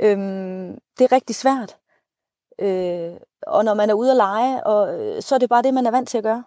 øh, 0.00 0.18
det 0.98 1.04
er 1.04 1.12
rigtig 1.12 1.36
svært. 1.36 1.76
Øh, 2.58 3.12
og 3.46 3.64
når 3.64 3.74
man 3.74 3.90
er 3.90 3.94
ude 3.94 4.10
at 4.10 4.16
lege, 4.16 4.66
og, 4.66 5.00
øh, 5.00 5.22
så 5.22 5.34
er 5.34 5.38
det 5.38 5.48
bare 5.48 5.62
det, 5.62 5.74
man 5.74 5.86
er 5.86 5.90
vant 5.90 6.08
til 6.08 6.18
at 6.18 6.24
gøre. 6.24 6.44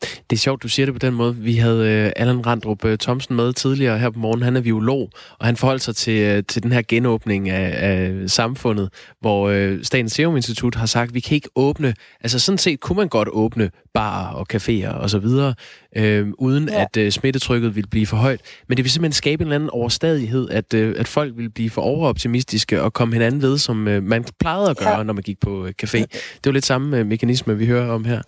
Det 0.00 0.36
er 0.36 0.36
sjovt, 0.36 0.62
du 0.62 0.68
siger 0.68 0.86
det 0.86 0.94
på 0.94 0.98
den 0.98 1.14
måde. 1.14 1.36
Vi 1.36 1.56
havde 1.56 2.06
uh, 2.06 2.22
Allan 2.22 2.46
Randrup 2.46 2.84
uh, 2.84 2.94
Thomsen 3.00 3.36
med 3.36 3.52
tidligere 3.52 3.98
her 3.98 4.10
på 4.10 4.18
morgen. 4.18 4.42
Han 4.42 4.56
er 4.56 4.60
biolog, 4.60 5.10
og 5.38 5.46
han 5.46 5.56
forholdt 5.56 5.82
sig 5.82 5.96
til, 5.96 6.36
uh, 6.36 6.44
til 6.48 6.62
den 6.62 6.72
her 6.72 6.82
genåbning 6.88 7.48
af, 7.50 7.90
af 7.90 8.30
samfundet, 8.30 8.88
hvor 9.20 9.50
uh, 9.50 9.78
Statens 9.82 10.12
Serum 10.12 10.36
Institut 10.36 10.74
har 10.74 10.86
sagt, 10.86 11.08
at 11.08 11.14
vi 11.14 11.20
kan 11.20 11.34
ikke 11.34 11.48
åbne, 11.56 11.94
altså 12.20 12.38
sådan 12.38 12.58
set 12.58 12.80
kunne 12.80 12.96
man 12.96 13.08
godt 13.08 13.28
åbne 13.32 13.70
barer 13.94 14.34
og 14.34 14.46
caféer 14.54 14.88
og 14.88 15.10
så 15.10 15.18
videre, 15.18 15.54
uh, 15.98 16.28
uden 16.38 16.68
ja. 16.68 16.84
at 16.96 17.06
uh, 17.06 17.08
smittetrykket 17.10 17.74
ville 17.74 17.88
blive 17.90 18.06
for 18.06 18.16
højt. 18.16 18.40
Men 18.68 18.76
det 18.76 18.84
vil 18.84 18.90
simpelthen 18.90 19.12
skabe 19.12 19.42
en 19.42 19.46
eller 19.46 19.54
anden 19.54 19.70
overstadighed, 19.70 20.48
at, 20.50 20.74
uh, 20.74 20.92
at 20.96 21.08
folk 21.08 21.32
vil 21.36 21.50
blive 21.50 21.70
for 21.70 21.82
overoptimistiske 21.82 22.82
og 22.82 22.92
komme 22.92 23.14
hinanden 23.14 23.42
ved, 23.42 23.58
som 23.58 23.86
uh, 23.86 24.02
man 24.02 24.24
plejede 24.40 24.70
at 24.70 24.76
gøre, 24.76 24.96
ja. 24.96 25.02
når 25.02 25.12
man 25.12 25.22
gik 25.22 25.40
på 25.40 25.62
uh, 25.62 25.68
café. 25.82 25.98
Det 25.98 26.46
var 26.46 26.52
lidt 26.52 26.66
samme 26.66 27.00
uh, 27.00 27.06
mekanisme, 27.06 27.58
vi 27.58 27.66
hører 27.66 27.90
om 27.90 28.04
her. 28.04 28.22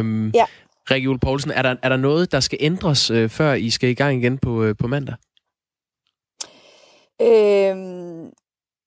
Um, 0.00 0.30
ja. 0.34 0.44
Rikke 0.90 1.04
Jule 1.04 1.18
Poulsen, 1.18 1.50
er 1.50 1.62
der, 1.62 1.76
er 1.82 1.88
der 1.88 1.96
noget, 1.96 2.32
der 2.32 2.40
skal 2.40 2.58
ændres, 2.60 3.10
øh, 3.10 3.28
før 3.28 3.52
I 3.52 3.70
skal 3.70 3.88
i 3.88 3.94
gang 3.94 4.16
igen 4.16 4.38
på, 4.38 4.62
øh, 4.62 4.74
på 4.76 4.86
mandag? 4.86 5.14
Øhm, 7.20 8.24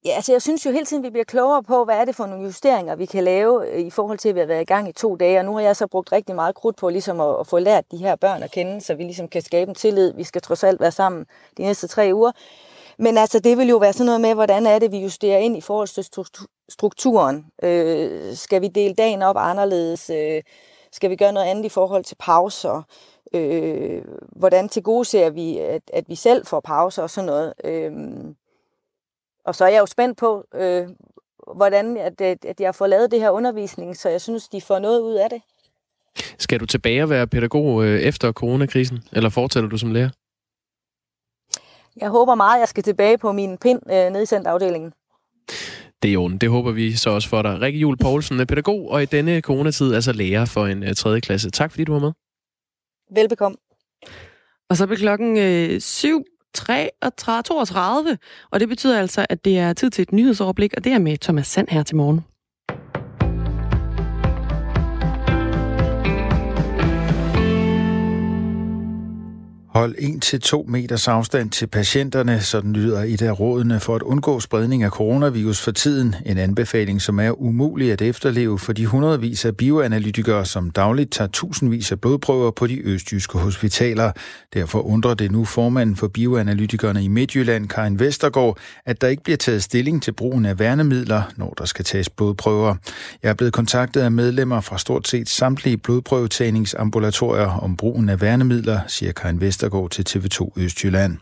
ja, 0.05 0.11
altså 0.15 0.31
jeg 0.31 0.41
synes 0.41 0.65
jo 0.65 0.71
hele 0.71 0.85
tiden, 0.85 1.03
vi 1.03 1.09
bliver 1.09 1.23
klogere 1.23 1.63
på, 1.63 1.85
hvad 1.85 1.95
er 1.95 2.05
det 2.05 2.15
for 2.15 2.25
nogle 2.25 2.43
justeringer, 2.43 2.95
vi 2.95 3.05
kan 3.05 3.23
lave 3.23 3.71
øh, 3.71 3.79
i 3.79 3.89
forhold 3.89 4.17
til, 4.17 4.29
at 4.29 4.35
vi 4.35 4.39
har 4.39 4.47
været 4.47 4.61
i 4.61 4.65
gang 4.65 4.89
i 4.89 4.91
to 4.91 5.15
dage. 5.15 5.39
Og 5.39 5.45
nu 5.45 5.53
har 5.53 5.61
jeg 5.61 5.75
så 5.75 5.87
brugt 5.87 6.11
rigtig 6.11 6.35
meget 6.35 6.55
krudt 6.55 6.77
på 6.77 6.89
ligesom 6.89 7.19
at, 7.19 7.39
at 7.39 7.47
få 7.47 7.59
lært 7.59 7.91
de 7.91 7.97
her 7.97 8.15
børn 8.15 8.43
at 8.43 8.51
kende, 8.51 8.81
så 8.81 8.95
vi 8.95 9.03
ligesom 9.03 9.27
kan 9.27 9.41
skabe 9.41 9.69
en 9.69 9.75
tillid. 9.75 10.13
Vi 10.13 10.23
skal 10.23 10.41
trods 10.41 10.63
alt 10.63 10.79
være 10.79 10.91
sammen 10.91 11.25
de 11.57 11.61
næste 11.61 11.87
tre 11.87 12.11
uger. 12.13 12.31
Men 12.97 13.17
altså, 13.17 13.39
det 13.39 13.57
vil 13.57 13.67
jo 13.67 13.77
være 13.77 13.93
sådan 13.93 14.05
noget 14.05 14.21
med, 14.21 14.33
hvordan 14.33 14.65
er 14.65 14.79
det, 14.79 14.91
vi 14.91 14.97
justerer 14.97 15.37
ind 15.37 15.57
i 15.57 15.61
forhold 15.61 15.87
til 15.87 16.25
strukturen. 16.69 17.45
Øh, 17.63 18.35
skal 18.35 18.61
vi 18.61 18.67
dele 18.67 18.93
dagen 18.93 19.21
op 19.21 19.35
anderledes? 19.39 20.09
Øh, 20.09 20.41
skal 20.95 21.09
vi 21.09 21.15
gøre 21.15 21.33
noget 21.33 21.47
andet 21.47 21.65
i 21.65 21.69
forhold 21.69 22.03
til 22.03 22.15
pauser? 22.19 22.81
Øh, 23.33 24.01
hvordan 24.31 24.69
til 24.69 24.83
gode 24.83 25.05
ser 25.05 25.29
vi, 25.29 25.57
at, 25.57 25.81
at 25.93 26.09
vi 26.09 26.15
selv 26.15 26.45
får 26.45 26.59
pauser 26.59 27.03
og 27.03 27.09
sådan 27.09 27.25
noget? 27.25 27.53
Øh, 27.63 27.91
og 29.45 29.55
så 29.55 29.65
er 29.65 29.69
jeg 29.69 29.79
jo 29.79 29.85
spændt 29.85 30.17
på, 30.17 30.45
øh, 30.53 30.87
hvordan 31.55 31.97
at, 31.97 32.21
at 32.21 32.59
jeg 32.59 32.75
får 32.75 32.87
lavet 32.87 33.11
det 33.11 33.19
her 33.19 33.29
undervisning, 33.29 33.97
så 33.97 34.09
jeg 34.09 34.21
synes, 34.21 34.47
de 34.47 34.61
får 34.61 34.79
noget 34.79 35.01
ud 35.01 35.13
af 35.13 35.29
det. 35.29 35.41
Skal 36.39 36.59
du 36.59 36.65
tilbage 36.65 37.03
og 37.03 37.09
være 37.09 37.27
pædagog 37.27 37.83
øh, 37.83 37.99
efter 37.99 38.31
coronakrisen, 38.31 39.03
eller 39.11 39.29
fortsætter 39.29 39.69
du 39.69 39.77
som 39.77 39.91
lærer? 39.91 40.09
Jeg 41.97 42.09
håber 42.09 42.35
meget, 42.35 42.55
at 42.55 42.59
jeg 42.59 42.67
skal 42.67 42.83
tilbage 42.83 43.17
på 43.17 43.31
min 43.31 43.57
pind 43.57 43.81
øh, 43.91 44.11
nede 44.11 44.23
i 44.23 44.25
centerafdelingen. 44.25 44.93
Det 46.05 46.11
er 46.11 46.13
jo 46.13 46.27
Det 46.27 46.49
håber 46.49 46.71
vi 46.71 46.93
så 46.93 47.09
også 47.09 47.29
for 47.29 47.41
dig. 47.41 47.61
Rikke 47.61 47.79
Jul 47.79 47.97
Poulsen 47.97 48.39
er 48.39 48.45
pædagog, 48.45 48.91
og 48.91 49.03
i 49.03 49.05
denne 49.05 49.41
coronatid 49.41 49.93
altså 49.93 50.13
lærer 50.13 50.45
for 50.45 50.65
en 50.65 50.83
uh, 50.83 50.89
øh, 50.89 50.95
3. 50.95 51.21
klasse. 51.21 51.49
Tak 51.49 51.71
fordi 51.71 51.83
du 51.83 51.93
var 51.93 51.99
med. 51.99 52.11
Velbekomme. 53.15 53.57
Og 54.69 54.77
så 54.77 54.87
bliver 54.87 54.99
klokken 54.99 55.37
øh, 55.37 55.81
7 55.81 56.25
32, 57.17 58.17
og 58.51 58.59
det 58.59 58.69
betyder 58.69 58.99
altså, 58.99 59.25
at 59.29 59.45
det 59.45 59.57
er 59.57 59.73
tid 59.73 59.89
til 59.89 60.01
et 60.01 60.11
nyhedsoverblik, 60.11 60.73
og 60.77 60.83
det 60.83 60.91
er 60.91 60.99
med 60.99 61.17
Thomas 61.17 61.47
Sand 61.47 61.67
her 61.69 61.83
til 61.83 61.95
morgen. 61.95 62.21
Hold 69.75 69.95
1-2 70.65 70.71
meters 70.71 71.07
afstand 71.07 71.49
til 71.49 71.67
patienterne, 71.67 72.41
sådan 72.41 72.73
lyder 72.73 73.03
et 73.03 73.21
af 73.21 73.39
rådene 73.39 73.79
for 73.79 73.95
at 73.95 74.01
undgå 74.01 74.39
spredning 74.39 74.83
af 74.83 74.89
coronavirus 74.89 75.61
for 75.61 75.71
tiden. 75.71 76.15
En 76.25 76.37
anbefaling, 76.37 77.01
som 77.01 77.19
er 77.19 77.41
umulig 77.41 77.91
at 77.91 78.01
efterleve 78.01 78.59
for 78.59 78.73
de 78.73 78.85
hundredvis 78.85 79.45
af 79.45 79.57
bioanalytikere, 79.57 80.45
som 80.45 80.69
dagligt 80.69 81.11
tager 81.11 81.27
tusindvis 81.27 81.91
af 81.91 82.01
blodprøver 82.01 82.51
på 82.51 82.67
de 82.67 82.87
østjyske 82.87 83.37
hospitaler. 83.37 84.11
Derfor 84.53 84.79
undrer 84.79 85.13
det 85.13 85.31
nu 85.31 85.45
formanden 85.45 85.95
for 85.95 86.07
bioanalytikerne 86.07 87.03
i 87.03 87.07
Midtjylland, 87.07 87.67
Karin 87.67 87.99
Vestergaard, 87.99 88.57
at 88.85 89.01
der 89.01 89.07
ikke 89.07 89.23
bliver 89.23 89.37
taget 89.37 89.63
stilling 89.63 90.03
til 90.03 90.11
brugen 90.11 90.45
af 90.45 90.59
værnemidler, 90.59 91.21
når 91.37 91.53
der 91.57 91.65
skal 91.65 91.85
tages 91.85 92.09
blodprøver. 92.09 92.75
Jeg 93.23 93.29
er 93.29 93.33
blevet 93.33 93.53
kontaktet 93.53 94.01
af 94.01 94.11
medlemmer 94.11 94.61
fra 94.61 94.77
stort 94.77 95.07
set 95.07 95.29
samtlige 95.29 95.77
blodprøvetagningsambulatorier 95.77 97.59
om 97.59 97.77
brugen 97.77 98.09
af 98.09 98.21
værnemidler, 98.21 98.79
siger 98.87 99.11
Karin 99.11 99.41
Vestergaard 99.41 99.64
Vestergaard 99.65 99.89
til 99.89 100.05
TV2 100.09 100.51
Østjylland. 100.57 101.17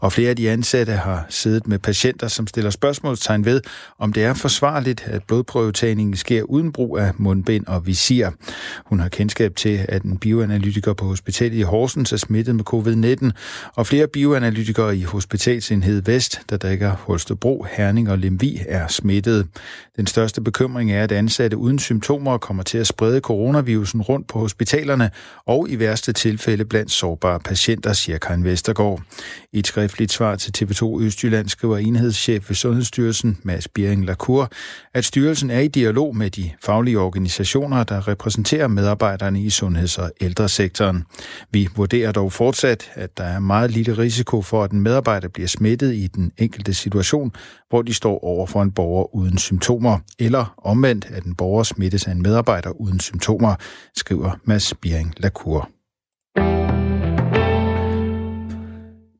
Og 0.00 0.12
flere 0.12 0.30
af 0.30 0.36
de 0.36 0.50
ansatte 0.50 0.92
har 0.92 1.26
siddet 1.28 1.66
med 1.66 1.78
patienter, 1.78 2.28
som 2.28 2.46
stiller 2.46 2.70
spørgsmålstegn 2.70 3.44
ved, 3.44 3.60
om 3.98 4.12
det 4.12 4.24
er 4.24 4.34
forsvarligt, 4.34 5.04
at 5.06 5.22
blodprøvetagningen 5.22 6.16
sker 6.16 6.42
uden 6.42 6.72
brug 6.72 6.98
af 6.98 7.12
mundbind 7.16 7.66
og 7.66 7.86
visir. 7.86 8.30
Hun 8.86 9.00
har 9.00 9.08
kendskab 9.08 9.56
til, 9.56 9.86
at 9.88 10.02
en 10.02 10.18
bioanalytiker 10.18 10.92
på 10.92 11.04
hospitalet 11.04 11.58
i 11.58 11.62
Horsens 11.62 12.12
er 12.12 12.16
smittet 12.16 12.54
med 12.54 12.64
covid-19, 12.70 13.30
og 13.74 13.86
flere 13.86 14.06
bioanalytikere 14.06 14.96
i 14.96 15.02
Hospitalsenhed 15.02 16.02
Vest, 16.02 16.40
der 16.50 16.56
dækker 16.56 16.90
Holstebro, 16.90 17.66
Herning 17.70 18.10
og 18.10 18.18
Lemvi, 18.18 18.62
er 18.68 18.88
smittet. 18.88 19.46
Den 19.96 20.06
største 20.06 20.40
bekymring 20.40 20.92
er, 20.92 21.04
at 21.04 21.12
ansatte 21.12 21.56
uden 21.56 21.78
symptomer 21.78 22.38
kommer 22.38 22.62
til 22.62 22.78
at 22.78 22.86
sprede 22.86 23.20
coronavirusen 23.20 24.02
rundt 24.02 24.26
på 24.26 24.38
hospitalerne 24.38 25.10
og 25.46 25.66
i 25.70 25.78
værste 25.78 26.12
tilfælde 26.12 26.64
blandt 26.64 26.90
sårbare 26.90 27.40
patienter 27.40 27.87
der 27.88 27.94
siger 27.94 28.18
Karin 28.18 28.44
Vestergaard. 28.44 29.02
I 29.52 29.58
et 29.58 29.66
skriftligt 29.66 30.12
svar 30.12 30.36
til 30.36 30.52
TV2 30.58 31.00
Østjylland 31.00 31.48
skriver 31.48 31.78
enhedschef 31.78 32.50
ved 32.50 32.56
Sundhedsstyrelsen, 32.56 33.38
Mads 33.42 33.68
Biering 33.68 34.04
Lacour, 34.06 34.50
at 34.94 35.04
styrelsen 35.04 35.50
er 35.50 35.60
i 35.60 35.68
dialog 35.68 36.16
med 36.16 36.30
de 36.30 36.50
faglige 36.64 36.98
organisationer, 36.98 37.84
der 37.84 38.08
repræsenterer 38.08 38.68
medarbejderne 38.68 39.42
i 39.42 39.50
sundheds- 39.50 39.98
og 39.98 40.12
ældresektoren. 40.20 41.04
Vi 41.50 41.68
vurderer 41.76 42.12
dog 42.12 42.32
fortsat, 42.32 42.90
at 42.94 43.18
der 43.18 43.24
er 43.24 43.38
meget 43.38 43.70
lille 43.70 43.98
risiko 43.98 44.42
for, 44.42 44.64
at 44.64 44.70
en 44.70 44.80
medarbejder 44.80 45.28
bliver 45.28 45.48
smittet 45.48 45.94
i 45.94 46.06
den 46.06 46.32
enkelte 46.38 46.74
situation, 46.74 47.32
hvor 47.68 47.82
de 47.82 47.94
står 47.94 48.24
over 48.24 48.46
for 48.46 48.62
en 48.62 48.72
borger 48.72 49.14
uden 49.14 49.38
symptomer, 49.38 49.98
eller 50.18 50.54
omvendt, 50.58 51.06
at 51.10 51.24
en 51.24 51.34
borger 51.34 51.62
smittes 51.62 52.06
af 52.06 52.12
en 52.12 52.22
medarbejder 52.22 52.70
uden 52.70 53.00
symptomer, 53.00 53.54
skriver 53.96 54.30
Mads 54.44 54.74
Biering 54.74 55.14
Lacour. 55.16 55.77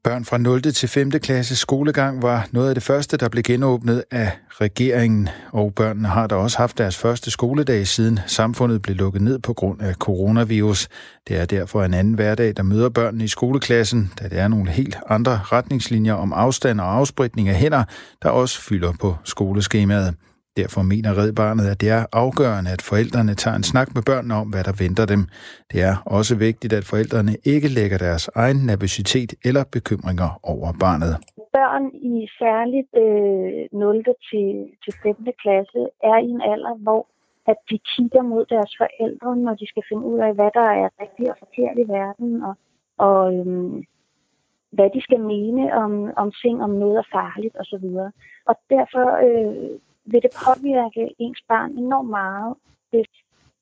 Børn 0.05 0.25
fra 0.25 0.39
0. 0.39 0.63
til 0.63 0.89
5. 0.89 1.11
klasse 1.11 1.57
skolegang 1.57 2.23
var 2.23 2.49
noget 2.53 2.69
af 2.69 2.75
det 2.75 2.83
første, 2.83 3.17
der 3.17 3.29
blev 3.29 3.43
genåbnet 3.43 4.05
af 4.11 4.33
regeringen, 4.51 5.29
og 5.53 5.75
børnene 5.75 6.09
har 6.09 6.27
da 6.27 6.35
også 6.35 6.59
haft 6.59 6.79
deres 6.79 6.97
første 6.97 7.31
skoledag 7.31 7.87
siden 7.87 8.21
samfundet 8.27 8.83
blev 8.83 8.97
lukket 8.97 9.23
ned 9.23 9.39
på 9.39 9.53
grund 9.53 9.81
af 9.83 9.95
coronavirus. 9.95 10.89
Det 11.29 11.37
er 11.37 11.45
derfor 11.45 11.85
en 11.85 11.95
anden 11.95 12.15
hverdag, 12.15 12.57
der 12.57 12.63
møder 12.63 12.89
børnene 12.89 13.25
i 13.25 13.29
skoleklassen, 13.29 14.13
da 14.21 14.29
det 14.29 14.39
er 14.39 14.49
nogle 14.49 14.71
helt 14.71 14.99
andre 15.09 15.41
retningslinjer 15.45 16.15
om 16.15 16.33
afstand 16.33 16.81
og 16.81 16.95
afspritning 16.95 17.49
af 17.49 17.55
hænder, 17.55 17.85
der 18.23 18.29
også 18.29 18.61
fylder 18.61 18.93
på 19.01 19.17
skoleskemaet. 19.25 20.15
Derfor 20.61 20.83
mener 20.93 21.11
Red 21.21 21.33
Barnet, 21.41 21.67
at 21.73 21.81
det 21.83 21.91
er 21.99 22.03
afgørende, 22.25 22.71
at 22.77 22.83
forældrene 22.91 23.35
tager 23.43 23.57
en 23.57 23.69
snak 23.73 23.89
med 23.97 24.03
børnene 24.11 24.35
om, 24.43 24.49
hvad 24.53 24.65
der 24.69 24.75
venter 24.85 25.07
dem. 25.15 25.23
Det 25.71 25.81
er 25.91 25.95
også 26.19 26.35
vigtigt, 26.49 26.73
at 26.79 26.85
forældrene 26.93 27.35
ikke 27.53 27.69
lægger 27.79 27.99
deres 28.07 28.25
egen 28.43 28.61
nervøsitet 28.71 29.31
eller 29.49 29.65
bekymringer 29.77 30.31
over 30.53 30.69
barnet. 30.85 31.13
Børn 31.59 31.85
i 32.13 32.15
særligt 32.43 32.91
øh, 33.05 33.81
0. 33.81 34.05
til, 34.29 34.49
til 34.85 34.93
5. 35.03 35.15
klasse 35.43 35.81
er 36.11 36.19
i 36.27 36.29
en 36.37 36.43
alder, 36.53 36.75
hvor 36.85 37.03
at 37.53 37.59
de 37.71 37.79
kigger 37.93 38.23
mod 38.33 38.45
deres 38.55 38.73
forældre, 38.83 39.31
når 39.37 39.55
de 39.61 39.67
skal 39.73 39.85
finde 39.91 40.05
ud 40.13 40.19
af, 40.27 40.33
hvad 40.39 40.51
der 40.59 40.69
er 40.83 40.89
rigtigt 41.03 41.29
og 41.33 41.37
forkert 41.45 41.77
i 41.85 41.87
verden. 41.99 42.31
Og, 42.49 42.55
og 43.09 43.21
øhm, 43.35 43.85
hvad 44.77 44.89
de 44.95 45.01
skal 45.07 45.21
mene 45.21 45.65
om, 45.85 45.93
om 46.23 46.29
ting, 46.43 46.63
om 46.67 46.71
noget 46.71 46.97
er 46.99 47.09
farligt 47.13 47.55
osv. 47.63 47.87
Og 48.51 48.55
derfor 48.75 49.07
øh, 49.27 49.79
vil 50.11 50.23
det 50.27 50.33
påvirke 50.45 51.05
ens 51.19 51.43
barn 51.49 51.71
enormt 51.85 52.11
meget, 52.21 52.55
hvis 52.91 53.11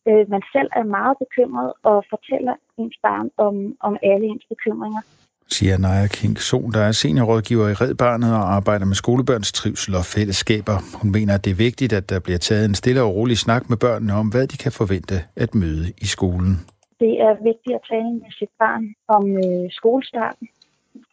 øh, 0.08 0.30
man 0.34 0.42
selv 0.54 0.70
er 0.80 0.86
meget 0.98 1.16
bekymret 1.22 1.72
og 1.82 2.04
fortæller 2.12 2.54
ens 2.78 2.98
barn 3.06 3.28
om, 3.46 3.54
om 3.80 3.96
alle 4.02 4.26
ens 4.26 4.46
bekymringer 4.52 5.02
siger 5.50 5.78
Naja 5.78 6.06
King 6.06 6.38
Son, 6.38 6.72
der 6.72 6.80
er 6.80 6.92
seniorrådgiver 6.92 7.68
i 7.68 7.72
Red 7.72 7.94
Barnet 7.94 8.32
og 8.34 8.54
arbejder 8.58 8.86
med 8.86 8.94
skolebørns 8.94 9.52
trivsel 9.52 9.94
og 9.94 10.04
fællesskaber. 10.04 10.76
Hun 11.00 11.12
mener, 11.12 11.34
at 11.34 11.44
det 11.44 11.50
er 11.50 11.64
vigtigt, 11.68 11.92
at 11.92 12.10
der 12.10 12.20
bliver 12.20 12.38
taget 12.38 12.64
en 12.64 12.74
stille 12.74 13.02
og 13.02 13.14
rolig 13.14 13.38
snak 13.38 13.70
med 13.70 13.76
børnene 13.76 14.12
om, 14.14 14.28
hvad 14.28 14.46
de 14.46 14.56
kan 14.56 14.72
forvente 14.72 15.14
at 15.36 15.54
møde 15.54 15.86
i 15.98 16.06
skolen. 16.06 16.52
Det 17.00 17.14
er 17.26 17.34
vigtigt 17.50 17.74
at 17.78 17.84
tale 17.90 18.12
med 18.22 18.32
sit 18.38 18.52
barn 18.58 18.84
om 19.08 19.24
øh, 19.44 19.70
skolestarten, 19.70 20.48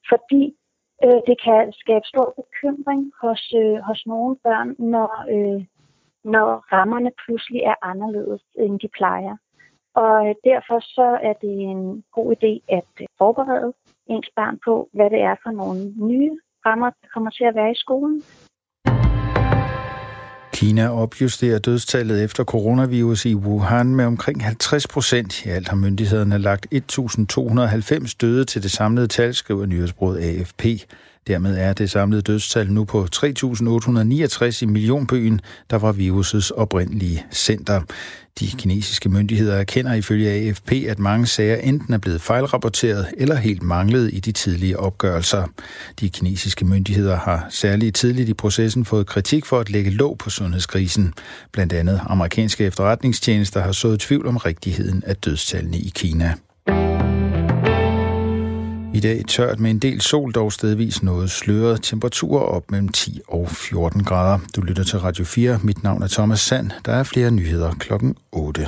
fordi 0.09 0.53
øh, 1.05 1.19
det 1.27 1.37
kan 1.45 1.73
skabe 1.81 2.05
stor 2.05 2.33
bekymring 2.41 3.11
hos, 3.21 3.53
øh, 3.61 3.77
hos 3.87 4.05
nogle 4.05 4.35
børn, 4.43 4.75
når, 4.79 5.11
øh, 5.35 5.65
når 6.23 6.47
rammerne 6.73 7.11
pludselig 7.25 7.61
er 7.61 7.75
anderledes, 7.81 8.43
end 8.55 8.79
de 8.79 8.87
plejer. 8.97 9.35
Og 9.93 10.29
øh, 10.29 10.35
derfor 10.43 10.79
så 10.79 11.07
er 11.29 11.33
det 11.33 11.55
en 11.71 12.03
god 12.11 12.35
idé 12.35 12.75
at 12.77 12.91
øh, 13.01 13.07
forberede 13.17 13.73
ens 14.07 14.29
barn 14.35 14.59
på, 14.65 14.89
hvad 14.93 15.09
det 15.09 15.21
er 15.21 15.35
for 15.43 15.51
nogle 15.51 15.79
nye 16.09 16.39
rammer, 16.65 16.89
der 16.89 17.07
kommer 17.13 17.29
til 17.29 17.43
at 17.43 17.55
være 17.55 17.71
i 17.71 17.83
skolen. 17.83 18.23
Kina 20.53 20.89
opjusterer 20.89 21.59
dødstallet 21.59 22.23
efter 22.23 22.43
coronavirus 22.43 23.25
i 23.25 23.35
Wuhan 23.35 23.95
med 23.95 24.05
omkring 24.05 24.43
50 24.43 24.87
procent. 24.87 25.45
I 25.45 25.49
alt 25.49 25.67
har 25.67 25.75
myndighederne 25.75 26.37
lagt 26.37 26.67
1.290 26.73 28.15
døde 28.21 28.45
til 28.45 28.63
det 28.63 28.71
samlede 28.71 29.07
tal, 29.07 29.33
skriver 29.33 29.65
nyhedsbruget 29.65 30.19
AFP. 30.19 30.65
Dermed 31.27 31.57
er 31.57 31.73
det 31.73 31.89
samlede 31.89 32.21
dødstal 32.21 32.71
nu 32.71 32.85
på 32.85 33.07
3.869 33.15 34.61
i 34.61 34.65
millionbyen, 34.65 35.41
der 35.69 35.77
var 35.77 35.91
virusets 35.91 36.51
oprindelige 36.51 37.25
center. 37.31 37.81
De 38.39 38.47
kinesiske 38.47 39.09
myndigheder 39.09 39.55
erkender 39.55 39.93
ifølge 39.93 40.29
AFP, 40.29 40.71
at 40.71 40.99
mange 40.99 41.27
sager 41.27 41.55
enten 41.55 41.93
er 41.93 41.97
blevet 41.97 42.21
fejlrapporteret 42.21 43.07
eller 43.17 43.35
helt 43.35 43.63
manglet 43.63 44.13
i 44.13 44.19
de 44.19 44.31
tidlige 44.31 44.79
opgørelser. 44.79 45.47
De 45.99 46.09
kinesiske 46.09 46.65
myndigheder 46.65 47.17
har 47.17 47.47
særligt 47.49 47.95
tidligt 47.95 48.29
i 48.29 48.33
processen 48.33 48.85
fået 48.85 49.07
kritik 49.07 49.45
for 49.45 49.59
at 49.59 49.69
lægge 49.69 49.91
låg 49.91 50.17
på 50.17 50.29
sundhedskrisen. 50.29 51.13
Blandt 51.51 51.73
andet 51.73 52.01
amerikanske 52.05 52.65
efterretningstjenester 52.65 53.61
har 53.61 53.71
sået 53.71 53.99
tvivl 53.99 54.27
om 54.27 54.37
rigtigheden 54.37 55.03
af 55.05 55.15
dødstallene 55.15 55.77
i 55.77 55.91
Kina. 55.95 56.33
I 58.95 58.99
dag 58.99 59.23
tørt 59.27 59.59
med 59.59 59.71
en 59.71 59.79
del 59.79 60.01
sol, 60.01 60.31
dog 60.31 60.53
stedvis 60.53 61.03
noget 61.03 61.31
sløret. 61.31 61.81
Temperaturer 61.83 62.41
op 62.43 62.71
mellem 62.71 62.87
10 62.87 63.19
og 63.27 63.49
14 63.49 64.03
grader. 64.03 64.39
Du 64.55 64.61
lytter 64.61 64.83
til 64.83 64.99
Radio 64.99 65.25
4. 65.25 65.59
Mit 65.63 65.83
navn 65.83 66.03
er 66.03 66.07
Thomas 66.07 66.39
Sand. 66.39 66.71
Der 66.85 66.91
er 66.91 67.03
flere 67.03 67.31
nyheder 67.31 67.71
klokken 67.71 68.15
8. 68.31 68.67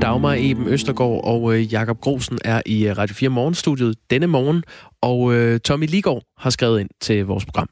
Dagmar 0.00 0.34
Eben 0.38 0.66
Østergaard 0.68 1.20
og 1.24 1.54
øh, 1.54 1.72
Jakob 1.72 2.00
Grosen 2.00 2.38
er 2.44 2.62
i 2.66 2.86
øh, 2.86 2.98
Radio 2.98 3.14
4 3.14 3.28
Morgenstudiet 3.28 3.96
denne 4.10 4.26
morgen, 4.26 4.62
og 5.02 5.34
øh, 5.34 5.60
Tommy 5.60 5.86
Ligård 5.86 6.22
har 6.38 6.50
skrevet 6.50 6.80
ind 6.80 6.88
til 7.00 7.26
vores 7.26 7.44
program. 7.44 7.68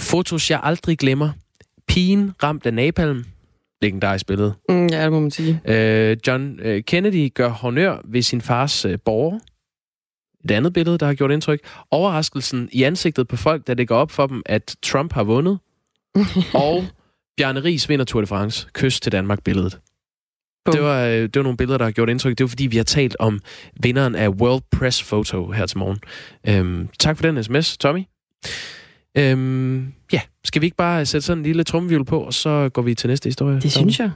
Fotos, 0.00 0.50
jeg 0.50 0.60
aldrig 0.62 0.98
glemmer. 0.98 1.30
Pigen 1.88 2.32
ramt 2.42 2.66
af 2.66 2.74
napalm. 2.74 3.24
Legendarisk 3.82 4.26
billede. 4.26 4.54
Mm, 4.68 4.86
ja, 4.86 5.02
det 5.04 5.12
må 5.12 5.20
man 5.20 5.30
sige. 5.30 5.60
Øh, 5.64 6.16
John 6.26 6.60
øh, 6.60 6.82
Kennedy 6.82 7.34
gør 7.34 7.48
honør 7.48 8.00
ved 8.04 8.22
sin 8.22 8.40
fars 8.40 8.84
øh, 8.84 8.98
borger. 9.04 9.38
Et 10.44 10.50
andet 10.50 10.72
billede, 10.72 10.98
der 10.98 11.06
har 11.06 11.14
gjort 11.14 11.30
indtryk. 11.30 11.60
Overraskelsen 11.90 12.68
i 12.72 12.82
ansigtet 12.82 13.28
på 13.28 13.36
folk, 13.36 13.66
da 13.66 13.74
det 13.74 13.88
går 13.88 13.96
op 13.96 14.10
for 14.10 14.26
dem, 14.26 14.42
at 14.46 14.76
Trump 14.82 15.12
har 15.12 15.24
vundet. 15.24 15.58
og 16.54 16.84
Bjarne 17.36 17.64
Ries 17.64 17.88
vinder 17.88 18.04
Tour 18.04 18.20
de 18.20 18.26
France. 18.26 18.68
Kys 18.72 19.00
til 19.00 19.12
Danmark-billedet. 19.12 19.78
Det 20.72 20.82
var, 20.82 21.04
øh, 21.04 21.12
det 21.12 21.36
var 21.36 21.42
nogle 21.42 21.56
billeder, 21.56 21.78
der 21.78 21.84
har 21.84 21.92
gjort 21.92 22.08
indtryk. 22.08 22.38
Det 22.38 22.44
var, 22.44 22.48
fordi 22.48 22.66
vi 22.66 22.76
har 22.76 22.84
talt 22.84 23.16
om 23.18 23.40
vinderen 23.82 24.14
af 24.14 24.28
World 24.28 24.62
Press 24.72 25.04
Photo 25.04 25.50
her 25.50 25.66
til 25.66 25.78
morgen. 25.78 25.98
Øhm, 26.48 26.88
tak 26.98 27.16
for 27.16 27.22
den 27.22 27.44
sms, 27.44 27.78
Tommy. 27.78 28.02
Øhm, 29.18 29.92
ja, 30.12 30.20
skal 30.44 30.62
vi 30.62 30.66
ikke 30.66 30.76
bare 30.76 31.06
sætte 31.06 31.26
sådan 31.26 31.38
en 31.38 31.44
lille 31.44 31.64
trumvivl 31.64 32.04
på, 32.04 32.20
og 32.20 32.34
så 32.34 32.68
går 32.68 32.82
vi 32.82 32.94
til 32.94 33.08
næste 33.08 33.26
historie? 33.26 33.60
Det 33.60 33.72
synes 33.72 34.00
jeg. 34.00 34.10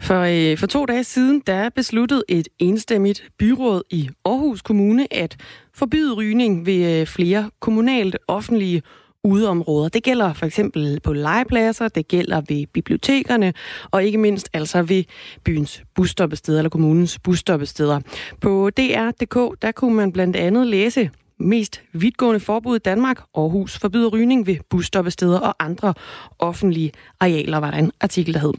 For, 0.00 0.20
øh, 0.52 0.58
for 0.58 0.66
to 0.66 0.86
dage 0.86 1.04
siden, 1.04 1.42
der 1.46 1.68
besluttede 1.68 2.22
et 2.28 2.48
enstemmigt 2.58 3.24
byråd 3.38 3.82
i 3.90 4.10
Aarhus 4.24 4.62
Kommune 4.62 5.06
at 5.10 5.36
forbyde 5.74 6.14
rygning 6.14 6.66
ved 6.66 7.00
øh, 7.00 7.06
flere 7.06 7.50
kommunalt 7.60 8.18
offentlige 8.28 8.82
udeområder. 9.24 9.88
Det 9.88 10.02
gælder 10.02 10.32
for 10.32 10.46
eksempel 10.46 11.00
på 11.00 11.12
legepladser, 11.12 11.88
det 11.88 12.08
gælder 12.08 12.42
ved 12.48 12.66
bibliotekerne, 12.66 13.52
og 13.90 14.04
ikke 14.04 14.18
mindst 14.18 14.48
altså 14.52 14.82
ved 14.82 15.04
byens 15.44 15.82
busstoppesteder 15.94 16.58
eller 16.58 16.70
kommunens 16.70 17.18
busstoppesteder. 17.18 18.00
På 18.40 18.70
DR.dk, 18.70 19.62
der 19.62 19.72
kunne 19.72 19.94
man 19.94 20.12
blandt 20.12 20.36
andet 20.36 20.66
læse 20.66 21.10
mest 21.40 21.82
vidtgående 21.92 22.40
forbud 22.40 22.76
i 22.76 22.78
Danmark. 22.78 23.20
Aarhus 23.34 23.78
forbyder 23.78 24.08
rygning 24.08 24.46
ved 24.46 24.56
busstoppesteder 24.70 25.38
og 25.38 25.54
andre 25.60 25.94
offentlige 26.38 26.92
arealer, 27.20 27.58
var 27.58 27.70
der 27.70 27.78
en 27.78 27.92
artikel, 28.00 28.34
der 28.34 28.40
hed. 28.40 28.52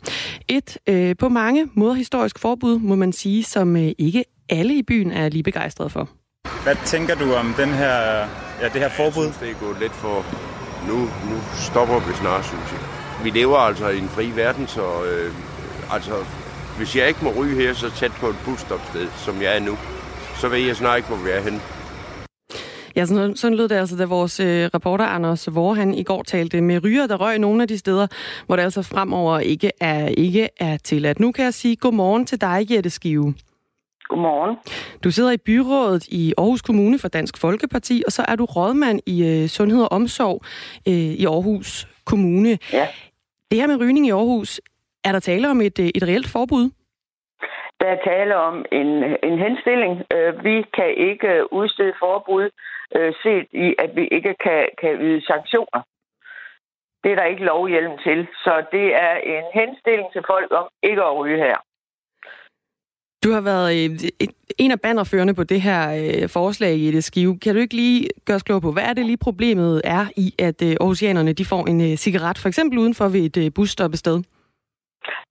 Et 0.48 0.78
øh, 0.88 1.16
på 1.20 1.30
mange 1.30 1.70
måder 1.74 1.94
historisk 1.94 2.40
forbud, 2.40 2.80
må 2.80 2.96
man 2.96 3.14
sige, 3.14 3.44
som 3.44 3.76
øh, 3.76 3.92
ikke 3.98 4.24
alle 4.50 4.76
i 4.76 4.84
byen 4.84 5.12
er 5.12 5.30
lige 5.30 5.44
begejstrede 5.44 5.90
for. 5.90 6.10
Hvad 6.64 6.76
tænker 6.86 7.16
du 7.16 7.34
om 7.34 7.54
den 7.58 7.70
her, 7.70 7.96
ja, 8.62 8.70
det 8.74 8.82
her 8.82 8.90
forbud? 8.90 9.24
Jeg 9.24 9.34
synes, 9.34 9.38
det 9.38 9.50
er 9.50 9.66
gået 9.66 9.80
lidt 9.80 9.94
for... 9.94 10.26
Nu, 10.88 11.00
nu 11.00 11.38
stopper 11.56 12.00
vi 12.00 12.14
snart, 12.14 12.46
synes 12.46 12.72
jeg. 12.72 12.80
Vi 13.24 13.30
lever 13.30 13.58
altså 13.58 13.88
i 13.88 13.98
en 13.98 14.10
fri 14.10 14.32
verden, 14.36 14.68
så 14.68 15.04
øh, 15.04 15.34
altså, 15.92 16.14
hvis 16.78 16.96
jeg 16.96 17.08
ikke 17.08 17.20
må 17.24 17.34
ryge 17.38 17.56
her 17.56 17.74
så 17.74 17.90
tæt 17.92 18.12
på 18.12 18.28
et 18.28 18.36
busstopsted, 18.46 19.08
som 19.18 19.42
jeg 19.42 19.56
er 19.56 19.60
nu, 19.60 19.78
så 20.36 20.48
ved 20.48 20.60
jeg 20.60 20.76
snart 20.76 20.98
ikke, 20.98 21.10
hvor 21.10 21.18
vi 21.18 21.30
er 21.30 21.42
henne. 21.42 21.62
Ja, 23.00 23.06
sådan, 23.06 23.36
sådan 23.36 23.58
lød 23.58 23.68
det 23.68 23.76
altså, 23.76 23.96
da 23.96 24.06
vores 24.06 24.40
øh, 24.40 24.70
reporter 24.74 25.06
Anders 25.06 25.56
Vore, 25.56 25.76
han 25.76 25.94
i 25.94 26.04
går 26.04 26.24
talte 26.24 26.62
med 26.62 26.84
ryger, 26.84 27.08
der 27.08 27.16
røg 27.16 27.40
nogle 27.40 27.62
af 27.62 27.68
de 27.68 27.78
steder, 27.78 28.08
hvor 28.46 28.56
det 28.56 28.64
altså 28.64 28.82
fremover 28.82 29.40
ikke 29.40 29.72
er, 29.80 30.08
ikke 30.08 30.50
er 30.58 30.78
tilladt. 30.78 31.20
Nu 31.20 31.32
kan 31.32 31.46
jeg 31.46 31.54
sige 31.54 31.76
godmorgen 31.76 32.26
til 32.26 32.42
dig, 32.42 32.68
Jette 32.72 32.90
Skive. 32.90 33.34
Godmorgen. 34.04 34.58
Du 35.04 35.12
sidder 35.12 35.32
i 35.32 35.38
byrådet 35.38 36.08
i 36.08 36.34
Aarhus 36.38 36.62
Kommune 36.62 37.00
for 37.00 37.08
Dansk 37.08 37.38
Folkeparti, 37.38 38.04
og 38.06 38.12
så 38.12 38.26
er 38.28 38.36
du 38.36 38.46
rådmand 38.46 39.00
i 39.06 39.24
øh, 39.26 39.50
Sundhed 39.50 39.82
og 39.82 39.92
Omsorg 39.92 40.42
øh, 40.88 40.94
i 40.94 41.26
Aarhus 41.26 41.88
Kommune. 42.06 42.58
Ja. 42.74 42.88
Det 43.52 43.60
her 43.60 43.68
med 43.68 43.80
rygning 43.80 44.08
i 44.08 44.12
Aarhus, 44.12 44.62
er 45.04 45.12
der 45.12 45.20
tale 45.20 45.50
om 45.50 45.62
et, 45.62 45.80
øh, 45.80 45.90
et 45.96 46.04
reelt 46.04 46.28
forbud? 46.28 46.70
Der 47.80 47.88
er 47.88 48.04
tale 48.12 48.36
om 48.36 48.66
en, 48.72 48.90
en 49.30 49.38
henstilling. 49.46 49.94
Øh, 50.16 50.44
vi 50.44 50.56
kan 50.78 50.90
ikke 51.10 51.28
øh, 51.28 51.44
udstede 51.52 51.94
forbud 52.00 52.50
øh, 52.96 53.14
set 53.24 53.48
i, 53.66 53.76
at 53.84 53.92
vi 53.96 54.08
ikke 54.18 54.36
kan, 54.46 54.62
kan 54.82 54.94
yde 55.08 55.26
sanktioner. 55.26 55.82
Det 57.04 57.12
er 57.12 57.16
der 57.16 57.26
ikke 57.26 57.44
lovhjelm 57.44 57.98
til. 58.06 58.28
Så 58.44 58.54
det 58.72 58.88
er 58.96 59.16
en 59.36 59.46
henstilling 59.60 60.08
til 60.14 60.24
folk 60.28 60.52
om 60.52 60.68
ikke 60.84 61.04
at 61.04 61.18
ryge 61.18 61.38
her. 61.38 61.58
Du 63.24 63.32
har 63.32 63.42
været 63.42 63.68
øh, 63.76 63.90
en 64.58 64.72
af 64.72 64.82
bannerførende 64.82 65.34
på 65.34 65.44
det 65.44 65.62
her 65.62 65.82
øh, 66.00 66.30
forslag 66.30 66.74
i 66.76 66.92
det 66.92 67.04
skive. 67.04 67.40
Kan 67.40 67.56
du 67.56 67.62
ikke 67.62 67.76
lige 67.76 68.10
gøre 68.26 68.36
os 68.36 68.44
klog 68.44 68.62
på, 68.62 68.72
hvad 68.72 68.84
er 68.84 68.94
det 68.94 69.06
lige 69.06 69.18
problemet 69.18 69.82
er 69.84 70.06
i, 70.18 70.36
at 70.40 70.62
Aarhusianerne 70.62 71.34
de 71.34 71.46
får 71.46 71.68
en 71.68 71.98
cigaret, 71.98 72.38
for 72.38 72.48
eksempel 72.48 72.80
udenfor 72.80 73.08
ved 73.08 73.38
et 73.38 73.54
busstoppested? 73.54 74.24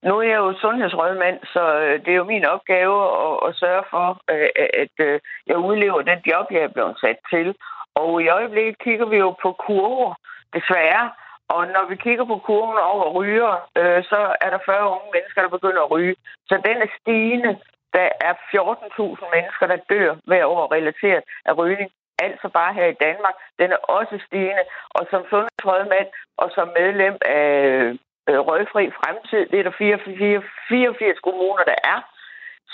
Nu 0.03 0.17
er 0.19 0.27
jeg 0.31 0.37
jo 0.37 0.59
sundhedsrådmand, 0.61 1.39
så 1.53 1.63
øh, 1.83 1.99
det 2.05 2.11
er 2.11 2.21
jo 2.21 2.31
min 2.33 2.45
opgave 2.45 2.97
at, 3.27 3.35
at 3.47 3.55
sørge 3.55 3.83
for, 3.89 4.07
øh, 4.31 4.49
at 4.83 4.95
øh, 5.07 5.19
jeg 5.47 5.57
udlever 5.57 6.01
den 6.01 6.19
job, 6.29 6.45
jeg 6.51 6.61
er 6.63 6.75
blevet 6.75 6.99
sat 7.03 7.19
til. 7.33 7.55
Og 7.95 8.23
i 8.23 8.27
øjeblikket 8.27 8.79
kigger 8.79 9.05
vi 9.05 9.17
jo 9.17 9.31
på 9.43 9.51
kurver, 9.51 10.13
desværre. 10.53 11.11
Og 11.55 11.61
når 11.67 11.85
vi 11.89 11.95
kigger 11.95 12.25
på 12.25 12.37
kurven 12.37 12.77
over 12.91 13.05
ryger, 13.19 13.53
øh, 13.79 14.03
så 14.03 14.19
er 14.41 14.49
der 14.49 14.59
40 14.65 14.91
unge 14.95 15.09
mennesker, 15.13 15.41
der 15.41 15.49
begynder 15.57 15.81
at 15.83 15.91
ryge. 15.91 16.15
Så 16.49 16.55
den 16.67 16.77
er 16.85 16.89
stigende. 17.01 17.51
Der 17.93 18.09
er 18.27 18.33
14.000 18.33 19.35
mennesker, 19.35 19.65
der 19.67 19.77
dør 19.89 20.15
hver 20.29 20.45
år 20.45 20.71
relateret 20.71 21.23
af 21.45 21.57
rygning. 21.57 21.89
Altså 22.19 22.47
bare 22.49 22.73
her 22.73 22.85
i 22.85 22.99
Danmark. 23.07 23.35
Den 23.59 23.71
er 23.71 23.81
også 23.97 24.19
stigende. 24.27 24.63
Og 24.89 25.07
som 25.11 25.21
sundhedsrådmand 25.29 26.07
og 26.37 26.51
som 26.55 26.67
medlem 26.79 27.17
af 27.21 27.49
øh, 28.29 28.39
Røgfri 28.47 28.85
Fremtid, 28.99 29.45
det 29.51 29.59
er 29.59 29.63
der 29.63 29.75
84, 29.77 30.43
84 30.69 31.19
kommuner, 31.19 31.63
der 31.71 31.79
er, 31.93 31.99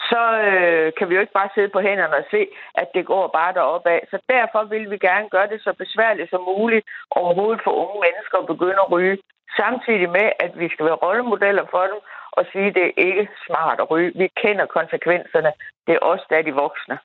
så 0.10 0.24
øh, 0.49 0.93
kan 0.97 1.10
vi 1.10 1.16
jo 1.16 1.22
ikke 1.22 1.39
bare 1.39 1.53
sidde 1.56 1.70
på 1.76 1.80
hænderne 1.88 2.16
og 2.22 2.26
se, 2.32 2.41
at 2.82 2.88
det 2.95 3.06
går 3.06 3.28
bare 3.28 3.53
deroppe 3.53 3.89
af. 3.89 4.01
Så 4.12 4.18
derfor 4.30 4.64
vil 4.64 4.91
vi 4.91 4.97
gerne 4.97 5.30
gøre 5.30 5.47
det 5.53 5.60
så 5.62 5.74
besværligt 5.74 6.30
som 6.30 6.41
muligt 6.41 6.86
overhovedet 7.12 7.62
for 7.64 7.72
unge 7.72 7.97
mennesker 8.06 8.38
at 8.38 8.47
begynde 8.53 8.82
at 8.86 8.91
ryge, 8.91 9.18
samtidig 9.60 10.10
med, 10.10 10.28
at 10.39 10.60
vi 10.60 10.68
skal 10.70 10.86
være 10.86 11.01
rollemodeller 11.06 11.66
for 11.72 11.84
dem, 11.91 11.99
og 12.32 12.45
sige, 12.51 12.68
at 12.68 12.76
det 12.76 12.84
er 12.84 13.03
ikke 13.10 13.28
smart 13.47 13.80
at 13.80 13.91
ryge. 13.91 14.12
Vi 14.16 14.28
kender 14.43 14.66
konsekvenserne. 14.66 15.51
Det 15.88 15.93
er 15.95 16.06
os, 16.12 16.24
der 16.30 16.36
er 16.38 16.41
de 16.41 16.53
voksne. 16.53 16.97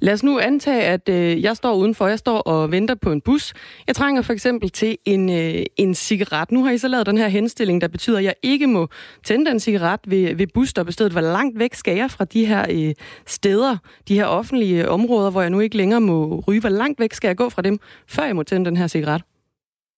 Lad 0.00 0.14
os 0.14 0.22
nu 0.22 0.38
antage, 0.38 0.82
at 0.82 1.08
øh, 1.08 1.42
jeg 1.42 1.56
står 1.56 1.74
udenfor. 1.74 2.06
Jeg 2.06 2.18
står 2.18 2.38
og 2.38 2.70
venter 2.70 2.94
på 2.94 3.12
en 3.12 3.20
bus. 3.20 3.52
Jeg 3.86 3.94
trænger 3.94 4.22
for 4.22 4.32
eksempel 4.32 4.70
til 4.70 4.98
en, 5.04 5.30
øh, 5.30 5.64
en 5.76 5.94
cigaret. 5.94 6.52
Nu 6.52 6.64
har 6.64 6.70
I 6.70 6.78
så 6.78 6.88
lavet 6.88 7.06
den 7.06 7.18
her 7.18 7.28
henstilling, 7.28 7.80
der 7.80 7.88
betyder, 7.88 8.18
at 8.18 8.24
jeg 8.24 8.34
ikke 8.42 8.66
må 8.66 8.88
tænde 9.24 9.50
en 9.50 9.60
cigaret 9.60 10.00
ved, 10.06 10.34
ved 10.34 10.46
busstoppestedet. 10.54 11.12
Hvor 11.12 11.20
langt 11.20 11.58
væk 11.58 11.74
skal 11.74 11.96
jeg 11.96 12.10
fra 12.10 12.24
de 12.24 12.46
her 12.46 12.66
øh, 12.70 12.94
steder, 13.26 13.76
de 14.08 14.14
her 14.14 14.26
offentlige 14.26 14.88
områder, 14.88 15.30
hvor 15.30 15.40
jeg 15.40 15.50
nu 15.50 15.60
ikke 15.60 15.76
længere 15.76 16.00
må 16.00 16.44
ryge? 16.48 16.60
Hvor 16.60 16.68
langt 16.68 17.00
væk 17.00 17.12
skal 17.12 17.28
jeg 17.28 17.36
gå 17.36 17.48
fra 17.48 17.62
dem, 17.62 17.78
før 18.08 18.24
jeg 18.24 18.36
må 18.36 18.42
tænde 18.42 18.66
den 18.66 18.76
her 18.76 18.86
cigaret? 18.86 19.22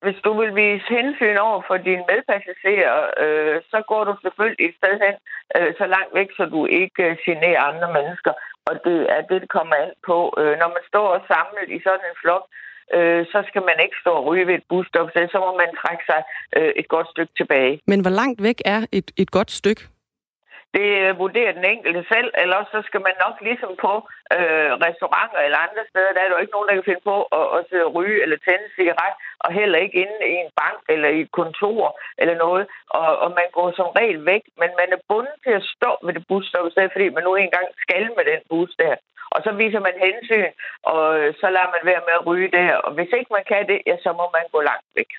Hvis 0.04 0.18
du 0.26 0.30
vil 0.40 0.52
vise 0.62 0.86
hensyn 0.98 1.36
over 1.48 1.60
for 1.68 1.76
dine 1.76 2.04
medpassagerer, 2.10 2.98
øh, 3.24 3.56
så 3.72 3.78
går 3.90 4.02
du 4.04 4.12
selvfølgelig 4.22 4.64
et 4.68 4.74
sted 4.80 4.94
hen 5.04 5.16
øh, 5.56 5.70
så 5.80 5.86
langt 5.94 6.12
væk, 6.18 6.30
så 6.36 6.44
du 6.54 6.60
ikke 6.82 7.02
øh, 7.08 7.16
generer 7.26 7.60
andre 7.70 7.88
mennesker. 7.98 8.32
Og 8.68 8.74
det 8.86 8.98
er 9.16 9.22
det, 9.28 9.38
det 9.42 9.50
kommer 9.56 9.74
an 9.84 9.92
på. 10.08 10.18
Øh, 10.40 10.54
når 10.60 10.70
man 10.76 10.84
står 10.90 11.06
og 11.16 11.20
samlet 11.32 11.68
i 11.76 11.78
sådan 11.86 12.06
en 12.10 12.20
flok, 12.22 12.44
øh, 12.96 13.22
så 13.32 13.38
skal 13.48 13.62
man 13.70 13.78
ikke 13.84 13.96
stå 14.02 14.12
og 14.18 14.26
ryge 14.28 14.46
ved 14.46 14.54
et 14.54 14.68
busstop, 14.70 15.08
så 15.34 15.38
må 15.44 15.50
man 15.62 15.70
trække 15.82 16.04
sig 16.10 16.20
øh, 16.56 16.72
et 16.80 16.88
godt 16.94 17.08
stykke 17.14 17.32
tilbage. 17.40 17.74
Men 17.86 18.00
hvor 18.04 18.14
langt 18.20 18.42
væk 18.42 18.58
er 18.64 18.80
et, 18.92 19.08
et 19.22 19.30
godt 19.30 19.50
stykke? 19.50 19.82
Det 20.76 20.88
øh, 21.04 21.18
vurderer 21.22 21.52
den 21.58 21.64
enkelte 21.74 22.02
selv, 22.12 22.30
eller 22.42 22.58
så 22.72 22.78
skal 22.88 23.00
man 23.08 23.16
nok 23.24 23.36
ligesom 23.48 23.72
på 23.84 23.92
øh, 24.36 24.70
restauranter 24.86 25.40
eller 25.46 25.58
andre 25.66 25.84
steder, 25.90 26.12
der 26.12 26.20
er 26.20 26.28
der 26.28 26.36
jo 26.36 26.44
ikke 26.44 26.56
nogen, 26.56 26.68
der 26.68 26.74
kan 26.78 26.88
finde 26.90 27.08
på 27.12 27.16
at, 27.38 27.46
at 27.56 27.60
sidde 27.68 27.84
og 27.88 27.94
ryge 27.98 28.22
eller 28.22 28.38
tænde 28.46 28.68
cigaret, 28.76 29.14
og 29.44 29.50
heller 29.58 29.78
ikke 29.78 29.98
inde 30.02 30.18
i 30.34 30.36
en 30.44 30.52
bank 30.62 30.80
eller 30.94 31.08
i 31.08 31.20
et 31.20 31.32
kontor 31.40 32.00
eller 32.18 32.36
noget, 32.44 32.64
og, 32.98 33.08
og 33.24 33.28
man 33.38 33.48
går 33.56 33.68
som 33.78 33.88
regel 33.98 34.26
væk, 34.32 34.42
men 34.60 34.70
man 34.80 34.88
er 34.96 35.04
bundet 35.08 35.36
til 35.44 35.52
at 35.60 35.68
stå 35.74 35.90
ved 36.04 36.12
det 36.14 36.24
busstoppested, 36.28 36.88
fordi 36.92 37.08
man 37.08 37.24
nu 37.24 37.34
engang 37.34 37.66
skal 37.84 38.04
med 38.16 38.24
den 38.32 38.40
bus 38.50 38.72
der. 38.82 38.96
Og 39.34 39.38
så 39.44 39.50
viser 39.52 39.80
man 39.80 40.04
hensyn, 40.06 40.52
og 40.92 41.02
så 41.40 41.46
lader 41.54 41.70
man 41.74 41.84
være 41.90 42.02
med 42.06 42.14
at 42.18 42.26
ryge 42.26 42.50
der, 42.58 42.74
og 42.74 42.90
hvis 42.92 43.12
ikke 43.18 43.32
man 43.36 43.44
kan 43.52 43.66
det, 43.70 43.78
ja, 43.86 43.96
så 44.04 44.10
må 44.12 44.24
man 44.36 44.44
gå 44.52 44.60
langt 44.60 44.88
væk. 44.96 45.10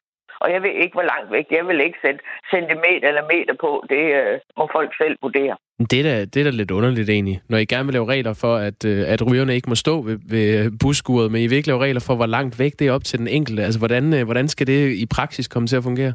Og 0.43 0.51
jeg 0.53 0.61
ved 0.63 0.73
ikke, 0.83 0.93
hvor 0.93 1.07
langt 1.13 1.31
væk. 1.31 1.45
Jeg 1.51 1.67
vil 1.67 1.79
ikke 1.81 1.99
sætte 2.05 2.19
centimeter 2.53 3.07
eller 3.07 3.23
meter 3.33 3.55
på. 3.65 3.71
Det 3.89 4.03
øh, 4.19 4.39
må 4.57 4.69
folk 4.71 4.91
selv 5.01 5.15
vurdere. 5.21 5.55
Det 5.91 5.99
er, 5.99 6.03
da, 6.03 6.25
det 6.25 6.37
er 6.39 6.43
da 6.43 6.49
lidt 6.49 6.71
underligt 6.71 7.09
egentlig, 7.09 7.41
når 7.49 7.57
I 7.57 7.65
gerne 7.65 7.85
vil 7.85 7.93
lave 7.93 8.11
regler 8.13 8.33
for, 8.33 8.55
at, 8.55 8.85
øh, 8.85 9.13
at 9.13 9.31
rygerne 9.31 9.55
ikke 9.55 9.69
må 9.69 9.75
stå 9.75 10.01
ved, 10.01 10.17
ved 10.29 10.71
busskuret, 10.81 11.31
men 11.31 11.41
I 11.41 11.47
vil 11.47 11.57
ikke 11.57 11.67
lave 11.67 11.83
regler 11.85 12.03
for, 12.07 12.15
hvor 12.15 12.25
langt 12.25 12.59
væk 12.59 12.73
det 12.79 12.87
er 12.87 12.91
op 12.91 13.03
til 13.03 13.19
den 13.19 13.27
enkelte. 13.27 13.63
Altså, 13.63 13.79
hvordan, 13.79 14.13
øh, 14.13 14.25
hvordan 14.25 14.47
skal 14.47 14.67
det 14.67 14.79
i 15.03 15.05
praksis 15.15 15.47
komme 15.47 15.67
til 15.67 15.77
at 15.77 15.83
fungere? 15.83 16.13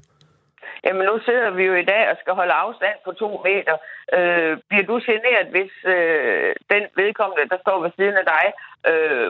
Jamen, 0.84 1.04
nu 1.10 1.16
sidder 1.26 1.50
vi 1.58 1.64
jo 1.70 1.74
i 1.74 1.88
dag 1.92 2.04
og 2.10 2.16
skal 2.20 2.32
holde 2.40 2.52
afstand 2.64 2.96
på 3.04 3.12
to 3.12 3.28
meter. 3.48 3.76
Øh, 4.16 4.52
bliver 4.68 4.86
du 4.90 4.96
generet, 5.10 5.48
hvis 5.54 5.74
øh, 5.96 6.50
den 6.74 6.84
vedkommende, 7.00 7.50
der 7.52 7.58
står 7.64 7.78
ved 7.84 7.90
siden 7.98 8.16
af 8.22 8.26
dig, 8.34 8.46
øh, 8.90 9.28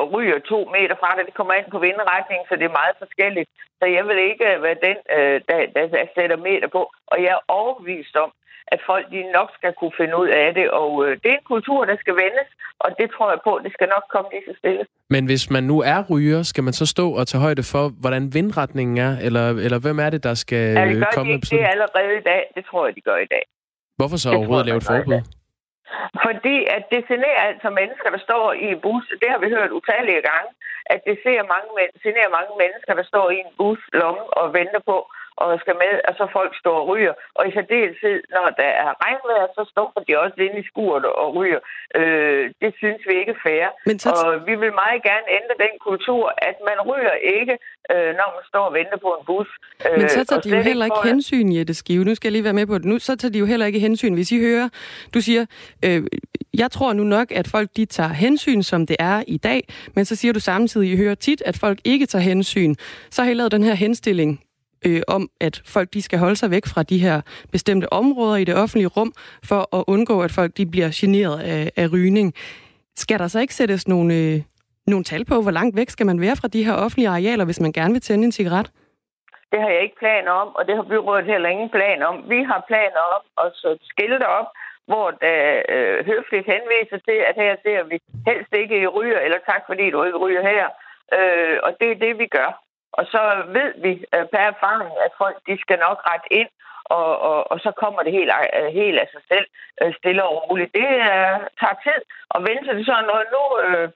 og 0.00 0.04
ryger 0.14 0.38
to 0.52 0.58
meter 0.76 0.96
fra 1.00 1.10
det. 1.16 1.26
Det 1.28 1.34
kommer 1.38 1.54
ind 1.54 1.68
på 1.70 1.78
vindretning, 1.88 2.40
så 2.48 2.52
det 2.60 2.66
er 2.66 2.80
meget 2.82 2.96
forskelligt. 3.04 3.48
Så 3.78 3.84
jeg 3.96 4.04
vil 4.08 4.18
ikke 4.30 4.46
være 4.66 4.78
den, 4.88 4.98
øh, 5.16 5.36
der, 5.48 5.58
der 5.74 6.06
sætter 6.16 6.36
meter 6.48 6.68
på. 6.76 6.82
Og 7.12 7.16
jeg 7.24 7.32
er 7.36 7.42
overbevist 7.58 8.16
om, 8.24 8.30
at 8.74 8.80
folk 8.86 9.04
de 9.14 9.32
nok 9.38 9.48
skal 9.58 9.72
kunne 9.80 9.96
finde 10.00 10.14
ud 10.22 10.28
af 10.28 10.54
det. 10.58 10.66
Og 10.70 10.90
øh, 11.04 11.10
det 11.22 11.28
er 11.30 11.36
en 11.40 11.50
kultur, 11.54 11.84
der 11.84 11.96
skal 12.02 12.14
vendes, 12.24 12.48
og 12.84 12.88
det 12.98 13.06
tror 13.14 13.30
jeg 13.30 13.40
på, 13.44 13.52
det 13.64 13.72
skal 13.72 13.88
nok 13.94 14.04
komme 14.14 14.28
lige 14.32 14.46
så 14.48 14.54
stille. 14.58 14.84
Men 15.10 15.26
hvis 15.26 15.50
man 15.50 15.64
nu 15.64 15.76
er 15.94 16.00
ryger, 16.10 16.42
skal 16.42 16.64
man 16.64 16.72
så 16.72 16.86
stå 16.86 17.06
og 17.18 17.26
tage 17.26 17.42
højde 17.46 17.62
for, 17.72 17.84
hvordan 18.00 18.34
vindretningen 18.34 18.96
er? 19.06 19.12
Eller, 19.26 19.46
eller 19.66 19.78
hvem 19.78 19.98
er 19.98 20.10
det, 20.10 20.22
der 20.24 20.34
skal 20.34 20.64
ja, 20.78 20.84
det 20.88 20.96
gør 20.96 21.10
komme 21.14 21.32
de 21.32 21.34
ikke. 21.34 21.46
Det 21.50 21.62
er 21.62 21.68
allerede 21.68 22.18
i 22.22 22.24
dag. 22.32 22.42
Det 22.56 22.64
tror 22.70 22.86
jeg, 22.86 22.94
de 22.94 23.00
gør 23.00 23.16
i 23.16 23.30
dag. 23.34 23.44
Hvorfor 23.96 24.16
så 24.16 24.28
det 24.28 24.36
overhovedet 24.36 24.66
lave 24.66 24.76
et 24.76 24.88
forbud? 24.90 25.37
Fordi 26.24 26.56
at 26.76 26.82
det 26.92 27.08
generer 27.10 27.42
altså 27.50 27.70
mennesker, 27.70 28.10
der 28.10 28.18
står 28.18 28.52
i 28.52 28.66
en 28.74 28.80
bus. 28.80 29.04
Det 29.22 29.30
har 29.30 29.38
vi 29.38 29.48
hørt 29.56 29.70
utallige 29.70 30.22
gange. 30.30 30.50
At 30.94 31.00
det 31.08 31.16
ser 31.24 31.50
mange, 31.54 31.70
generer 32.02 32.30
mange 32.38 32.54
mennesker, 32.62 32.92
der 32.94 33.06
står 33.12 33.30
i 33.30 33.38
en 33.44 33.52
bus 33.58 33.80
lomme 33.92 34.24
og 34.38 34.54
venter 34.58 34.80
på 34.90 34.96
og 35.42 35.48
skal 35.62 35.76
med, 35.84 35.94
og 36.08 36.12
så 36.18 36.24
folk 36.38 36.52
står 36.62 36.76
og 36.82 36.86
ryger. 36.92 37.14
Og 37.38 37.42
i 37.48 37.50
særdeleshed, 37.56 38.18
når 38.36 38.46
der 38.60 38.70
er 38.84 38.90
regnvejr, 39.04 39.46
så 39.56 39.62
står 39.72 39.88
de 40.08 40.12
også 40.24 40.38
inde 40.46 40.58
i 40.62 40.68
skuret 40.70 41.04
og 41.22 41.28
ryger. 41.38 41.60
Øh, 41.98 42.42
det 42.62 42.70
synes 42.80 43.00
vi 43.08 43.14
ikke 43.20 43.32
er 43.36 43.40
fair. 43.46 43.66
Men 43.88 43.96
så... 43.98 44.08
Og 44.10 44.46
vi 44.48 44.54
vil 44.62 44.72
meget 44.82 45.00
gerne 45.10 45.26
ændre 45.38 45.54
den 45.64 45.74
kultur, 45.88 46.24
at 46.48 46.56
man 46.68 46.78
ryger 46.90 47.16
ikke, 47.38 47.54
øh, 47.92 48.10
når 48.20 48.28
man 48.36 48.44
står 48.50 48.64
og 48.70 48.74
venter 48.78 48.98
på 49.06 49.10
en 49.18 49.24
bus. 49.30 49.50
Øh, 49.86 49.98
Men 50.00 50.08
så 50.08 50.24
tager 50.24 50.42
de 50.46 50.50
jo 50.56 50.60
heller 50.68 50.84
ikke 50.88 51.02
for... 51.02 51.08
hensyn, 51.08 51.48
Jette 51.56 51.74
Skive. 51.80 52.04
Nu 52.04 52.14
skal 52.14 52.26
jeg 52.28 52.32
lige 52.32 52.44
være 52.48 52.58
med 52.60 52.66
på 52.66 52.78
det. 52.78 52.84
Nu 52.92 52.98
så 52.98 53.16
tager 53.16 53.32
de 53.32 53.38
jo 53.38 53.46
heller 53.52 53.66
ikke 53.66 53.80
hensyn. 53.88 54.14
Hvis 54.14 54.32
I 54.32 54.38
hører, 54.46 54.68
du 55.14 55.20
siger, 55.20 55.46
øh, 55.84 56.02
jeg 56.62 56.70
tror 56.70 56.92
nu 56.92 57.04
nok, 57.04 57.32
at 57.32 57.48
folk 57.48 57.68
de 57.76 57.84
tager 57.84 58.14
hensyn, 58.24 58.62
som 58.62 58.86
det 58.86 58.96
er 58.98 59.22
i 59.26 59.36
dag, 59.36 59.60
men 59.94 60.04
så 60.04 60.16
siger 60.16 60.32
du 60.32 60.40
samtidig, 60.40 60.92
I 60.92 60.96
hører 60.96 61.14
tit, 61.14 61.42
at 61.46 61.58
folk 61.60 61.78
ikke 61.84 62.06
tager 62.06 62.22
hensyn. 62.22 62.74
Så 63.10 63.22
har 63.22 63.30
I 63.30 63.34
lavet 63.34 63.52
den 63.52 63.62
her 63.62 63.74
henstilling 63.74 64.40
øh, 64.86 65.02
om, 65.08 65.28
at 65.40 65.62
folk 65.66 65.88
de 65.94 66.02
skal 66.02 66.18
holde 66.18 66.36
sig 66.36 66.50
væk 66.50 66.66
fra 66.66 66.82
de 66.82 66.98
her 66.98 67.20
bestemte 67.52 67.92
områder 67.92 68.36
i 68.36 68.44
det 68.44 68.54
offentlige 68.54 68.88
rum, 68.96 69.12
for 69.44 69.76
at 69.76 69.84
undgå, 69.86 70.22
at 70.22 70.32
folk 70.32 70.56
de 70.56 70.66
bliver 70.66 70.90
generet 70.92 71.40
af, 71.40 71.70
af 71.76 71.92
rygning. 71.92 72.34
Skal 72.96 73.18
der 73.18 73.28
så 73.28 73.40
ikke 73.40 73.54
sættes 73.54 73.88
nogle, 73.88 74.14
øh, 74.14 74.40
nogle 74.86 75.04
tal 75.04 75.24
på, 75.24 75.42
hvor 75.42 75.50
langt 75.50 75.76
væk 75.76 75.90
skal 75.90 76.06
man 76.06 76.20
være 76.20 76.36
fra 76.40 76.48
de 76.48 76.64
her 76.64 76.74
offentlige 76.74 77.08
arealer, 77.08 77.44
hvis 77.44 77.60
man 77.60 77.72
gerne 77.72 77.92
vil 77.92 78.02
tænde 78.02 78.24
en 78.24 78.32
cigaret? 78.32 78.70
Det 79.52 79.60
har 79.62 79.70
jeg 79.74 79.82
ikke 79.82 79.98
planer 79.98 80.30
om, 80.30 80.48
og 80.58 80.66
det 80.66 80.76
har 80.76 80.82
byrådet 80.82 81.26
heller 81.32 81.48
ingen 81.48 81.70
planer 81.70 82.06
om. 82.06 82.16
Vi 82.28 82.40
har 82.50 82.64
planer 82.70 83.02
om 83.16 83.22
at 83.44 83.52
så 83.54 83.70
skilte 83.90 84.26
op, 84.38 84.48
hvor 84.90 85.08
der 85.10 85.62
øh, 85.74 86.06
høfligt 86.10 86.46
henviser 86.52 86.98
til, 87.08 87.18
at 87.28 87.34
her 87.42 87.52
ser 87.64 87.82
vi 87.90 87.96
helst 88.30 88.52
ikke 88.62 88.76
i 88.82 88.86
ryger, 88.86 89.20
eller 89.20 89.38
tak 89.50 89.62
fordi 89.68 89.90
du 89.90 89.98
ikke 90.04 90.18
ryger 90.24 90.42
her. 90.52 90.66
Øh, 91.18 91.56
og 91.66 91.70
det 91.80 91.88
er 91.90 92.02
det, 92.04 92.18
vi 92.18 92.26
gør. 92.26 92.50
Og 92.98 93.04
så 93.12 93.20
ved 93.56 93.70
vi 93.84 93.92
øh, 94.14 94.24
per 94.32 94.44
erfaring, 94.52 94.92
at 95.06 95.12
folk 95.22 95.36
de 95.48 95.54
skal 95.64 95.78
nok 95.86 95.98
rette 96.10 96.28
ind, 96.40 96.50
og, 96.98 97.10
og, 97.30 97.38
og 97.52 97.56
så 97.64 97.70
kommer 97.82 98.00
det 98.02 98.12
helt, 98.18 98.32
øh, 98.58 98.68
helt 98.80 98.98
af 99.02 99.08
sig 99.14 99.22
selv 99.32 99.46
øh, 99.82 99.92
stille 99.98 100.22
og 100.24 100.32
roligt. 100.36 100.74
Det 100.80 100.88
øh, 101.10 101.36
tager 101.60 101.78
tid 101.86 102.00
at 102.34 102.40
vente 102.48 102.70
til 102.76 102.86
sådan 102.86 103.08
noget. 103.10 103.26
Nu 103.36 103.42
øh, 103.64 103.86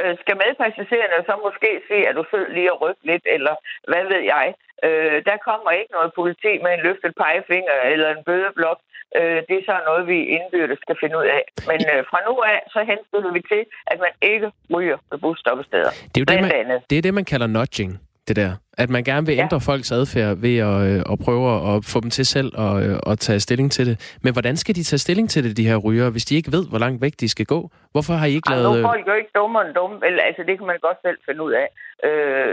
øh, 0.00 0.14
skal 0.22 0.36
medpassagererne 0.42 1.26
så 1.28 1.34
måske 1.46 1.70
se, 1.90 1.98
at 2.08 2.16
du 2.18 2.24
sød 2.30 2.46
lige 2.56 2.72
at 2.72 2.80
rykke 2.82 3.04
lidt, 3.10 3.24
eller 3.36 3.54
hvad 3.90 4.04
ved 4.12 4.22
jeg. 4.34 4.46
Øh, 4.86 5.16
der 5.28 5.36
kommer 5.48 5.70
ikke 5.70 5.92
noget 5.96 6.16
politi 6.18 6.52
med 6.64 6.72
en 6.74 6.84
løftet 6.86 7.12
pegefinger 7.22 7.76
eller 7.92 8.08
en 8.10 8.24
bødeblok. 8.28 8.78
Øh, 9.18 9.38
det 9.48 9.56
er 9.58 9.64
så 9.70 9.76
noget, 9.88 10.02
vi 10.12 10.18
indbyrdes 10.36 10.80
skal 10.84 10.96
finde 11.02 11.16
ud 11.20 11.28
af. 11.38 11.42
Men 11.70 11.80
øh, 11.92 12.00
fra 12.10 12.18
nu 12.28 12.34
af, 12.52 12.58
så 12.74 12.80
henstiller 12.90 13.32
vi 13.36 13.42
til, 13.52 13.62
at 13.92 13.98
man 14.04 14.12
ikke 14.32 14.48
ryger 14.74 14.98
ved 15.10 15.18
busstoppesteder. 15.24 15.92
Det 16.12 16.16
er 16.18 16.24
jo 16.24 16.28
det, 16.32 16.40
man, 16.42 16.80
det, 16.90 16.98
er 16.98 17.02
det, 17.02 17.14
man 17.14 17.24
kalder 17.32 17.46
nudging 17.46 17.92
det 18.28 18.36
der. 18.36 18.50
At 18.82 18.90
man 18.90 19.04
gerne 19.04 19.26
vil 19.26 19.34
ja. 19.34 19.42
ændre 19.42 19.60
folks 19.60 19.92
adfærd 19.92 20.36
ved 20.46 20.56
at, 20.70 20.78
øh, 20.90 21.12
at 21.12 21.18
prøve 21.24 21.44
at 21.76 21.84
få 21.92 22.00
dem 22.00 22.10
til 22.10 22.26
selv 22.26 22.50
at, 22.66 22.74
øh, 22.84 23.12
at 23.12 23.18
tage 23.18 23.40
stilling 23.40 23.72
til 23.72 23.86
det. 23.86 24.16
Men 24.24 24.32
hvordan 24.32 24.56
skal 24.56 24.74
de 24.74 24.82
tage 24.82 24.98
stilling 25.06 25.30
til 25.30 25.44
det, 25.44 25.56
de 25.56 25.68
her 25.68 25.76
ryger, 25.76 26.10
hvis 26.10 26.24
de 26.24 26.36
ikke 26.36 26.52
ved, 26.52 26.64
hvor 26.68 26.78
langt 26.78 27.02
væk 27.02 27.14
de 27.20 27.28
skal 27.28 27.46
gå? 27.46 27.70
Hvorfor 27.92 28.14
har 28.14 28.26
I 28.26 28.34
ikke 28.38 28.50
lavet... 28.50 28.66
Altså, 28.66 28.82
folk 28.82 29.08
er 29.08 29.12
jo 29.12 29.18
ikke 29.22 29.30
dummere 29.34 29.66
end 29.66 29.74
dumme. 29.74 29.96
Vel, 30.00 30.20
altså, 30.28 30.42
det 30.48 30.54
kan 30.58 30.66
man 30.66 30.78
godt 30.86 30.98
selv 31.06 31.18
finde 31.28 31.40
ud 31.46 31.52
af. 31.62 31.66
Øh, 32.06 32.10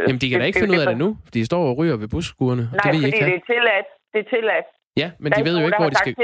Jamen, 0.08 0.22
de 0.22 0.30
kan 0.30 0.36
det, 0.36 0.42
da 0.42 0.46
ikke 0.46 0.60
finde 0.60 0.74
det, 0.74 0.80
ud 0.80 0.84
af 0.86 0.88
det 0.88 0.98
nu. 0.98 1.18
De 1.34 1.46
står 1.46 1.64
og 1.70 1.78
ryger 1.78 1.96
ved 1.96 2.08
busskurene. 2.08 2.62
Nej, 2.62 2.72
det 2.72 2.92
ved 2.94 3.00
fordi 3.00 3.06
ikke, 3.06 3.26
det 3.26 3.36
er 3.42 3.46
tilladt. 3.54 3.88
Det 4.14 4.20
er 4.26 4.30
tilladt. 4.36 4.68
Ja, 5.02 5.12
men 5.20 5.30
de 5.38 5.42
ved 5.48 5.60
jo 5.60 5.66
ikke, 5.66 5.78
hvor 5.82 5.90
de 5.90 5.96
skal... 5.96 6.16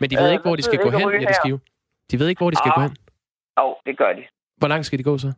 Men 0.00 0.10
de 0.10 0.16
ved 0.16 0.30
ikke, 0.34 0.42
hvor 0.48 0.56
de 0.56 0.62
skal 0.62 0.78
gå 0.78 0.90
hen, 0.90 1.12
Jette 1.22 1.34
Skive. 1.34 1.60
De 2.10 2.18
ved 2.20 2.28
ikke, 2.28 2.40
hvor 2.40 2.50
de 2.50 2.56
skal 2.56 2.72
gå 2.76 2.80
hen. 2.80 2.96
Jo, 3.60 3.76
det 3.86 3.98
gør 3.98 4.12
de. 4.18 4.22
Hvor 4.56 4.68
langt 4.68 4.86
skal 4.86 4.98
de 4.98 5.04
gå 5.04 5.18
så? 5.18 5.32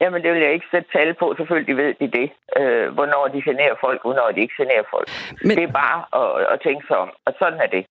Jamen, 0.00 0.22
det 0.22 0.30
vil 0.32 0.42
jeg 0.42 0.52
ikke 0.52 0.66
sætte 0.70 0.88
tal 0.96 1.14
på. 1.14 1.34
Selvfølgelig 1.38 1.76
ved 1.76 1.94
de 2.00 2.08
det. 2.18 2.28
Øh, 2.60 2.86
hvornår 2.96 3.24
de 3.34 3.42
generer 3.42 3.76
folk, 3.80 4.00
hvornår 4.02 4.28
de 4.34 4.40
ikke 4.40 4.54
generer 4.62 4.86
folk. 4.90 5.08
Men... 5.46 5.56
Det 5.58 5.64
er 5.64 5.74
bare 5.84 6.00
at, 6.20 6.52
at 6.52 6.60
tænke 6.66 6.84
sig 6.88 6.96
om. 6.96 7.10
Og 7.26 7.32
sådan 7.38 7.60
er 7.64 7.66
det. 7.66 7.84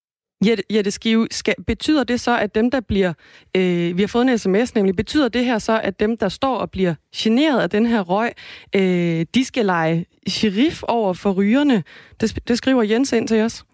Jette, 0.48 0.64
Jette 0.72 0.92
Skive, 0.92 1.28
skal, 1.32 1.56
betyder 1.68 2.04
det 2.04 2.20
så, 2.20 2.38
at 2.38 2.56
dem, 2.56 2.72
der 2.72 2.82
bliver... 2.82 3.14
Øh, 3.58 3.98
vi 3.98 4.02
har 4.02 4.08
fået 4.08 4.22
en 4.30 4.38
sms, 4.38 4.76
nemlig. 4.76 4.96
Betyder 4.96 5.30
det 5.30 5.46
her 5.46 5.58
så, 5.58 5.80
at 5.84 6.00
dem, 6.00 6.18
der 6.18 6.30
står 6.30 6.56
og 6.56 6.72
bliver 6.72 6.96
generet 7.16 7.62
af 7.62 7.70
den 7.70 7.86
her 7.86 8.02
røg, 8.02 8.32
øh, 8.76 9.26
de 9.36 9.46
skal 9.46 9.66
lege 9.66 10.06
sheriff 10.28 10.84
over 10.84 11.14
for 11.14 11.32
rygerne? 11.32 11.84
Det, 12.22 12.48
det 12.48 12.58
skriver 12.58 12.84
Jens 12.84 13.14
ind 13.14 13.28
til 13.28 13.42
os. 13.42 13.66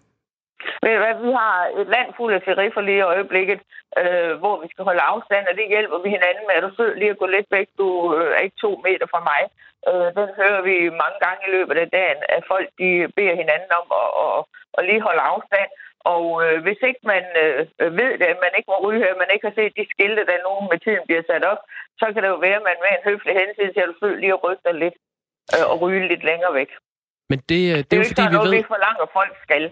Ved 0.82 0.94
hvad, 1.02 1.14
vi 1.26 1.30
har 1.40 1.56
et 1.80 1.88
land 1.94 2.08
fuld 2.16 2.32
af 2.34 2.42
seriffer 2.44 2.80
lige 2.80 3.02
i 3.02 3.10
øjeblikket, 3.12 3.60
øh, 4.00 4.32
hvor 4.42 4.54
vi 4.62 4.66
skal 4.70 4.84
holde 4.88 5.08
afstand, 5.12 5.44
og 5.50 5.54
det 5.58 5.72
hjælper 5.74 5.98
vi 6.04 6.08
hinanden 6.16 6.44
med. 6.46 6.54
Er 6.56 6.64
du 6.64 6.70
sød 6.74 6.92
lige 6.94 7.14
at 7.14 7.20
gå 7.22 7.26
lidt 7.26 7.48
væk? 7.56 7.68
Du 7.80 7.88
øh, 8.16 8.30
er 8.36 8.42
ikke 8.46 8.62
to 8.64 8.70
meter 8.86 9.06
fra 9.12 9.20
mig. 9.30 9.42
Øh, 9.88 10.08
den 10.18 10.28
hører 10.40 10.62
vi 10.68 10.76
mange 11.02 11.18
gange 11.24 11.42
i 11.46 11.52
løbet 11.56 11.76
af 11.84 11.88
dagen, 11.98 12.20
at 12.36 12.42
folk 12.52 12.68
de 12.80 12.90
beder 13.16 13.34
hinanden 13.42 13.72
om 13.80 13.86
at, 14.02 14.08
at, 14.24 14.38
at 14.78 14.82
lige 14.88 15.06
holde 15.08 15.28
afstand. 15.32 15.70
Og 16.14 16.24
øh, 16.44 16.56
hvis 16.64 16.80
ikke 16.88 17.02
man 17.12 17.24
øh, 17.42 17.98
ved 18.00 18.12
det, 18.20 18.28
at 18.32 18.42
man 18.44 18.52
ikke 18.56 18.70
må 18.72 18.76
ryge 18.86 19.02
her, 19.04 19.22
man 19.22 19.32
ikke 19.34 19.46
har 19.48 19.56
set 19.58 19.72
de 19.80 19.86
skilte, 19.92 20.22
der 20.30 20.38
nu 20.46 20.52
med 20.70 20.78
tiden 20.84 21.04
bliver 21.08 21.24
sat 21.30 21.44
op, 21.52 21.60
så 22.00 22.06
kan 22.12 22.22
det 22.22 22.30
jo 22.34 22.40
være, 22.46 22.60
at 22.60 22.66
man 22.68 22.78
med 22.84 22.92
en 22.96 23.06
høflig 23.08 23.34
hensyn 23.42 23.72
til 23.72 23.82
at 23.84 23.88
du 23.88 24.06
lige 24.22 24.36
at 24.36 24.58
dig 24.66 24.74
lidt 24.84 24.96
øh, 25.54 25.64
og 25.70 25.76
ryge 25.82 26.08
lidt 26.12 26.24
længere 26.30 26.54
væk. 26.60 26.70
Men 27.30 27.38
det, 27.50 27.62
øh, 27.72 27.76
det, 27.78 27.84
Det 27.86 27.92
er 27.92 28.00
jo 28.00 28.06
ikke 28.06 28.14
fordi, 28.16 28.32
vi 28.32 28.36
noget, 28.38 28.50
ved, 28.50 28.62
vi 28.62 28.72
forlanger, 28.74 29.06
folk 29.18 29.34
skal. 29.46 29.64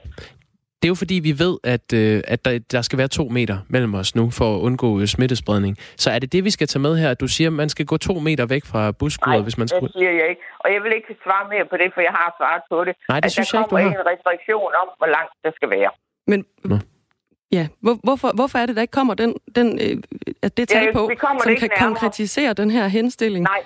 Det 0.83 0.87
er 0.89 0.89
jo 0.89 0.95
fordi, 0.95 1.15
vi 1.15 1.39
ved, 1.39 1.55
at, 1.65 1.93
øh, 1.95 2.23
at 2.27 2.45
der, 2.45 2.59
der 2.73 2.83
skal 2.83 2.99
være 2.99 3.09
to 3.09 3.25
meter 3.29 3.59
mellem 3.69 3.95
os 3.95 4.15
nu, 4.15 4.31
for 4.31 4.57
at 4.57 4.61
undgå 4.61 5.01
øh, 5.01 5.07
smittespredning. 5.07 5.77
Så 5.97 6.11
er 6.11 6.19
det 6.19 6.33
det, 6.33 6.45
vi 6.45 6.51
skal 6.51 6.67
tage 6.67 6.81
med 6.83 6.97
her? 6.97 7.15
Du 7.15 7.29
siger, 7.29 7.49
at 7.49 7.53
man 7.53 7.69
skal 7.69 7.87
gå 7.87 7.97
to 7.97 8.15
meter 8.19 8.47
væk 8.47 8.65
fra 8.65 8.91
busskuret, 8.93 9.43
hvis 9.43 9.59
man 9.59 9.67
det 9.67 9.77
skal... 9.77 9.89
siger 9.93 10.11
jeg 10.11 10.29
ikke. 10.29 10.43
Og 10.59 10.73
jeg 10.73 10.83
vil 10.83 10.93
ikke 10.99 11.17
svare 11.25 11.49
mere 11.49 11.65
på 11.71 11.77
det, 11.77 11.89
for 11.95 12.01
jeg 12.01 12.11
har 12.21 12.35
svaret 12.39 12.63
på 12.71 12.85
det. 12.85 12.95
Nej, 13.09 13.21
det 13.21 13.27
at 13.27 13.33
synes 13.33 13.49
der 13.49 13.59
jeg 13.59 13.63
ikke, 13.63 13.71
du 13.71 13.77
kommer 13.77 13.91
har. 13.91 14.01
en 14.01 14.07
restriktion 14.13 14.71
om, 14.83 14.89
hvor 14.99 15.07
langt 15.17 15.33
det 15.45 15.53
skal 15.59 15.71
være. 15.71 15.91
Men 16.27 16.45
Nå. 16.65 16.77
ja, 17.53 17.65
hvor, 17.81 17.95
hvorfor, 18.05 18.31
hvorfor 18.35 18.59
er 18.59 18.67
det, 18.67 18.77
der 18.77 18.83
ikke 18.83 18.93
kommer 19.01 19.15
den, 19.15 19.35
den, 19.57 19.69
øh, 19.85 19.97
at 20.43 20.57
det 20.57 20.69
tal 20.69 20.85
Ja, 20.85 20.93
på, 20.93 20.99
som 20.99 21.09
det 21.47 21.59
kan 21.59 21.69
nærmere. 21.71 21.87
konkretisere 21.89 22.53
den 22.53 22.71
her 22.71 22.87
henstilling? 22.89 23.43
Nej, 23.45 23.63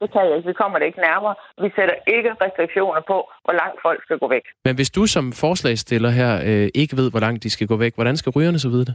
det 0.00 0.12
kan 0.12 0.24
jeg 0.28 0.36
ikke. 0.36 0.48
Vi 0.48 0.52
kommer 0.52 0.78
det 0.78 0.86
ikke 0.86 1.00
nærmere. 1.00 1.34
Vi 1.62 1.68
sætter 1.76 1.96
ikke 2.16 2.30
restriktioner 2.44 3.00
på, 3.12 3.16
hvor 3.44 3.54
langt 3.62 3.78
folk 3.82 4.00
skal 4.02 4.18
gå 4.18 4.28
væk. 4.28 4.44
Men 4.64 4.74
hvis 4.74 4.90
du 4.90 5.06
som 5.06 5.32
forslagstiller 5.32 6.10
her 6.20 6.32
øh, 6.48 6.68
ikke 6.74 6.96
ved, 6.96 7.10
hvor 7.10 7.20
langt 7.20 7.42
de 7.42 7.50
skal 7.50 7.66
gå 7.66 7.76
væk, 7.76 7.94
hvordan 7.94 8.16
skal 8.16 8.32
rygerne 8.36 8.58
så 8.58 8.68
vide 8.68 8.86
det? 8.90 8.94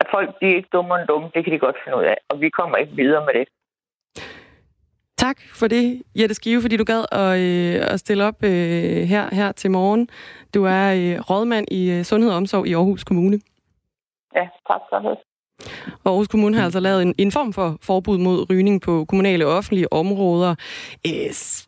At 0.00 0.06
folk 0.14 0.28
de 0.40 0.46
er 0.52 0.56
ikke 0.56 0.68
dumme 0.72 1.00
end 1.00 1.08
dumme, 1.08 1.30
det 1.34 1.44
kan 1.44 1.52
de 1.52 1.58
godt 1.58 1.76
finde 1.84 1.98
ud 1.98 2.04
af. 2.04 2.16
Og 2.28 2.40
vi 2.40 2.48
kommer 2.50 2.76
ikke 2.76 2.94
videre 3.02 3.24
med 3.26 3.34
det. 3.38 3.46
Tak 5.16 5.36
for 5.60 5.66
det, 5.68 6.02
Jette 6.18 6.34
Skive, 6.34 6.60
fordi 6.62 6.76
du 6.76 6.84
gad 6.84 7.04
at, 7.12 7.40
øh, 7.40 7.92
at 7.92 8.00
stille 8.00 8.24
op 8.24 8.44
øh, 8.44 9.02
her, 9.12 9.34
her 9.34 9.52
til 9.52 9.70
morgen. 9.70 10.08
Du 10.54 10.64
er 10.64 10.86
øh, 10.98 11.20
rådmand 11.30 11.66
i 11.70 11.90
øh, 11.90 12.04
Sundhed 12.04 12.30
og 12.30 12.36
Omsorg 12.36 12.66
i 12.66 12.74
Aarhus 12.74 13.04
Kommune. 13.04 13.40
Ja, 14.34 14.48
tak 14.68 14.80
for 14.90 14.98
det. 14.98 15.18
Og 16.04 16.10
Aarhus 16.10 16.28
Kommune 16.28 16.56
har 16.56 16.64
altså 16.64 16.80
lavet 16.80 17.02
en, 17.02 17.14
en 17.18 17.32
form 17.32 17.52
for 17.52 17.78
forbud 17.82 18.18
mod 18.18 18.50
rygning 18.50 18.80
på 18.80 19.04
kommunale 19.04 19.46
og 19.46 19.52
offentlige 19.52 19.92
områder. 19.92 20.54
Øh, 21.06 21.12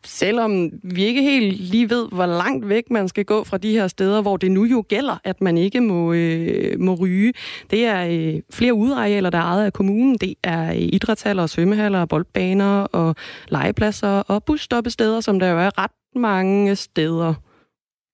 selvom 0.05 0.69
vi 0.83 1.03
ikke 1.03 1.21
helt 1.21 1.57
lige 1.61 1.89
ved, 1.89 2.07
hvor 2.11 2.25
langt 2.25 2.69
væk 2.69 2.91
man 2.91 3.07
skal 3.07 3.25
gå 3.25 3.43
fra 3.43 3.57
de 3.57 3.71
her 3.71 3.87
steder, 3.87 4.21
hvor 4.21 4.37
det 4.37 4.51
nu 4.51 4.63
jo 4.63 4.83
gælder, 4.87 5.17
at 5.23 5.41
man 5.41 5.57
ikke 5.57 5.81
må, 5.81 6.13
øh, 6.13 6.79
må 6.79 6.93
ryge. 6.93 7.33
Det 7.71 7.85
er 7.85 8.07
øh, 8.09 8.41
flere 8.51 8.73
udearealer, 8.73 9.29
der 9.29 9.37
er 9.37 9.43
ejet 9.43 9.65
af 9.65 9.73
kommunen. 9.73 10.17
Det 10.17 10.35
er 10.43 10.69
øh, 10.69 10.77
idrætshaller, 10.77 11.47
svømmehaller, 11.47 12.05
boldbaner 12.05 12.81
og 12.81 13.15
legepladser 13.47 14.09
og 14.09 14.43
busstoppesteder, 14.43 15.21
som 15.21 15.39
der 15.39 15.47
jo 15.47 15.59
er 15.59 15.83
ret 15.83 15.91
mange 16.15 16.75
steder. 16.75 17.33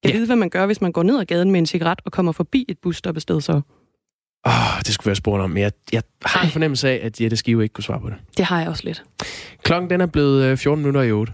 Jeg 0.03 0.13
ja. 0.13 0.17
ved, 0.19 0.26
hvad 0.26 0.36
man 0.36 0.49
gør, 0.49 0.65
hvis 0.65 0.82
man 0.82 0.91
går 0.91 1.03
ned 1.03 1.19
ad 1.19 1.26
gaden 1.26 1.51
med 1.51 1.59
en 1.59 1.65
cigaret 1.65 1.99
og 2.05 2.11
kommer 2.11 2.32
forbi 2.32 2.65
et 2.69 2.78
busstoppested 2.80 3.41
så. 3.41 3.61
Åh, 4.47 4.79
det 4.85 4.93
skulle 4.93 5.07
være 5.07 5.15
spurgt 5.15 5.43
om, 5.43 5.49
men 5.49 5.61
jeg, 5.63 5.71
jeg 5.93 6.01
har 6.25 6.43
en 6.43 6.49
fornemmelse 6.49 6.89
af, 6.89 6.99
at 7.03 7.21
Jette 7.21 7.37
Skive 7.37 7.63
ikke 7.63 7.73
kunne 7.73 7.83
svare 7.83 7.99
på 8.01 8.09
det. 8.09 8.15
Det 8.37 8.45
har 8.45 8.59
jeg 8.59 8.69
også 8.69 8.83
lidt. 8.85 9.03
Klokken 9.63 9.89
den 9.89 10.01
er 10.01 10.05
blevet 10.05 10.43
øh, 10.43 10.57
14 10.57 10.83
minutter 10.83 11.01
i 11.01 11.11
8. 11.11 11.33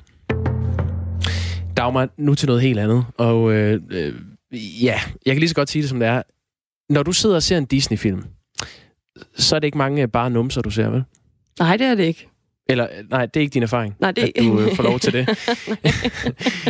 Dagmar, 1.78 2.10
nu 2.18 2.36
til 2.36 2.48
noget 2.48 2.62
helt 2.62 2.80
andet. 2.80 3.06
Og 3.18 3.52
øh, 3.52 3.82
øh, 3.90 4.14
ja, 4.84 5.00
jeg 5.26 5.34
kan 5.34 5.40
lige 5.40 5.50
så 5.50 5.56
godt 5.56 5.70
sige 5.70 5.82
det, 5.82 5.90
som 5.90 6.00
det 6.00 6.08
er. 6.08 6.22
Når 6.90 7.04
du 7.04 7.12
sidder 7.12 7.36
og 7.36 7.44
ser 7.44 7.58
en 7.58 7.66
Disney-film, 7.66 8.24
så 9.38 9.56
er 9.56 9.60
det 9.60 9.68
ikke 9.68 9.78
mange 9.78 10.02
øh, 10.02 10.08
bare 10.08 10.30
numser, 10.30 10.62
du 10.62 10.70
ser, 10.70 10.90
vel? 10.90 11.04
Nej, 11.60 11.78
det 11.78 11.88
er 11.88 11.96
det 11.96 12.04
ikke. 12.04 12.28
Eller, 12.70 12.88
øh, 12.98 13.10
nej, 13.10 13.26
det 13.26 13.38
er 13.38 13.42
ikke 13.42 13.54
din 13.54 13.64
erfaring, 13.64 13.96
Nej, 14.00 14.12
det- 14.12 14.24
at 14.36 14.44
du 14.44 14.60
øh, 14.60 14.76
får 14.76 14.84
lov 14.84 15.00
til 15.00 15.14
det. 15.14 15.30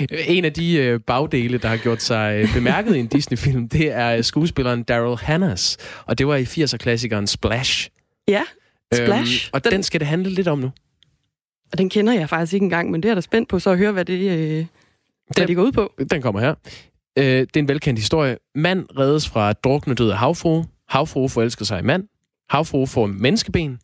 en 0.37 0.45
af 0.45 0.53
de 0.53 0.73
øh, 0.77 0.99
bagdele, 0.99 1.57
der 1.57 1.67
har 1.67 1.77
gjort 1.77 2.01
sig 2.01 2.41
øh, 2.43 2.53
bemærket 2.53 2.95
i 2.95 2.99
en 2.99 3.07
Disney-film, 3.07 3.69
det 3.69 3.91
er 3.91 4.15
øh, 4.17 4.23
skuespilleren 4.23 4.83
Daryl 4.83 5.17
Hannahs. 5.17 5.77
Og 6.05 6.17
det 6.17 6.27
var 6.27 6.35
i 6.35 6.43
80'er-klassikeren 6.43 7.27
Splash. 7.27 7.89
Ja, 8.27 8.41
Splash. 8.93 9.45
Øhm, 9.47 9.49
og 9.53 9.63
den, 9.63 9.71
den 9.73 9.83
skal 9.83 9.99
det 9.99 10.07
handle 10.07 10.29
lidt 10.29 10.47
om 10.47 10.59
nu. 10.59 10.71
Og 11.71 11.77
den 11.77 11.89
kender 11.89 12.13
jeg 12.13 12.29
faktisk 12.29 12.53
ikke 12.53 12.63
engang, 12.63 12.91
men 12.91 13.03
det 13.03 13.11
er 13.11 13.15
da 13.15 13.21
spændt 13.21 13.49
på 13.49 13.59
så 13.59 13.69
at 13.69 13.77
høre, 13.77 13.91
hvad 13.91 14.05
det, 14.05 14.31
øh, 14.31 14.65
hvad 15.35 15.47
det 15.47 15.55
går 15.55 15.63
ud 15.63 15.71
på. 15.71 15.93
Den 16.11 16.21
kommer 16.21 16.39
her. 16.41 16.53
Øh, 17.17 17.25
det 17.25 17.55
er 17.55 17.59
en 17.59 17.67
velkendt 17.67 17.99
historie. 17.99 18.37
Mand 18.55 18.85
reddes 18.99 19.29
fra 19.29 19.53
drukne 19.53 19.93
døde 19.95 20.13
havfrue. 20.15 20.65
Havfrue 20.89 21.29
forelsker 21.29 21.65
sig 21.65 21.79
i 21.79 21.83
mand. 21.83 22.03
Havfrue 22.49 22.87
får 22.87 23.05
menneskeben. 23.05 23.79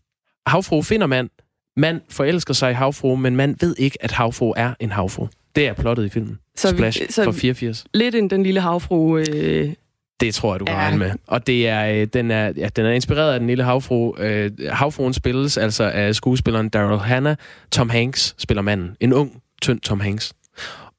Havfrue 0.47 0.83
finder 0.83 1.07
mand. 1.07 1.29
Mand 1.77 2.01
forelsker 2.09 2.53
sig 2.53 2.71
i 2.71 2.73
havfrue, 2.73 3.17
men 3.17 3.35
mand 3.35 3.55
ved 3.59 3.75
ikke, 3.77 3.97
at 4.03 4.11
havfrue 4.11 4.53
er 4.57 4.73
en 4.79 4.91
havfrue. 4.91 5.29
Det 5.55 5.67
er 5.67 5.73
plottet 5.73 6.05
i 6.05 6.09
filmen. 6.09 6.39
Så 6.55 6.71
vi- 6.71 6.77
Splash 6.77 6.99
så 7.09 7.23
fra 7.23 7.31
vi- 7.31 7.39
84. 7.39 7.85
Lidt 7.93 8.15
end 8.15 8.29
den 8.29 8.43
lille 8.43 8.59
havfru. 8.61 9.17
Øh, 9.17 9.73
Det 10.19 10.33
tror 10.35 10.53
jeg, 10.53 10.59
du 10.59 10.65
kan 10.65 10.75
Ja. 10.75 10.95
med. 10.97 11.11
Og 11.27 11.47
det 11.47 11.67
er, 11.67 11.85
øh, 12.01 12.07
den, 12.13 12.31
er, 12.31 12.53
ja, 12.57 12.69
den 12.75 12.85
er 12.85 12.91
inspireret 12.91 13.33
af 13.33 13.39
den 13.39 13.47
lille 13.47 13.63
havfru. 13.63 14.15
Øh, 14.17 14.51
havfruen 14.69 15.13
spilles 15.13 15.57
altså 15.57 15.83
af 15.83 16.15
skuespilleren 16.15 16.69
Daryl 16.69 16.97
Hannah. 16.97 17.35
Tom 17.71 17.89
Hanks 17.89 18.35
spiller 18.37 18.61
manden. 18.61 18.95
En 18.99 19.13
ung, 19.13 19.41
tynd 19.61 19.79
Tom 19.79 19.99
Hanks. 19.99 20.33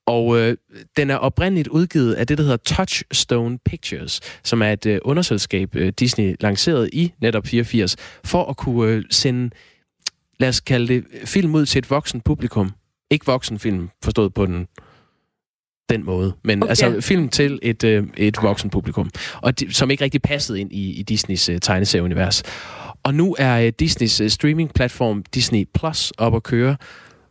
Og 0.07 0.39
øh, 0.41 0.57
den 0.97 1.11
er 1.11 1.16
oprindeligt 1.16 1.68
udgivet 1.68 2.14
af 2.14 2.26
det, 2.26 2.39
der 2.39 2.45
hedder 2.45 2.57
Touchstone 2.57 3.59
Pictures, 3.64 4.20
som 4.45 4.62
er 4.62 4.72
et 4.72 4.87
øh, 4.87 4.99
underselskab, 5.05 5.76
øh, 5.76 5.93
Disney 5.99 6.37
lancerede 6.41 6.89
i 6.93 7.12
netop 7.22 7.47
84, 7.47 7.97
for 8.24 8.45
at 8.51 8.57
kunne 8.57 8.93
øh, 8.93 9.03
sende, 9.11 9.51
lad 10.41 10.49
os 10.49 10.61
kalde 10.61 10.89
det, 10.89 11.05
film 11.24 11.55
ud 11.55 11.66
til 11.66 11.78
et 11.78 11.91
voksen 11.91 12.20
publikum. 12.20 12.70
Ikke 13.11 13.26
voksenfilm, 13.26 13.89
forstået 14.05 14.34
på 14.34 14.47
den 14.47 14.66
den 15.89 16.05
måde. 16.05 16.32
Men 16.45 16.62
okay. 16.62 16.68
Altså 16.68 17.01
film 17.01 17.28
til 17.28 17.59
et, 17.62 17.84
øh, 17.84 18.07
et 18.16 18.36
voksen 18.43 18.70
publikum, 18.70 19.11
og 19.43 19.61
de, 19.61 19.74
som 19.74 19.91
ikke 19.91 20.05
rigtig 20.05 20.22
passede 20.22 20.61
ind 20.61 20.72
i, 20.72 20.91
i 20.91 21.03
Disneys 21.03 21.49
øh, 21.49 21.61
tegneserieunivers. 21.61 22.43
Og 23.03 23.14
nu 23.14 23.36
er 23.39 23.61
øh, 23.61 23.72
Disneys 23.78 24.20
øh, 24.20 24.30
streamingplatform 24.30 25.22
Disney 25.34 25.64
Plus 25.74 26.11
op 26.11 26.34
at 26.34 26.43
køre, 26.43 26.76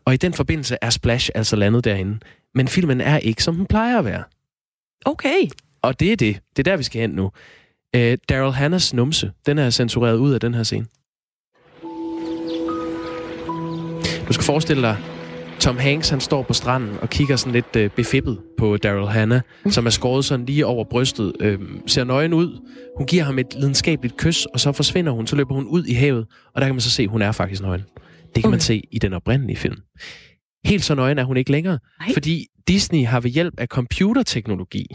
og 0.05 0.14
i 0.14 0.18
den 0.18 0.34
forbindelse 0.34 0.78
er 0.82 0.89
Splash 0.89 1.30
altså 1.36 1.55
landet 1.55 1.84
derinde. 1.84 2.20
Men 2.55 2.68
filmen 2.68 3.01
er 3.01 3.18
ikke, 3.18 3.43
som 3.43 3.55
den 3.55 3.66
plejer 3.66 3.99
at 3.99 4.05
være. 4.05 4.24
okay. 5.05 5.47
Og 5.82 5.99
det 5.99 6.12
er 6.12 6.16
det. 6.16 6.39
Det 6.55 6.68
er 6.68 6.72
der, 6.72 6.78
vi 6.78 6.84
skal 6.84 7.01
hen 7.01 7.10
nu. 7.10 7.32
Øh, 7.95 8.18
Daryl 8.30 8.51
Hannahs 8.53 8.93
numse, 8.93 9.32
den 9.45 9.58
er 9.58 9.70
censureret 9.70 10.18
ud 10.18 10.34
af 10.34 10.39
den 10.39 10.53
her 10.53 10.64
scene. 10.64 10.86
Skal 14.38 14.46
forestille 14.46 14.82
dig, 14.82 14.98
Tom 15.60 15.78
Hanks 15.78 16.10
han 16.10 16.20
står 16.20 16.44
på 16.44 16.54
stranden 16.54 16.98
og 17.02 17.10
kigger 17.10 17.36
sådan 17.36 17.54
lidt 17.54 17.76
øh, 17.76 17.90
befippet 17.90 18.40
på 18.58 18.78
Daryl 18.78 19.06
Hannah, 19.08 19.42
som 19.70 19.86
er 19.86 19.90
skåret 19.90 20.26
sådan 20.26 20.46
lige 20.46 20.66
over 20.66 20.84
brystet, 20.84 21.34
øh, 21.40 21.60
ser 21.88 22.04
nøgen 22.04 22.34
ud. 22.34 22.62
Hun 22.98 23.08
giver 23.08 23.24
ham 23.24 23.40
et 23.40 23.54
lidenskabeligt 23.60 24.18
kys, 24.18 24.46
og 24.46 24.60
så 24.60 24.72
forsvinder 24.72 25.12
hun, 25.12 25.28
så 25.28 25.36
løber 25.36 25.56
hun 25.56 25.66
ud 25.68 25.86
i 25.86 25.94
havet, 25.94 26.26
og 26.56 26.62
der 26.62 26.68
kan 26.68 26.76
man 26.76 26.82
så 26.82 26.90
se, 26.90 27.04
at 27.04 27.10
hun 27.10 27.22
er 27.22 27.32
faktisk 27.32 27.62
nøgen. 27.62 27.82
Det 28.36 28.44
kan 28.44 28.50
man 28.50 28.58
Okay. 28.58 28.64
se 28.66 28.82
i 28.92 29.00
den 29.00 29.14
oprindelige 29.14 29.58
film. 29.58 29.78
Helt 30.66 30.84
så 30.84 30.96
nøgen 30.96 31.18
er 31.18 31.24
hun 31.24 31.38
ikke 31.38 31.52
længere, 31.52 31.80
Nej. 32.00 32.14
fordi 32.14 32.46
Disney 32.68 33.06
har 33.06 33.20
ved 33.20 33.30
hjælp 33.30 33.54
af 33.60 33.68
computerteknologi 33.68 34.86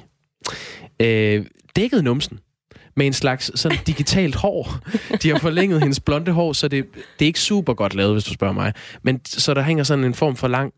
øh, 1.03 1.47
dækket 1.77 2.05
numsen 2.05 2.39
med 2.95 3.07
en 3.07 3.13
slags 3.13 3.61
sådan 3.61 3.79
digitalt 3.87 4.35
hår. 4.35 4.79
De 5.23 5.29
har 5.29 5.39
forlænget 5.39 5.81
hendes 5.81 6.01
blonde 6.01 6.33
hår, 6.33 6.53
så 6.53 6.69
det, 6.69 6.85
det 6.95 7.25
er 7.25 7.27
ikke 7.27 7.41
super 7.41 7.75
godt 7.75 7.95
lavet, 7.95 8.13
hvis 8.13 8.25
du 8.25 8.33
spørger 8.33 8.55
mig. 8.55 8.73
Men 9.03 9.21
så 9.25 9.55
der 9.55 9.63
hænger 9.63 9.85
sådan 9.85 10.05
en 10.05 10.15
form 10.15 10.37
for 10.37 10.49
lang 10.49 10.73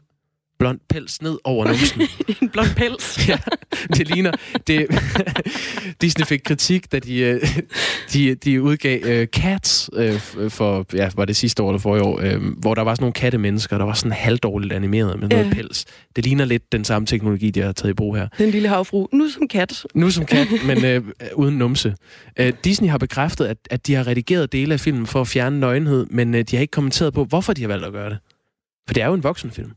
blond 0.58 0.78
pels 0.88 1.22
ned 1.22 1.38
over 1.44 1.66
numsen. 1.66 2.02
en 2.42 2.48
blond 2.48 2.68
pels. 2.76 3.18
ja, 3.28 3.38
det 3.88 4.08
ligner... 4.08 4.32
Det, 4.66 4.86
Disney 6.00 6.26
fik 6.26 6.40
kritik, 6.44 6.92
da 6.92 6.98
de, 6.98 7.18
øh, 7.20 7.40
de, 8.12 8.34
de 8.34 8.62
udgav 8.62 9.20
uh, 9.22 9.26
Cats 9.26 9.90
uh, 9.92 10.50
for, 10.50 10.86
ja, 10.94 11.10
var 11.14 11.24
det 11.24 11.36
sidste 11.36 11.62
år 11.62 11.70
eller 11.70 11.78
forrige 11.78 12.02
år, 12.04 12.36
uh, 12.36 12.42
hvor 12.58 12.74
der 12.74 12.82
var 12.82 12.94
sådan 12.94 13.02
nogle 13.02 13.12
kattemennesker, 13.12 13.78
der 13.78 13.84
var 13.84 13.92
sådan 13.94 14.12
halvdårligt 14.12 14.72
animeret 14.72 15.20
med 15.20 15.28
noget 15.28 15.44
Ja. 15.46 15.50
pels. 15.54 15.84
Det 16.16 16.24
ligner 16.24 16.44
lidt 16.44 16.72
den 16.72 16.84
samme 16.84 17.06
teknologi, 17.06 17.50
de 17.50 17.60
har 17.60 17.72
taget 17.72 17.90
i 17.90 17.94
brug 17.94 18.16
her. 18.16 18.28
Den 18.38 18.50
lille 18.50 18.68
havfru. 18.68 19.06
Nu 19.12 19.28
som 19.28 19.48
kat. 19.48 19.84
Nu 19.94 20.10
som 20.10 20.26
kat, 20.26 20.48
men 20.66 20.84
øh, 20.84 21.02
uden 21.34 21.58
numse. 21.58 21.94
Øh, 22.38 22.52
Disney 22.64 22.88
har 22.88 22.98
bekræftet, 22.98 23.44
at, 23.46 23.56
at 23.70 23.86
de 23.86 23.94
har 23.94 24.06
redigeret 24.06 24.52
dele 24.52 24.74
af 24.74 24.80
filmen 24.80 25.06
for 25.06 25.20
at 25.20 25.28
fjerne 25.28 25.60
nøgenhed, 25.60 26.06
men 26.10 26.34
øh, 26.34 26.44
de 26.50 26.56
har 26.56 26.60
ikke 26.60 26.70
kommenteret 26.70 27.14
på, 27.14 27.24
hvorfor 27.24 27.52
de 27.52 27.60
har 27.60 27.68
valgt 27.68 27.84
at 27.86 27.92
gøre 27.92 28.10
det. 28.10 28.18
For 28.86 28.94
det 28.94 29.02
er 29.02 29.06
jo 29.06 29.14
en 29.14 29.22
voksenfilm. 29.22 29.70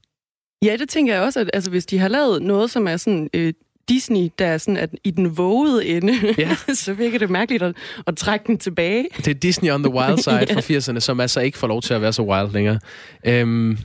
Ja, 0.65 0.75
det 0.79 0.89
tænker 0.89 1.13
jeg 1.13 1.23
også, 1.23 1.39
at 1.39 1.49
altså, 1.53 1.69
hvis 1.69 1.85
de 1.85 1.99
har 1.99 2.07
lavet 2.07 2.41
noget, 2.41 2.71
som 2.71 2.87
er 2.87 2.97
sådan 2.97 3.29
øh, 3.33 3.53
Disney, 3.89 4.29
der 4.39 4.45
er 4.45 4.57
sådan 4.57 4.77
at 4.77 4.89
i 5.03 5.11
den 5.11 5.37
vågede 5.37 5.85
ende, 5.87 6.13
Ja. 6.37 6.55
så 6.73 6.93
virker 6.93 7.19
det 7.19 7.29
mærkeligt 7.29 7.63
at, 7.63 7.75
at 8.07 8.17
trække 8.17 8.47
den 8.47 8.57
tilbage. 8.57 9.07
Det 9.17 9.27
er 9.27 9.33
Disney 9.33 9.71
on 9.71 9.83
the 9.83 9.93
wild 9.93 10.17
side 10.23 10.35
Ja. 10.49 10.55
fra 10.55 10.93
80'erne, 10.93 10.99
som 10.99 11.19
altså 11.19 11.39
ikke 11.39 11.57
får 11.57 11.67
lov 11.67 11.81
til 11.81 11.93
at 11.93 12.01
være 12.01 12.13
så 12.13 12.21
wild 12.23 12.51
længere. 12.53 12.79
Øhm, 13.25 13.77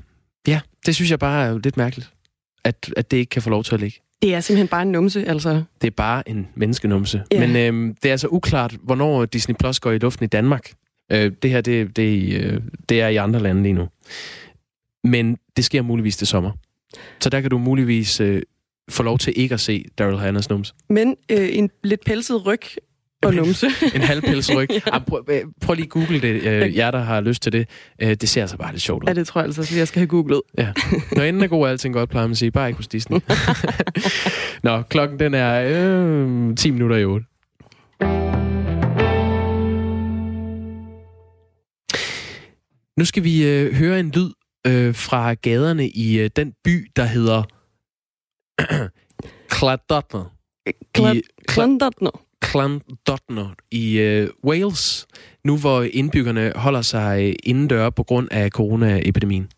ja, 0.49 0.61
det 0.87 0.95
synes 0.95 1.11
jeg 1.11 1.18
bare 1.18 1.47
er 1.47 1.59
lidt 1.64 1.77
mærkeligt, 1.77 2.11
at, 2.64 2.93
at 2.97 3.11
det 3.11 3.16
ikke 3.16 3.31
kan 3.31 3.43
få 3.43 3.51
lov 3.51 3.64
til 3.64 3.75
at 3.75 3.81
ligge. 3.81 3.99
Det 4.23 4.35
er 4.35 4.41
simpelthen 4.41 4.68
bare 4.68 4.83
en 4.83 4.93
numse, 4.93 5.29
altså. 5.29 5.62
Det 5.81 5.87
er 5.87 5.91
bare 5.91 6.29
en 6.29 6.49
menneskenumse. 6.55 7.23
Ja. 7.33 7.47
Men 7.47 7.57
øhm, 7.57 7.95
det 8.03 8.09
er 8.09 8.12
altså 8.12 8.29
uklart, 8.31 8.77
hvornår 8.83 9.25
Disney 9.25 9.55
Plus 9.59 9.81
går 9.81 9.91
i 9.93 9.99
luften 9.99 10.25
i 10.25 10.29
Danmark. 10.29 10.70
Øh, 11.12 11.33
det 11.43 11.51
her, 11.51 11.61
det, 11.61 11.97
det, 11.97 12.05
er 12.09 12.12
i, 12.12 12.31
øh, 12.31 12.61
det 12.89 13.01
er 13.01 13.09
i 13.09 13.16
andre 13.16 13.41
lande 13.41 13.62
lige 13.62 13.73
nu. 13.73 13.89
Men 15.05 15.37
det 15.57 15.64
sker 15.64 15.83
muligvis 15.83 16.16
til 16.16 16.27
sommer. 16.27 16.51
Så 17.20 17.30
der 17.30 17.40
kan 17.40 17.51
du 17.51 17.59
muligvis 17.59 18.20
øh, 18.20 18.43
få 18.90 19.03
lov 19.03 19.18
til 19.18 19.32
ikke 19.36 19.53
at 19.55 19.61
se 19.61 19.84
Daryl 19.99 20.16
Hannahs 20.16 20.51
numse. 20.51 20.74
Men 20.88 21.16
øh, 21.30 21.49
en 21.53 21.70
lidt 21.84 22.05
pelset 22.05 22.47
ryg 22.47 22.61
Og 23.22 23.34
numse. 23.34 23.66
en 23.95 24.01
halvpelsryg. 24.01 24.68
ja. 24.86 24.99
prøv, 24.99 25.24
prøv 25.61 25.74
lige 25.74 25.84
at 25.84 25.90
google 25.90 26.20
det, 26.20 26.43
øh, 26.43 26.76
jer 26.76 26.90
der 26.90 26.99
har 26.99 27.20
lyst 27.20 27.43
til 27.43 27.53
det. 27.53 27.68
Øh, 28.03 28.09
det 28.14 28.28
ser 28.28 28.40
altså 28.40 28.57
bare 28.57 28.72
lidt 28.72 28.82
sjovt 28.82 29.03
ud. 29.05 29.09
Ja, 29.09 29.14
det 29.14 29.26
tror 29.26 29.40
jeg 29.40 29.47
altså, 29.47 29.61
at 29.62 29.76
jeg 29.76 29.88
skal 29.88 30.01
have 30.01 30.07
googlet. 30.07 30.40
Ja. 30.59 30.72
Når 31.16 31.22
enden 31.22 31.43
er 31.43 31.47
god, 31.47 31.66
er 31.66 31.70
alting 31.70 31.95
godt, 31.95 32.11
plejer 32.11 32.26
man 32.26 32.32
at 32.32 32.38
sige. 32.38 32.51
Bare 32.51 32.68
ikke 32.68 32.76
hos 32.76 32.88
Disney. 32.88 33.18
Nå, 34.62 34.82
klokken 34.82 35.18
den 35.18 35.34
er 35.34 35.62
øh, 35.66 36.57
10 36.57 36.70
minutter 36.70 36.97
i 36.97 37.05
8. 37.05 37.26
Nu 42.97 43.05
skal 43.05 43.24
vi 43.24 43.49
øh, 43.49 43.74
høre 43.74 44.01
en 44.01 44.11
lyd 44.11 44.30
øh, 44.67 44.95
fra 44.95 45.35
gaderne 45.35 45.89
i 45.89 46.19
øh, 46.19 46.31
den 46.37 46.55
by, 46.65 46.91
der 46.97 47.05
hedder 47.05 47.43
Cladotner. 49.59 50.37
Clandotner. 51.51 52.25
Clandotner 52.45 53.55
i 53.71 53.99
øh, 53.99 54.29
Wales, 54.45 55.07
nu 55.45 55.59
hvor 55.59 55.83
indbyggerne 55.83 56.53
holder 56.57 56.83
sig 56.83 57.29
øh, 57.29 57.35
indendør 57.43 57.91
på 57.91 58.03
grund 58.03 58.29
af 58.31 58.51
coronaepidemien. 58.51 59.49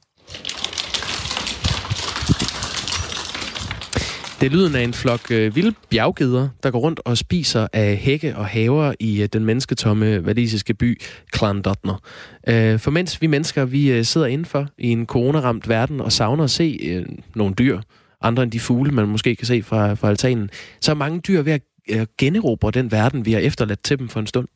Det 4.40 4.46
er 4.46 4.50
lyden 4.50 4.74
af 4.74 4.82
en 4.82 4.94
flok 4.94 5.30
øh, 5.30 5.56
vilde 5.56 5.74
bjerggeder, 5.90 6.48
der 6.62 6.70
går 6.70 6.78
rundt 6.78 7.00
og 7.04 7.18
spiser 7.18 7.66
af 7.72 7.96
hække 7.96 8.36
og 8.36 8.46
haver 8.46 8.94
i 9.00 9.22
øh, 9.22 9.28
den 9.32 9.44
mennesketomme 9.44 10.26
valisiske 10.26 10.74
by 10.74 11.00
Clandotner. 11.36 12.00
Øh, 12.48 12.78
for 12.78 12.90
mens 12.90 13.22
vi 13.22 13.26
mennesker 13.26 13.64
vi 13.64 13.92
øh, 13.92 14.04
sidder 14.04 14.26
indenfor 14.26 14.66
i 14.78 14.88
en 14.88 15.06
coronaramt 15.06 15.68
verden 15.68 16.00
og 16.00 16.12
savner 16.12 16.44
at 16.44 16.50
se 16.50 16.78
øh, 16.82 17.06
nogle 17.34 17.54
dyr, 17.54 17.80
andre 18.20 18.42
end 18.42 18.50
de 18.52 18.60
fugle, 18.60 18.92
man 18.92 19.08
måske 19.08 19.36
kan 19.36 19.46
se 19.46 19.62
fra, 19.62 19.94
fra 19.94 20.08
altanen, 20.08 20.50
så 20.80 20.90
er 20.90 20.96
mange 20.96 21.20
dyr 21.20 21.42
ved 21.42 21.52
at 21.52 21.62
øh, 21.90 22.06
generobre 22.18 22.70
den 22.70 22.92
verden, 22.92 23.26
vi 23.26 23.32
har 23.32 23.40
efterladt 23.40 23.82
til 23.82 23.98
dem 23.98 24.08
for 24.08 24.20
en 24.20 24.26
stund. 24.26 24.48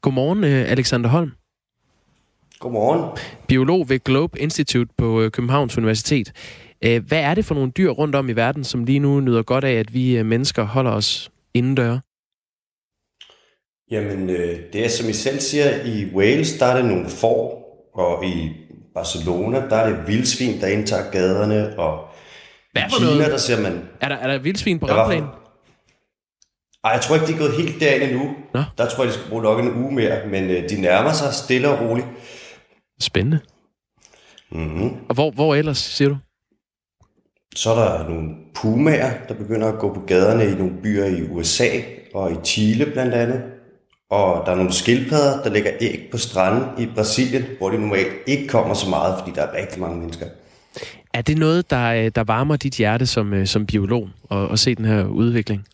Godmorgen, 0.00 0.44
øh, 0.44 0.70
Alexander 0.70 1.10
Holm. 1.10 1.32
Godmorgen. 2.62 3.18
Biolog 3.46 3.88
ved 3.88 3.98
Globe 3.98 4.38
Institute 4.40 4.90
på 4.98 5.22
øh, 5.22 5.30
Københavns 5.30 5.78
Universitet. 5.78 6.32
Øh, 6.84 7.06
hvad 7.08 7.20
er 7.20 7.34
det 7.34 7.44
for 7.44 7.54
nogle 7.54 7.70
dyr 7.70 7.90
rundt 7.90 8.14
om 8.14 8.28
i 8.28 8.32
verden, 8.32 8.64
som 8.64 8.84
lige 8.84 8.98
nu 8.98 9.20
nyder 9.20 9.42
godt 9.42 9.64
af, 9.64 9.72
at 9.72 9.94
vi 9.94 10.16
øh, 10.18 10.26
mennesker 10.26 10.62
holder 10.62 10.90
os 10.90 11.30
indendøre? 11.54 12.00
Jamen, 13.90 14.30
øh, 14.30 14.60
det 14.72 14.84
er 14.84 14.88
som 14.88 15.08
I 15.08 15.12
selv 15.12 15.40
siger, 15.40 15.84
i 15.84 16.14
Wales, 16.14 16.58
der 16.58 16.66
er 16.66 16.76
det 16.76 16.84
nogle 16.84 17.08
får, 17.08 17.62
og 17.94 18.24
i 18.26 18.50
Barcelona, 18.94 19.68
der 19.68 19.76
er 19.76 19.88
det 19.88 20.08
vildsvin, 20.08 20.60
der 20.60 20.66
indtager 20.66 21.10
gaderne, 21.10 21.78
og 21.78 22.08
Hvad 22.72 22.82
i 22.82 22.86
Kina, 22.98 23.10
noget? 23.10 23.30
der 23.30 23.36
ser 23.36 23.62
man... 23.62 23.88
Er 24.00 24.08
der, 24.08 24.16
er 24.16 24.26
der 24.26 24.38
vildsvin 24.38 24.78
på 24.78 24.86
ramplanen? 24.86 25.28
Ej, 26.84 26.90
jeg 26.90 27.00
tror 27.00 27.14
ikke, 27.14 27.26
de 27.26 27.32
er 27.32 27.38
gået 27.38 27.52
helt 27.52 27.80
derind 27.80 28.02
endnu. 28.02 28.34
Nå. 28.54 28.62
Der 28.78 28.88
tror 28.88 29.04
jeg, 29.04 29.12
de 29.12 29.18
skal 29.18 29.28
bruge 29.28 29.42
nok 29.42 29.60
en 29.60 29.84
uge 29.84 29.94
mere, 29.94 30.28
men 30.28 30.50
øh, 30.50 30.68
de 30.70 30.80
nærmer 30.80 31.12
sig 31.12 31.34
stille 31.34 31.68
og 31.68 31.88
roligt. 31.88 32.06
Spændende. 33.00 33.40
Mm-hmm. 34.50 34.90
Og 35.08 35.14
hvor, 35.14 35.30
hvor 35.30 35.54
ellers, 35.54 35.78
siger 35.78 36.08
du? 36.08 36.16
Så 37.56 37.70
er 37.70 37.74
der 37.74 38.08
nogle 38.08 38.28
pumaer, 38.54 39.10
der 39.28 39.34
begynder 39.34 39.72
at 39.72 39.78
gå 39.78 39.94
på 39.94 40.00
gaderne 40.00 40.44
i 40.44 40.54
nogle 40.54 40.72
byer 40.82 41.06
i 41.06 41.22
USA 41.22 41.68
og 42.14 42.32
i 42.32 42.34
Chile 42.44 42.86
blandt 42.86 43.14
andet. 43.14 43.42
Og 44.10 44.46
der 44.46 44.52
er 44.52 44.56
nogle 44.56 44.72
skildpadder, 44.72 45.42
der 45.42 45.50
lægger 45.50 45.70
æg 45.80 46.08
på 46.10 46.18
stranden 46.18 46.84
i 46.84 46.86
Brasilien, 46.94 47.44
hvor 47.58 47.70
de 47.70 47.78
normalt 47.78 48.12
ikke 48.26 48.48
kommer 48.48 48.74
så 48.74 48.90
meget, 48.90 49.18
fordi 49.18 49.30
der 49.34 49.42
er 49.42 49.56
rigtig 49.56 49.80
mange 49.80 49.98
mennesker. 49.98 50.26
Er 51.14 51.22
det 51.22 51.38
noget, 51.38 51.70
der, 51.70 51.92
øh, 51.92 52.10
der 52.14 52.24
varmer 52.24 52.56
dit 52.56 52.74
hjerte 52.74 53.06
som, 53.06 53.34
øh, 53.34 53.46
som 53.46 53.66
biolog, 53.66 54.08
at, 54.30 54.52
at 54.52 54.58
se 54.58 54.74
den 54.74 54.84
her 54.84 55.04
udvikling? 55.04 55.64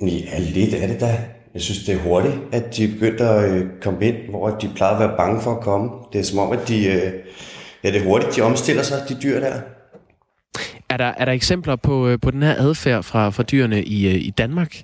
Ja, 0.00 0.38
lidt 0.38 0.74
af 0.74 0.88
det 0.88 1.00
da. 1.00 1.18
Jeg 1.54 1.62
synes, 1.62 1.84
det 1.84 1.94
er 1.94 1.98
hurtigt, 1.98 2.34
at 2.52 2.76
de 2.76 2.88
begyndte 2.88 3.24
at 3.24 3.52
øh, 3.52 3.66
komme 3.82 4.06
ind, 4.06 4.16
hvor 4.30 4.50
de 4.50 4.70
plejede 4.74 4.94
at 4.94 5.08
være 5.08 5.16
bange 5.16 5.40
for 5.40 5.50
at 5.50 5.60
komme. 5.60 5.90
Det 6.12 6.18
er 6.18 6.24
som 6.24 6.38
om, 6.38 6.52
at 6.52 6.68
de, 6.68 6.78
ja, 7.84 7.90
det 7.90 8.00
er 8.00 8.04
hurtigt, 8.04 8.36
de 8.36 8.42
omstiller 8.42 8.82
sig, 8.82 9.02
de 9.08 9.16
dyr 9.22 9.40
der. 9.40 9.60
Er 10.94 10.98
der, 10.98 11.12
er 11.16 11.24
der 11.24 11.32
eksempler 11.32 11.76
på, 11.76 12.08
øh, 12.08 12.20
på 12.20 12.30
den 12.30 12.42
her 12.42 12.54
adfærd 12.58 13.02
fra, 13.02 13.30
fra 13.30 13.42
dyrene 13.42 13.84
i, 13.84 14.08
øh, 14.08 14.14
i 14.14 14.30
Danmark? 14.30 14.82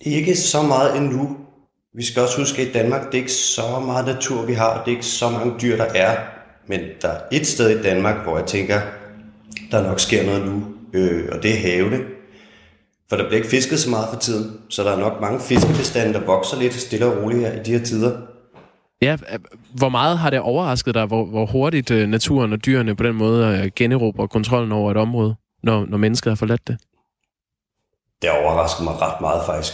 Ikke 0.00 0.36
så 0.36 0.62
meget 0.62 0.96
endnu. 0.96 1.36
Vi 1.94 2.04
skal 2.04 2.22
også 2.22 2.38
huske, 2.38 2.62
at 2.62 2.68
i 2.68 2.72
Danmark, 2.72 3.06
det 3.06 3.14
er 3.14 3.18
ikke 3.18 3.32
så 3.32 3.80
meget 3.86 4.06
natur, 4.06 4.46
vi 4.46 4.52
har. 4.52 4.84
Det 4.84 4.92
er 4.92 4.96
ikke 4.96 5.06
så 5.06 5.30
mange 5.30 5.54
dyr, 5.62 5.76
der 5.76 5.84
er. 5.84 6.18
Men 6.66 6.80
der 7.02 7.08
er 7.08 7.20
et 7.32 7.46
sted 7.46 7.78
i 7.78 7.82
Danmark, 7.82 8.22
hvor 8.24 8.38
jeg 8.38 8.46
tænker, 8.46 8.80
der 9.70 9.82
nok 9.82 10.00
sker 10.00 10.26
noget 10.26 10.46
nu. 10.46 10.64
Øh, 10.92 11.28
og 11.32 11.42
det 11.42 11.50
er 11.50 11.58
havene. 11.58 11.98
For 13.08 13.16
der 13.16 13.24
bliver 13.24 13.36
ikke 13.36 13.50
fisket 13.50 13.78
så 13.78 13.90
meget 13.90 14.08
for 14.12 14.20
tiden. 14.20 14.58
Så 14.68 14.84
der 14.84 14.92
er 14.92 15.00
nok 15.00 15.20
mange 15.20 15.40
fiskebestande, 15.40 16.14
der 16.14 16.20
vokser 16.20 16.58
lidt 16.58 16.74
stille 16.74 17.06
og 17.06 17.22
roligt 17.22 17.40
her 17.40 17.60
i 17.60 17.62
de 17.64 17.72
her 17.72 17.84
tider. 17.84 18.20
Ja, 19.02 19.16
hvor 19.74 19.88
meget 19.88 20.18
har 20.18 20.30
det 20.30 20.40
overrasket 20.40 20.94
dig, 20.94 21.06
hvor, 21.06 21.24
hvor 21.24 21.46
hurtigt 21.46 21.90
uh, 21.90 21.98
naturen 21.98 22.52
og 22.52 22.64
dyrene 22.64 22.96
på 22.96 23.02
den 23.02 23.14
måde 23.14 23.60
uh, 23.60 23.66
generober 23.76 24.26
kontrollen 24.26 24.72
over 24.72 24.90
et 24.90 24.96
område, 24.96 25.34
når, 25.62 25.86
når 25.86 25.98
mennesket 25.98 26.30
har 26.30 26.36
forladt 26.36 26.68
det? 26.68 26.78
Det 28.22 28.30
overraskede 28.30 28.84
mig 28.84 28.94
ret 29.00 29.20
meget 29.20 29.42
faktisk. 29.46 29.72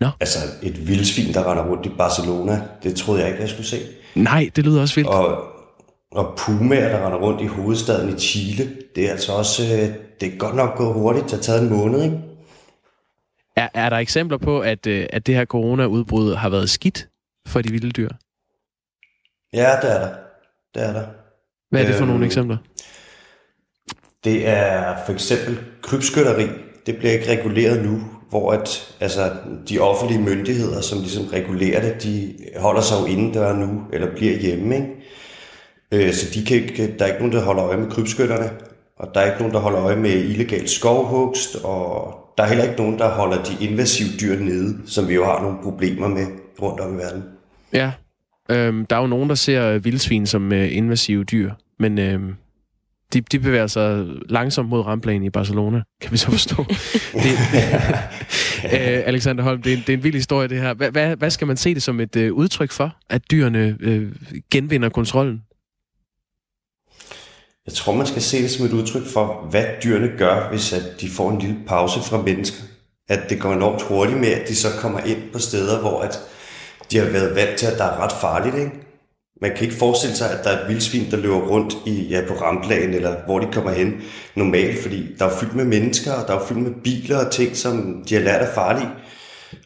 Nå. 0.00 0.08
Altså 0.20 0.38
et 0.62 0.88
vildsvin, 0.88 1.34
der 1.34 1.50
render 1.50 1.64
rundt 1.64 1.86
i 1.86 1.88
Barcelona, 1.88 2.62
det 2.82 2.96
troede 2.96 3.20
jeg 3.20 3.28
ikke, 3.30 3.40
jeg 3.40 3.48
skulle 3.48 3.66
se. 3.66 3.78
Nej, 4.14 4.50
det 4.56 4.64
lyder 4.64 4.80
også 4.80 4.94
vildt. 4.94 5.10
Og, 5.10 5.42
og 6.10 6.38
pumaer, 6.38 6.88
der 6.88 7.06
render 7.06 7.18
rundt 7.18 7.40
i 7.40 7.46
hovedstaden 7.46 8.16
i 8.16 8.18
Chile, 8.18 8.76
det 8.96 9.06
er 9.06 9.10
altså 9.10 9.32
også, 9.32 9.62
øh, 9.62 9.94
det 10.20 10.34
er 10.34 10.38
godt 10.38 10.56
nok 10.56 10.76
gået 10.76 10.94
hurtigt, 10.94 11.24
det 11.24 11.32
har 11.32 11.40
taget 11.40 11.62
en 11.62 11.68
måned, 11.68 12.02
ikke? 12.02 12.18
Er, 13.56 13.68
er 13.74 13.90
der 13.90 13.96
eksempler 13.96 14.38
på, 14.38 14.60
at, 14.60 14.86
at 14.86 15.26
det 15.26 15.34
her 15.34 15.44
corona-udbrud 15.44 16.34
har 16.34 16.48
været 16.48 16.70
skidt 16.70 17.08
for 17.46 17.62
de 17.62 17.70
vilde 17.70 17.90
dyr? 17.90 18.08
Ja, 19.52 19.76
det 19.82 19.92
er 19.94 19.98
der. 19.98 20.08
Det 20.74 20.82
er 20.82 20.92
der. 20.92 21.04
Hvad 21.70 21.82
er 21.82 21.86
det 21.86 21.94
for 21.94 22.02
øhm, 22.02 22.10
nogle 22.10 22.26
eksempler? 22.26 22.56
Det 24.24 24.48
er 24.48 24.96
for 25.06 25.12
eksempel 25.12 25.58
krybskytteri. 25.82 26.46
Det 26.86 26.96
bliver 26.96 27.12
ikke 27.12 27.30
reguleret 27.30 27.84
nu, 27.84 28.00
hvor 28.30 28.52
at, 28.52 28.94
altså, 29.00 29.30
de 29.68 29.78
offentlige 29.78 30.22
myndigheder, 30.22 30.80
som 30.80 30.98
ligesom 30.98 31.26
regulerer 31.26 31.80
det, 31.80 32.02
de 32.02 32.34
holder 32.56 32.80
sig 32.80 33.00
jo 33.00 33.06
indendør 33.06 33.52
nu, 33.52 33.82
eller 33.92 34.14
bliver 34.16 34.38
hjemme. 34.38 34.74
Ikke? 34.76 36.06
Øh, 36.06 36.12
så 36.12 36.26
de 36.34 36.44
kan 36.44 36.56
ikke, 36.56 36.94
der 36.98 37.04
er 37.04 37.08
ikke 37.08 37.18
nogen, 37.18 37.32
der 37.32 37.42
holder 37.42 37.64
øje 37.64 37.76
med 37.76 37.90
krybskytterne, 37.90 38.50
og 38.96 39.08
der 39.14 39.20
er 39.20 39.26
ikke 39.26 39.38
nogen, 39.38 39.54
der 39.54 39.60
holder 39.60 39.82
øje 39.82 39.96
med 39.96 40.10
illegal 40.10 40.68
skovhugst, 40.68 41.56
og 41.64 42.14
der 42.38 42.44
er 42.44 42.48
heller 42.48 42.64
ikke 42.64 42.76
nogen, 42.76 42.98
der 42.98 43.08
holder 43.08 43.42
de 43.42 43.64
invasive 43.64 44.08
dyr 44.20 44.38
nede, 44.38 44.78
som 44.86 45.08
vi 45.08 45.14
jo 45.14 45.24
har 45.24 45.42
nogle 45.42 45.58
problemer 45.62 46.08
med 46.08 46.26
rundt 46.62 46.80
om 46.80 46.94
i 46.94 46.96
verden. 46.96 47.24
Ja, 47.72 47.92
Øhm, 48.50 48.86
der 48.86 48.96
er 48.96 49.00
jo 49.00 49.06
nogen, 49.06 49.28
der 49.28 49.34
ser 49.34 49.78
vildsvin 49.78 50.26
som 50.26 50.52
øh, 50.52 50.76
invasive 50.76 51.24
dyr, 51.24 51.52
men 51.78 51.98
øh, 51.98 52.20
de, 53.12 53.20
de 53.20 53.38
bevæger 53.38 53.66
sig 53.66 54.06
langsomt 54.28 54.68
mod 54.68 54.80
ramplanen 54.80 55.22
i 55.22 55.30
Barcelona, 55.30 55.82
kan 56.00 56.12
vi 56.12 56.16
så 56.16 56.30
forstå. 56.30 56.64
det, 57.24 57.32
øh, 58.74 59.02
Alexander 59.06 59.44
Holm, 59.44 59.62
det 59.62 59.72
er, 59.72 59.76
det 59.76 59.88
er 59.88 59.96
en 59.96 60.04
vild 60.04 60.14
historie, 60.14 60.48
det 60.48 60.60
her. 60.60 60.74
Hvad, 60.74 60.90
hvad, 60.90 61.16
hvad 61.16 61.30
skal 61.30 61.46
man 61.46 61.56
se 61.56 61.74
det 61.74 61.82
som 61.82 62.00
et 62.00 62.16
øh, 62.16 62.32
udtryk 62.32 62.70
for, 62.70 62.96
at 63.10 63.30
dyrene 63.30 63.76
øh, 63.80 64.12
genvinder 64.50 64.88
kontrollen? 64.88 65.42
Jeg 67.66 67.74
tror, 67.74 67.94
man 67.94 68.06
skal 68.06 68.22
se 68.22 68.42
det 68.42 68.50
som 68.50 68.66
et 68.66 68.72
udtryk 68.72 69.06
for, 69.06 69.46
hvad 69.50 69.64
dyrene 69.84 70.10
gør, 70.18 70.50
hvis 70.50 70.72
at 70.72 71.00
de 71.00 71.08
får 71.10 71.30
en 71.30 71.38
lille 71.38 71.56
pause 71.66 72.00
fra 72.00 72.22
mennesker. 72.22 72.62
At 73.08 73.30
det 73.30 73.40
går 73.40 73.52
enormt 73.52 73.82
hurtigt 73.82 74.18
med, 74.18 74.28
at 74.28 74.48
de 74.48 74.56
så 74.56 74.68
kommer 74.78 75.00
ind 75.00 75.18
på 75.32 75.38
steder, 75.38 75.80
hvor 75.80 76.00
at 76.00 76.18
de 76.90 76.98
har 76.98 77.10
været 77.10 77.36
vant 77.36 77.58
til, 77.58 77.66
at 77.66 77.78
der 77.78 77.84
er 77.84 78.00
ret 78.04 78.12
farligt, 78.20 78.56
ikke? 78.56 78.70
Man 79.40 79.50
kan 79.56 79.64
ikke 79.64 79.78
forestille 79.78 80.16
sig, 80.16 80.30
at 80.30 80.44
der 80.44 80.50
er 80.50 80.62
et 80.62 80.68
vildsvin, 80.68 81.10
der 81.10 81.16
løber 81.16 81.48
rundt 81.48 81.76
i, 81.86 82.06
ja, 82.10 82.20
på 82.28 82.34
ramplagen, 82.34 82.94
eller 82.94 83.16
hvor 83.26 83.38
de 83.38 83.52
kommer 83.52 83.70
hen 83.70 83.94
normalt, 84.34 84.78
fordi 84.82 85.06
der 85.18 85.24
er 85.24 85.36
fyldt 85.40 85.54
med 85.54 85.64
mennesker, 85.64 86.12
og 86.12 86.28
der 86.28 86.34
er 86.34 86.46
fyldt 86.46 86.62
med 86.62 86.72
biler 86.84 87.24
og 87.24 87.32
ting, 87.32 87.56
som 87.56 88.04
de 88.08 88.14
har 88.14 88.22
lært 88.22 88.42
er 88.42 88.54
farlige. 88.54 88.88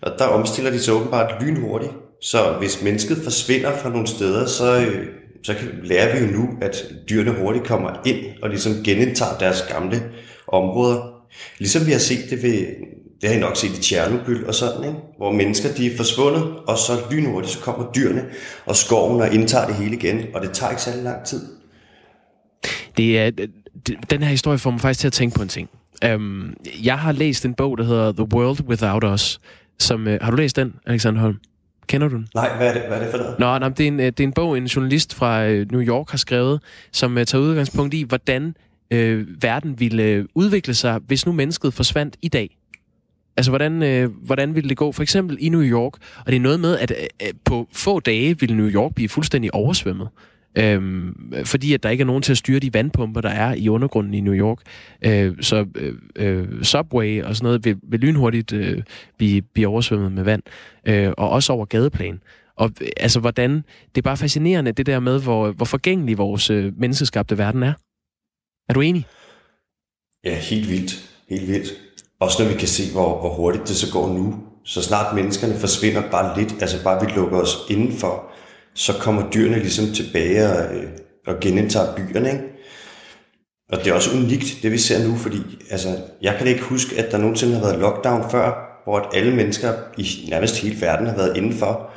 Og 0.03 0.13
der 0.19 0.25
omstiller 0.25 0.71
de 0.71 0.81
sig 0.81 0.95
åbenbart 0.95 1.43
lynhurtigt. 1.43 1.93
Så 2.21 2.57
hvis 2.59 2.83
mennesket 2.83 3.17
forsvinder 3.17 3.77
fra 3.77 3.89
nogle 3.89 4.07
steder, 4.07 4.47
så, 4.47 4.77
øh, 4.77 5.07
så 5.43 5.55
kan, 5.55 5.69
lærer 5.83 6.15
vi 6.15 6.25
jo 6.25 6.33
nu, 6.33 6.49
at 6.61 6.85
dyrene 7.11 7.31
hurtigt 7.31 7.67
kommer 7.67 7.91
ind 8.05 8.19
og 8.43 8.49
ligesom 8.49 8.73
genindtager 8.85 9.39
deres 9.39 9.63
gamle 9.63 10.03
områder. 10.49 11.13
Ligesom 11.59 11.87
vi 11.87 11.93
har 11.93 11.99
set 11.99 12.31
det 12.31 12.43
ved 12.43 12.67
det 13.23 13.31
har 13.31 13.37
I 13.37 13.41
nok 13.41 13.57
set 13.57 13.79
i 13.79 13.83
Tjernobyl 13.83 14.45
og 14.47 14.55
sådan, 14.55 14.85
ikke? 14.85 14.97
hvor 15.17 15.33
mennesker 15.33 15.69
de 15.75 15.93
er 15.93 15.97
forsvundet, 15.97 16.43
og 16.43 16.79
så 16.79 16.93
lynhurtigt 17.11 17.53
så 17.53 17.61
kommer 17.61 17.93
dyrene 17.93 18.25
og 18.67 18.77
skoven 18.77 19.21
og 19.21 19.35
indtager 19.35 19.67
det 19.67 19.75
hele 19.75 19.97
igen, 19.97 20.27
og 20.35 20.43
det 20.43 20.51
tager 20.53 20.71
ikke 20.71 20.83
særlig 20.83 21.03
lang 21.05 21.25
tid. 21.25 21.41
Det 22.97 23.19
er, 23.19 23.31
den 24.11 24.23
her 24.23 24.31
historie 24.31 24.59
får 24.59 24.71
mig 24.71 24.81
faktisk 24.81 25.01
til 25.01 25.07
at 25.07 25.13
tænke 25.13 25.37
på 25.37 25.43
en 25.43 25.49
ting. 25.49 25.69
Um, 26.15 26.55
jeg 26.85 26.99
har 26.99 27.13
læst 27.13 27.45
en 27.45 27.55
bog, 27.55 27.79
der 27.79 27.85
hedder 27.85 28.13
The 28.13 28.27
World 28.35 28.65
Without 28.69 29.05
Us. 29.05 29.41
Som, 29.79 30.07
uh, 30.07 30.13
har 30.21 30.31
du 30.31 30.37
læst 30.37 30.57
den, 30.57 30.75
Alexander 30.87 31.21
Holm? 31.21 31.37
Kender 31.87 32.09
du 32.09 32.17
den? 32.17 32.29
Nej, 32.35 32.57
hvad 32.57 32.69
er 32.69 32.73
det, 32.73 32.83
hvad 32.89 32.99
er 32.99 33.03
det 33.03 33.11
for 33.11 33.19
noget? 33.19 33.39
Nå, 33.39 33.59
nej, 33.59 33.69
det, 33.69 33.81
er 33.81 33.89
en, 33.89 33.99
det 33.99 34.21
er 34.21 34.25
en 34.25 34.33
bog, 34.33 34.59
en 34.59 34.67
journalist 34.67 35.15
fra 35.15 35.49
New 35.49 35.81
York 35.81 36.11
har 36.11 36.19
skrevet, 36.19 36.61
som 36.93 37.17
uh, 37.17 37.23
tager 37.23 37.43
udgangspunkt 37.43 37.95
i, 37.95 38.03
hvordan 38.03 38.55
uh, 38.95 39.43
verden 39.43 39.81
ville 39.81 40.27
udvikle 40.35 40.75
sig, 40.75 41.01
hvis 41.07 41.27
nu 41.27 41.33
mennesket 41.33 41.75
forsvandt 41.75 42.17
i 42.23 42.29
dag. 42.29 42.57
Altså, 43.37 43.51
hvordan, 43.51 43.83
øh, 43.83 44.11
hvordan 44.25 44.55
ville 44.55 44.69
det 44.69 44.77
gå? 44.77 44.93
For 44.93 45.03
eksempel 45.03 45.37
i 45.41 45.49
New 45.49 45.63
York, 45.63 45.93
og 46.19 46.27
det 46.27 46.37
er 46.37 46.41
noget 46.41 46.61
med, 46.61 46.79
at 46.79 46.91
øh, 46.91 47.27
øh, 47.27 47.33
på 47.45 47.69
få 47.73 48.01
dage 48.01 48.41
ville 48.41 48.57
New 48.57 48.69
York 48.69 48.95
blive 48.95 49.09
fuldstændig 49.09 49.55
oversvømmet. 49.55 50.09
Øhm, 50.59 51.33
fordi 51.45 51.75
at 51.75 51.83
der 51.83 51.91
ikke 51.91 52.03
er 52.03 52.07
nogen 52.07 52.23
til 52.23 52.33
at 52.33 52.39
styre 52.39 52.59
de 52.59 52.75
vandpumper, 52.75 53.21
der 53.21 53.29
er 53.29 53.55
i 53.55 53.69
undergrunden 53.69 54.15
i 54.15 54.21
New 54.21 54.35
York. 54.35 54.59
Øh, 55.03 55.35
så 55.41 55.67
øh, 55.75 55.95
øh, 56.17 56.65
Subway 56.65 57.23
og 57.23 57.37
sådan 57.37 57.45
noget 57.47 57.65
vil, 57.65 57.77
vil 57.83 58.01
lynhurtigt 58.01 58.53
øh, 58.53 58.83
blive, 59.19 59.43
blive 59.43 59.69
oversvømmet 59.69 60.13
med 60.13 60.23
vand. 60.23 60.43
Øh, 60.85 61.13
og 61.19 61.31
også 61.31 61.53
over 61.53 61.65
gadeplan. 61.65 62.21
Og 62.57 62.71
øh, 62.81 62.89
altså, 62.97 63.21
hvordan... 63.21 63.51
Det 63.95 63.99
er 63.99 64.03
bare 64.03 64.17
fascinerende, 64.17 64.73
det 64.73 64.87
der 64.87 65.01
med, 65.01 65.23
hvor, 65.23 65.53
hvor 65.53 65.65
forgængelig 65.65 66.19
vores 66.19 66.51
øh, 66.51 66.73
menneskeskabte 66.79 67.39
verden 67.39 67.63
er. 67.63 67.73
Er 68.69 68.75
du 68.75 68.81
enig? 68.81 69.07
Ja, 70.25 70.39
helt 70.39 70.69
vildt. 70.71 71.11
Helt 71.29 71.49
vildt. 71.49 71.73
Også 72.23 72.43
når 72.43 72.51
vi 72.51 72.59
kan 72.59 72.69
se, 72.69 72.93
hvor, 72.93 73.21
hvor 73.21 73.29
hurtigt 73.29 73.69
det 73.69 73.77
så 73.77 73.93
går 73.93 74.09
nu. 74.09 74.35
Så 74.65 74.83
snart 74.83 75.15
menneskerne 75.15 75.59
forsvinder 75.59 76.03
bare 76.11 76.39
lidt, 76.39 76.55
altså 76.61 76.85
bare 76.85 77.07
vi 77.07 77.13
lukker 77.13 77.39
os 77.41 77.57
indenfor, 77.71 78.25
så 78.75 78.93
kommer 79.01 79.31
dyrene 79.31 79.59
ligesom 79.59 79.87
tilbage 79.95 80.49
og, 80.49 80.75
øh, 80.75 80.85
og 81.27 81.35
genindtager 81.41 81.95
byerne. 81.97 82.29
Ikke? 82.33 82.45
Og 83.73 83.79
det 83.79 83.87
er 83.87 83.95
også 83.95 84.17
unikt, 84.17 84.59
det 84.63 84.73
vi 84.73 84.79
ser 84.79 85.09
nu, 85.09 85.17
fordi 85.17 85.39
altså, 85.71 85.89
jeg 86.23 86.35
kan 86.39 86.47
ikke 86.47 86.63
huske, 86.63 86.99
at 86.99 87.13
der 87.13 87.19
nogensinde 87.19 87.55
har 87.55 87.63
været 87.63 87.79
lockdown 87.79 88.31
før, 88.31 88.53
hvor 88.85 88.99
at 88.99 89.07
alle 89.15 89.35
mennesker 89.37 89.73
i 89.99 90.07
nærmest 90.31 90.59
hele 90.63 90.81
verden 90.81 91.07
har 91.07 91.17
været 91.17 91.37
indenfor. 91.37 91.91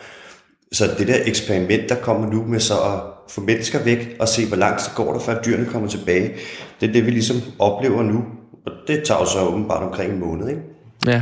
Så 0.72 0.86
det 0.98 1.08
der 1.08 1.18
eksperiment, 1.26 1.90
der 1.90 1.96
kommer 1.96 2.32
nu 2.34 2.44
med 2.44 2.60
så 2.60 2.74
at 2.74 3.00
få 3.30 3.42
mennesker 3.42 3.84
væk 3.84 4.16
og 4.20 4.28
se, 4.28 4.48
hvor 4.48 4.58
langt 4.58 4.82
det 4.86 4.92
går 4.96 5.14
der, 5.14 5.20
før 5.20 5.42
dyrene 5.42 5.66
kommer 5.66 5.90
tilbage, 5.90 6.34
det 6.82 6.90
er 6.90 6.94
det, 6.94 7.06
vi 7.06 7.12
ligesom 7.12 7.38
oplever 7.60 8.04
nu. 8.04 8.24
Og 8.66 8.72
det 8.88 9.04
tager 9.04 9.20
jo 9.20 9.26
så 9.26 9.40
åbenbart 9.40 9.84
omkring 9.84 10.14
en 10.14 10.20
måned, 10.20 10.50
ikke? 10.50 10.62
Ja. 11.08 11.22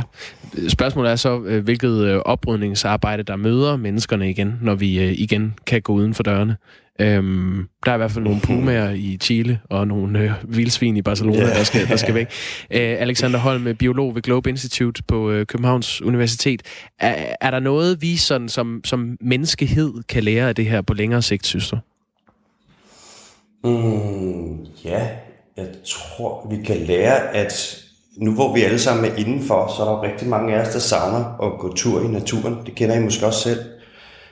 Spørgsmålet 0.68 1.10
er 1.10 1.16
så, 1.16 1.42
øh, 1.46 1.64
hvilket 1.64 1.98
øh, 1.98 2.16
oprydningsarbejde, 2.24 3.22
der 3.22 3.36
møder 3.36 3.76
menneskerne 3.76 4.30
igen, 4.30 4.58
når 4.62 4.74
vi 4.74 5.00
øh, 5.02 5.12
igen 5.12 5.54
kan 5.66 5.82
gå 5.82 5.92
uden 5.92 6.14
for 6.14 6.22
dørene. 6.22 6.56
Øhm, 7.00 7.68
der 7.84 7.90
er 7.90 7.94
i 7.94 7.98
hvert 7.98 8.10
fald 8.10 8.24
nogle 8.24 8.40
pumaer 8.40 8.90
i 8.90 9.18
Chile 9.22 9.60
og 9.70 9.88
nogle 9.88 10.18
øh, 10.18 10.30
vildsvin 10.44 10.96
i 10.96 11.02
Barcelona, 11.02 11.40
yeah. 11.40 11.56
der, 11.56 11.64
skal, 11.64 11.88
der 11.88 11.96
skal 11.96 12.14
væk. 12.14 12.30
Æ, 12.70 12.78
Alexander 13.04 13.38
Holm, 13.38 13.76
biolog 13.76 14.14
ved 14.14 14.22
Globe 14.22 14.50
Institute 14.50 15.02
på 15.08 15.30
øh, 15.30 15.46
Københavns 15.46 16.02
Universitet. 16.02 16.62
Er, 16.98 17.34
er 17.40 17.50
der 17.50 17.60
noget, 17.60 18.02
vi 18.02 18.16
sådan, 18.16 18.48
som, 18.48 18.80
som 18.84 19.16
menneskehed 19.20 20.02
kan 20.08 20.24
lære 20.24 20.48
af 20.48 20.54
det 20.54 20.66
her 20.66 20.82
på 20.82 20.94
længere 20.94 21.22
sigt, 21.22 21.46
synes 21.46 21.68
du? 21.70 21.78
Mm, 23.64 24.64
ja, 24.84 25.08
jeg 25.56 25.66
tror, 25.84 26.46
vi 26.50 26.62
kan 26.64 26.76
lære, 26.76 27.36
at 27.36 27.84
nu 28.16 28.34
hvor 28.34 28.54
vi 28.54 28.62
alle 28.62 28.78
sammen 28.78 29.04
er 29.04 29.16
indenfor, 29.16 29.74
så 29.76 29.82
er 29.82 29.86
der 29.86 30.02
rigtig 30.02 30.28
mange 30.28 30.54
af 30.54 30.60
os, 30.60 30.72
der 30.72 30.78
savner 30.78 31.42
at 31.42 31.58
gå 31.58 31.74
tur 31.74 32.04
i 32.04 32.08
naturen. 32.08 32.58
Det 32.66 32.74
kender 32.74 32.96
I 32.96 33.00
måske 33.00 33.26
også 33.26 33.40
selv. 33.40 33.60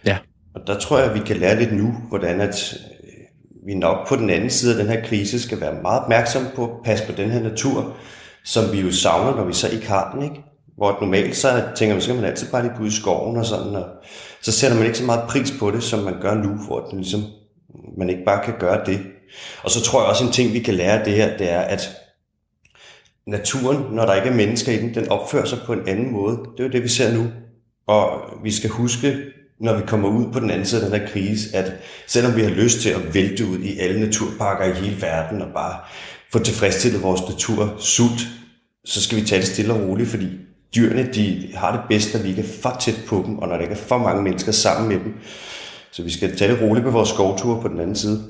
Ja. 0.07 0.17
Og 0.55 0.61
der 0.67 0.79
tror 0.79 0.99
jeg, 0.99 1.11
at 1.11 1.15
vi 1.15 1.21
kan 1.27 1.37
lære 1.37 1.59
lidt 1.59 1.73
nu, 1.73 1.95
hvordan 2.09 2.41
at 2.41 2.75
øh, 3.03 3.67
vi 3.67 3.75
nok 3.75 4.09
på 4.09 4.17
den 4.17 4.31
anden 4.31 4.51
side 4.51 4.73
af 4.73 4.85
den 4.85 4.93
her 4.93 5.05
krise 5.05 5.41
skal 5.41 5.61
være 5.61 5.83
meget 5.83 6.03
opmærksom 6.03 6.43
på 6.57 6.65
at 6.65 6.71
passe 6.85 7.07
på 7.07 7.13
den 7.13 7.31
her 7.31 7.41
natur, 7.41 7.97
som 8.45 8.73
vi 8.73 8.81
jo 8.81 8.93
savner, 8.93 9.37
når 9.37 9.45
vi 9.45 9.53
så 9.53 9.69
ikke 9.69 9.89
har 9.89 10.13
den, 10.15 10.23
ikke? 10.23 10.41
Hvor 10.77 10.99
normalt 11.01 11.37
så 11.37 11.63
tænker 11.77 11.95
man, 11.95 12.03
så 12.03 12.07
kan 12.09 12.17
man 12.17 12.25
altid 12.25 12.51
bare 12.51 12.63
lige 12.63 12.73
gå 12.77 12.83
ud 12.83 12.89
i 12.89 13.01
skoven 13.01 13.37
og 13.37 13.47
sådan, 13.47 13.77
og 13.77 13.85
så 14.43 14.53
sætter 14.53 14.77
man 14.77 14.87
ikke 14.87 14.99
så 14.99 15.05
meget 15.05 15.29
pris 15.29 15.55
på 15.59 15.71
det, 15.71 15.83
som 15.83 16.01
man 16.01 16.15
gør 16.21 16.35
nu, 16.35 16.49
hvor 16.49 16.81
den 16.81 16.99
ligesom, 16.99 17.23
man 17.99 18.11
ikke 18.11 18.25
bare 18.25 18.45
kan 18.45 18.55
gøre 18.59 18.85
det. 18.87 19.01
Og 19.63 19.71
så 19.71 19.83
tror 19.83 20.01
jeg 20.01 20.09
også 20.09 20.25
en 20.25 20.33
ting, 20.33 20.53
vi 20.53 20.59
kan 20.59 20.75
lære 20.75 20.99
af 20.99 21.05
det 21.05 21.15
her, 21.15 21.37
det 21.37 21.51
er, 21.51 21.61
at 21.61 21.91
naturen, 23.27 23.95
når 23.95 24.07
der 24.07 24.15
ikke 24.15 24.29
er 24.29 24.35
mennesker 24.35 24.73
i 24.73 24.77
den, 24.77 24.95
den 24.95 25.09
opfører 25.09 25.45
sig 25.45 25.59
på 25.67 25.73
en 25.73 25.89
anden 25.89 26.13
måde. 26.13 26.37
Det 26.37 26.61
er 26.61 26.65
jo 26.65 26.73
det, 26.73 26.83
vi 26.83 26.89
ser 26.89 27.15
nu. 27.15 27.27
Og 27.87 28.21
vi 28.45 28.51
skal 28.51 28.71
huske, 28.71 29.17
når 29.61 29.77
vi 29.77 29.83
kommer 29.87 30.09
ud 30.09 30.33
på 30.33 30.41
den 30.41 30.51
anden 30.51 30.67
side 30.67 30.85
af 30.85 30.91
den 30.91 31.01
her 31.01 31.09
krise, 31.09 31.57
at 31.57 31.73
selvom 32.07 32.37
vi 32.37 32.43
har 32.43 32.51
lyst 32.51 32.81
til 32.81 32.91
at 32.91 33.15
vælte 33.15 33.47
ud 33.47 33.59
i 33.59 33.79
alle 33.79 34.01
naturparker 34.01 34.65
i 34.65 34.81
hele 34.85 35.03
verden 35.03 35.43
og 35.43 35.49
bare 35.55 35.77
få 36.33 36.39
tilfredsstillet 36.39 37.03
vores 37.03 37.21
natur 37.29 37.75
sult, 37.79 38.21
så 38.85 39.03
skal 39.03 39.19
vi 39.19 39.27
tage 39.27 39.41
det 39.41 39.49
stille 39.49 39.75
og 39.75 39.89
roligt, 39.89 40.09
fordi 40.09 40.27
dyrene 40.77 41.13
de 41.13 41.49
har 41.55 41.73
det 41.73 41.81
bedst, 41.89 42.15
når 42.15 42.23
vi 42.23 42.29
ikke 42.29 42.43
er 42.43 42.61
for 42.63 42.77
tæt 42.81 43.01
på 43.07 43.23
dem, 43.27 43.39
og 43.39 43.49
når 43.49 43.55
der 43.55 43.63
ikke 43.63 43.75
er 43.75 43.79
for 43.79 43.99
mange 43.99 44.23
mennesker 44.23 44.53
sammen 44.53 44.89
med 44.89 44.97
dem. 44.97 45.15
Så 45.93 46.03
vi 46.03 46.11
skal 46.11 46.37
tage 46.37 46.53
det 46.53 46.63
roligt 46.63 46.85
på 46.85 46.91
vores 46.91 47.09
skovture 47.09 47.63
på 47.63 47.69
den 47.69 47.81
anden 47.81 47.97
side. 47.97 48.25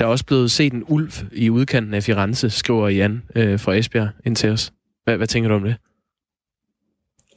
Der 0.00 0.06
er 0.06 0.10
også 0.10 0.24
blevet 0.24 0.50
set 0.50 0.72
en 0.72 0.84
ulv 0.88 1.12
i 1.32 1.50
udkanten 1.50 1.94
af 1.94 2.02
Firenze, 2.02 2.50
skriver 2.50 2.88
Jan 2.88 3.22
øh, 3.34 3.60
fra 3.60 3.74
Esbjerg 3.74 4.08
ind 4.26 4.36
til 4.36 4.50
os. 4.50 4.72
Hvad, 5.04 5.16
hvad 5.16 5.26
tænker 5.26 5.48
du 5.48 5.54
om 5.54 5.62
det? 5.62 5.76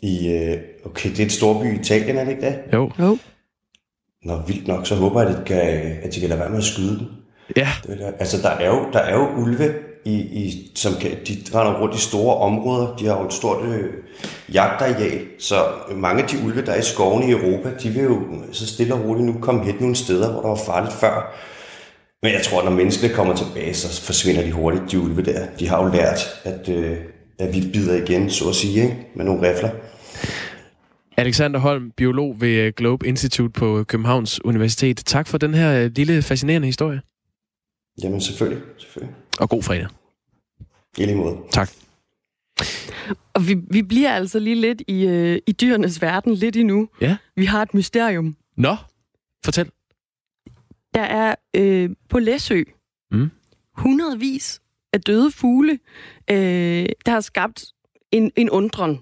I, 0.02 0.28
øh, 0.28 0.58
okay, 0.86 1.10
det 1.10 1.20
er 1.20 1.26
et 1.26 1.32
storby 1.32 1.66
i 1.66 1.80
Italien, 1.80 2.18
er 2.18 2.24
det 2.24 2.32
ikke 2.32 2.46
det? 2.46 2.60
Jo. 2.74 2.92
jo. 3.00 3.18
Nå, 4.24 4.42
vildt 4.48 4.68
nok, 4.68 4.88
så 4.88 4.96
håber 4.96 5.22
jeg, 5.22 5.32
at 5.32 5.38
de 5.38 5.44
kan, 5.46 5.58
at 6.04 6.16
de 6.16 6.20
kan 6.20 6.30
lade 6.30 6.40
være 6.40 6.50
med 6.50 6.58
at 6.58 6.64
skyde 6.64 6.98
den. 7.00 7.08
Ja. 7.56 7.70
Det 7.88 8.00
der, 8.00 8.12
altså, 8.20 8.42
der 8.42 8.50
er, 8.50 8.68
jo, 8.68 8.90
der 8.94 9.00
er 9.00 9.16
jo 9.16 9.28
ulve, 9.42 9.74
i, 10.06 10.16
i, 10.16 10.72
som 10.76 10.94
kan, 11.02 11.12
de 11.28 11.34
render 11.56 11.82
rundt 11.82 11.96
i 11.96 12.00
store 12.00 12.38
områder. 12.38 12.96
De 12.96 13.06
har 13.06 13.20
jo 13.20 13.26
et 13.26 13.34
stort 13.34 13.66
øh, 13.66 13.94
jagtareal, 14.54 15.26
så 15.40 15.56
mange 15.96 16.24
af 16.24 16.30
de 16.30 16.38
ulve, 16.46 16.66
der 16.66 16.72
er 16.72 16.80
i 16.80 16.82
skovene 16.82 17.28
i 17.28 17.32
Europa, 17.32 17.70
de 17.84 17.90
vil 17.90 18.04
jo 18.04 18.22
så 18.52 18.68
stille 18.68 18.94
og 18.94 19.04
roligt 19.06 19.26
nu 19.26 19.36
komme 19.42 19.66
hen 19.66 19.76
nogle 19.80 19.96
steder, 19.96 20.32
hvor 20.32 20.42
der 20.42 20.48
var 20.48 20.60
farligt 20.66 20.94
før. 20.94 21.36
Men 22.24 22.32
jeg 22.32 22.42
tror, 22.44 22.60
at 22.60 22.66
når 22.66 22.72
menneskene 22.72 23.14
kommer 23.14 23.36
tilbage, 23.36 23.74
så 23.74 24.02
forsvinder 24.02 24.42
de 24.42 24.52
hurtigt, 24.52 24.92
de 24.92 25.00
ulve 25.00 25.22
der. 25.22 25.48
De 25.60 25.68
har 25.68 25.84
jo 25.84 25.92
lært, 25.92 26.20
at, 26.44 26.70
øh, 26.70 26.98
at 27.40 27.56
vi 27.56 27.62
bider 27.74 28.04
igen, 28.04 28.30
så 28.30 28.50
at 28.50 28.56
sige, 28.56 28.84
ikke? 28.84 29.08
med 29.16 29.26
nogle 29.26 29.50
rifler. 29.50 29.70
Alexander 31.18 31.60
Holm, 31.60 31.92
biolog 31.92 32.42
ved 32.42 32.50
øh, 32.50 32.74
Globe 32.76 33.08
Institute 33.08 33.52
på 33.60 33.84
Københavns 33.84 34.46
Universitet. 34.46 34.98
Tak 35.06 35.28
for 35.28 35.38
den 35.38 35.54
her 35.54 35.84
øh, 35.84 35.92
lille 35.96 36.22
fascinerende 36.22 36.66
historie. 36.66 37.02
Jamen 38.04 38.22
selvfølgelig, 38.22 38.64
selvfølgelig. 38.78 39.16
Og 39.40 39.50
god 39.50 39.64
fredag. 39.64 39.88
I 40.98 41.06
lige 41.06 41.16
måde. 41.16 41.38
Tak. 41.52 41.70
Og 43.34 43.48
vi, 43.48 43.58
vi 43.72 43.82
bliver 43.82 44.14
altså 44.14 44.40
lige 44.40 44.56
lidt 44.56 44.82
i, 44.88 45.06
øh, 45.06 45.40
i 45.48 45.52
dyrenes 45.52 46.02
verden 46.02 46.34
lidt 46.34 46.56
endnu. 46.56 46.90
Ja. 47.02 47.18
Vi 47.36 47.46
har 47.46 47.62
et 47.62 47.74
mysterium. 47.74 48.36
Nå, 48.58 48.76
fortæl. 49.46 49.70
Der 50.94 51.02
er 51.02 51.36
øh, 51.56 51.90
på 52.10 52.20
Læsø 52.20 52.64
mm. 53.12 53.30
hundredvis 53.78 54.62
af 54.94 55.02
døde 55.02 55.32
fugle, 55.32 55.80
øh, 56.32 56.86
der 57.06 57.12
har 57.12 57.22
skabt 57.22 57.66
en, 58.12 58.32
en 58.36 58.50
undren, 58.50 59.00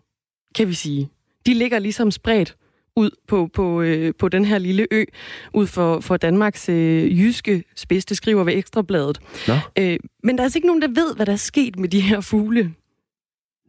kan 0.56 0.68
vi 0.68 0.74
sige. 0.74 1.10
De 1.46 1.54
ligger 1.54 1.80
ligesom 1.80 2.12
spredt 2.12 2.58
ud 2.96 3.10
på, 3.28 3.50
på, 3.54 3.82
øh, 3.82 4.14
på 4.20 4.30
den 4.30 4.46
her 4.46 4.58
lille 4.58 4.88
ø, 4.92 5.04
ud 5.54 5.68
for, 5.68 6.00
for 6.00 6.18
Danmarks 6.18 6.70
øh, 6.70 7.20
jyske 7.20 7.64
spids, 7.76 8.06
det 8.06 8.18
skriver 8.18 8.44
ved 8.44 8.54
Ekstrabladet. 8.54 9.20
Nå. 9.48 9.54
Øh, 9.80 10.00
men 10.24 10.36
der 10.36 10.42
er 10.42 10.44
altså 10.44 10.58
ikke 10.58 10.68
nogen, 10.68 10.82
der 10.82 10.88
ved, 10.88 11.16
hvad 11.16 11.26
der 11.26 11.32
er 11.32 11.36
sket 11.36 11.80
med 11.80 11.90
de 11.90 12.02
her 12.02 12.22
fugle. 12.22 12.74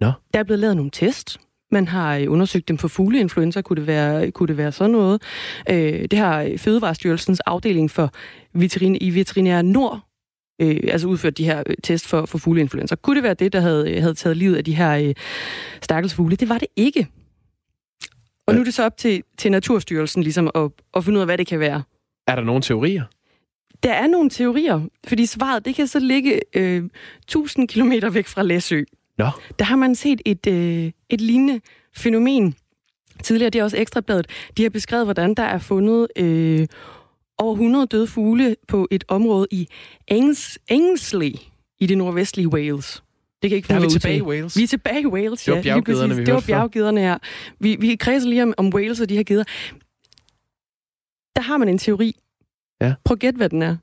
Nå. 0.00 0.12
Der 0.34 0.40
er 0.40 0.44
blevet 0.44 0.60
lavet 0.60 0.76
nogle 0.76 0.90
test. 0.90 1.40
Man 1.72 1.88
har 1.88 2.16
øh, 2.16 2.32
undersøgt 2.32 2.68
dem 2.68 2.78
for 2.78 2.88
fugleinfluenza, 2.88 3.62
kunne 3.62 3.76
det 3.76 3.86
være, 3.86 4.30
kunne 4.30 4.48
det 4.48 4.56
være 4.56 4.72
sådan 4.72 4.90
noget. 4.90 5.22
Øh, 5.70 6.04
det 6.10 6.18
har 6.18 6.52
Fødevarestyrelsens 6.56 7.40
afdeling 7.40 7.90
for 7.90 8.10
veterin, 8.54 8.98
i 9.00 9.14
Veterinær 9.14 9.62
Nord 9.62 10.06
øh, 10.60 10.80
altså 10.88 11.06
udført 11.08 11.38
de 11.38 11.44
her 11.44 11.62
øh, 11.66 11.76
test 11.82 12.08
for, 12.08 12.26
for 12.26 12.38
fugleinfluenza. 12.38 12.94
Kunne 12.94 13.16
det 13.16 13.22
være 13.22 13.34
det, 13.34 13.52
der 13.52 13.60
havde, 13.60 14.00
havde 14.00 14.14
taget 14.14 14.36
livet 14.36 14.56
af 14.56 14.64
de 14.64 14.74
her 14.74 14.92
øh, 14.92 15.14
stakkels 15.82 16.14
fugle? 16.14 16.36
Det 16.36 16.48
var 16.48 16.58
det 16.58 16.68
ikke. 16.76 17.06
Og 18.46 18.54
nu 18.54 18.60
er 18.60 18.64
det 18.64 18.74
så 18.74 18.84
op 18.84 18.96
til, 18.96 19.22
til 19.38 19.50
Naturstyrelsen 19.50 20.22
ligesom 20.22 20.50
at, 20.54 20.70
at 20.96 21.04
finde 21.04 21.16
ud 21.16 21.20
af, 21.20 21.26
hvad 21.26 21.38
det 21.38 21.46
kan 21.46 21.60
være. 21.60 21.82
Er 22.26 22.34
der 22.34 22.42
nogle 22.42 22.62
teorier? 22.62 23.04
Der 23.82 23.92
er 23.92 24.06
nogle 24.06 24.30
teorier, 24.30 24.80
fordi 25.06 25.26
svaret 25.26 25.64
det 25.64 25.74
kan 25.74 25.86
så 25.86 25.98
ligge 25.98 26.40
øh, 26.54 26.84
1000 27.18 27.68
km 27.68 27.92
væk 28.12 28.26
fra 28.26 28.42
Læsø. 28.42 28.82
Nå. 29.18 29.30
Der 29.58 29.64
har 29.64 29.76
man 29.76 29.94
set 29.94 30.22
et, 30.24 30.46
øh, 30.46 30.90
et 31.10 31.20
lignende 31.20 31.60
fænomen. 31.96 32.54
Tidligere, 33.22 33.50
det 33.50 33.58
er 33.58 33.64
også 33.64 33.76
Ekstrabladet, 33.76 34.26
de 34.56 34.62
har 34.62 34.70
beskrevet, 34.70 35.06
hvordan 35.06 35.34
der 35.34 35.42
er 35.42 35.58
fundet 35.58 36.08
øh, 36.16 36.66
over 37.38 37.52
100 37.52 37.86
døde 37.86 38.06
fugle 38.06 38.56
på 38.68 38.88
et 38.90 39.04
område 39.08 39.46
i 39.50 39.68
Angs, 40.08 40.58
Angsley 40.70 41.34
i 41.80 41.86
det 41.86 41.98
nordvestlige 41.98 42.48
Wales. 42.48 43.02
Det 43.42 43.50
kan 43.50 43.56
ikke 43.56 43.68
Der 43.68 43.74
er 43.74 43.80
vi 43.80 43.88
tilbage 43.88 44.16
i. 44.16 44.22
Wales. 44.22 44.56
Vi 44.56 44.62
er 44.62 44.66
tilbage 44.66 45.02
i 45.02 45.06
Wales, 45.06 45.42
Det 45.44 45.52
var 45.52 45.56
ja. 45.56 45.62
lige 45.62 45.72
bjerggederne, 45.72 46.08
præcis. 46.08 46.20
vi 46.20 46.24
Det 46.24 46.34
var 46.34 46.40
bjerggederne 46.46 47.00
her. 47.00 47.18
Vi, 47.60 47.76
vi 47.80 47.96
kredser 47.96 48.28
lige 48.28 48.42
om, 48.42 48.54
om 48.56 48.74
Wales 48.74 49.00
og 49.00 49.08
de 49.08 49.16
her 49.16 49.22
geder. 49.22 49.44
Der 51.36 51.42
har 51.42 51.56
man 51.56 51.68
en 51.68 51.78
teori. 51.78 52.16
Ja. 52.80 52.94
Prøv 53.04 53.14
at 53.14 53.18
gætte, 53.18 53.36
hvad 53.36 53.48
den 53.48 53.62
er. 53.62 53.76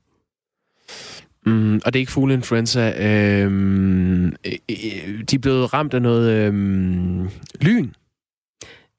Mm, 1.46 1.80
og 1.84 1.92
det 1.92 1.98
er 1.98 2.00
ikke 2.00 2.12
fugleinfluenza. 2.12 3.06
Øhm, 3.06 4.26
øh, 4.26 4.32
øh, 4.70 5.22
de 5.30 5.36
er 5.36 5.38
blevet 5.42 5.74
ramt 5.74 5.94
af 5.94 6.02
noget 6.02 6.30
øhm, 6.32 7.28
lyn. 7.60 7.88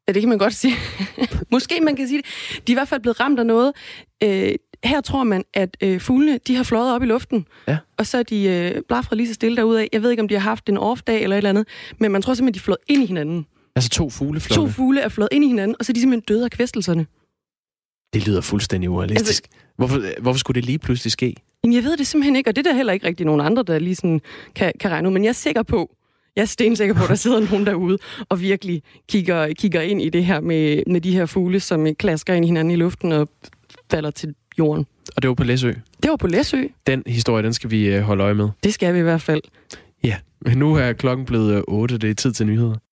Ja, 0.08 0.14
det 0.14 0.22
kan 0.22 0.30
man 0.30 0.38
godt 0.38 0.54
sige. 0.54 0.74
Måske 1.52 1.80
man 1.82 1.96
kan 1.96 2.08
sige 2.08 2.18
det. 2.22 2.58
De 2.68 2.72
er 2.72 2.76
i 2.76 2.80
hvert 2.80 2.88
fald 2.88 3.02
blevet 3.02 3.20
ramt 3.20 3.40
af 3.40 3.46
noget. 3.46 3.74
Øh, 4.24 4.52
her 4.84 5.02
tror 5.02 5.24
man, 5.24 5.44
at 5.54 5.78
øh, 5.82 6.00
fuglene 6.00 6.40
de 6.48 6.56
har 6.56 6.64
fløjet 6.64 6.96
op 6.96 7.04
i 7.04 7.06
luften, 7.06 7.48
Ja. 7.68 7.78
og 7.98 8.06
så 8.08 8.18
er 8.18 8.24
de 8.24 8.44
øh, 8.50 8.82
blafret 8.88 9.18
lige 9.18 9.28
så 9.28 9.34
stille 9.34 9.58
derudad. 9.58 9.88
Jeg 9.94 10.02
ved 10.04 10.12
ikke, 10.12 10.22
om 10.22 10.28
de 10.28 10.34
har 10.36 10.42
haft 10.42 10.70
en 10.70 10.78
off-dag 10.78 11.24
eller 11.24 11.36
et 11.36 11.38
eller 11.38 11.50
andet, 11.50 11.68
men 12.00 12.12
man 12.12 12.22
tror 12.22 12.34
simpelthen, 12.34 12.54
de 12.54 12.60
er 12.60 12.64
flået 12.64 12.78
ind 12.88 13.04
i 13.04 13.06
hinanden. 13.06 13.46
Altså 13.76 13.90
to 13.90 14.10
fugleflokke? 14.10 14.62
To 14.72 14.74
fugle 14.74 15.02
er 15.02 15.10
flået 15.10 15.30
ind 15.32 15.44
i 15.44 15.48
hinanden, 15.48 15.76
og 15.80 15.86
så 15.86 15.92
er 15.92 15.94
de 15.94 16.00
simpelthen 16.00 16.36
døde 16.36 16.44
af 16.46 16.52
kvæstelserne. 16.52 17.06
Det 18.14 18.28
lyder 18.28 18.42
fuldstændig 18.42 18.90
urealistisk. 18.90 19.44
Altså, 19.44 19.60
hvorfor, 19.78 20.22
hvorfor 20.22 20.40
skulle 20.40 20.56
det 20.56 20.66
lige 20.66 20.80
pludselig 20.80 21.12
ske? 21.12 21.36
Jeg 21.74 21.84
ved 21.84 21.98
det 21.98 22.08
simpelthen 22.08 22.36
ikke, 22.36 22.50
og 22.50 22.56
det 22.56 22.68
er 22.68 22.72
der 22.72 22.78
heller 22.78 22.94
ikke 22.94 23.08
rigtig 23.08 23.26
nogen 23.26 23.42
andre, 23.42 23.64
der 23.64 23.80
lige 23.80 23.96
sådan 23.96 24.22
kan, 24.56 24.72
kan 24.80 24.92
regne 24.92 25.08
ud. 25.08 25.14
Men 25.14 25.24
jeg 25.24 25.30
er 25.30 25.34
sikker 25.34 25.64
på, 25.64 25.96
jeg 26.36 26.42
er 26.42 26.46
stensikker 26.46 26.96
på, 26.96 27.04
at 27.04 27.10
der 27.10 27.16
sidder 27.16 27.40
nogen 27.50 27.66
derude 27.66 27.98
og 28.30 28.42
virkelig 28.42 28.84
kigger, 29.10 29.54
kigger 29.54 29.82
ind 29.82 30.02
i 30.02 30.10
det 30.10 30.26
her 30.26 30.40
med, 30.40 30.84
med 30.88 31.02
de 31.02 31.12
her 31.12 31.26
fugle, 31.26 31.60
som 31.60 31.96
klasker 31.96 32.34
ind 32.34 32.46
i 32.46 32.48
hinanden 32.48 32.72
i 32.72 32.76
luften 32.76 33.12
og 33.12 33.30
falder 33.92 34.12
til 34.12 34.36
jorden. 34.60 34.86
Og 35.16 35.22
det 35.22 35.28
var 35.28 35.34
på 35.34 35.44
Læsø? 35.44 35.74
Det 36.04 36.10
var 36.12 36.16
på 36.16 36.28
Læsø. 36.28 36.64
Den 36.88 37.04
historie, 37.08 37.44
den 37.44 37.54
skal 37.54 37.72
vi 37.72 37.88
øh, 37.88 38.02
holde 38.02 38.24
øje 38.24 38.34
med. 38.34 38.50
Det 38.64 38.74
skal 38.74 38.94
vi 38.94 39.00
i 39.00 39.02
hvert 39.02 39.22
fald. 39.22 39.42
Ja, 40.04 40.16
men 40.42 40.58
nu 40.58 40.76
er 40.76 40.94
klokken 40.94 41.26
blevet 41.26 41.64
8, 41.68 41.98
det 41.98 42.10
er 42.10 42.14
tid 42.14 42.32
til 42.32 42.46
nyheder. 42.46 42.76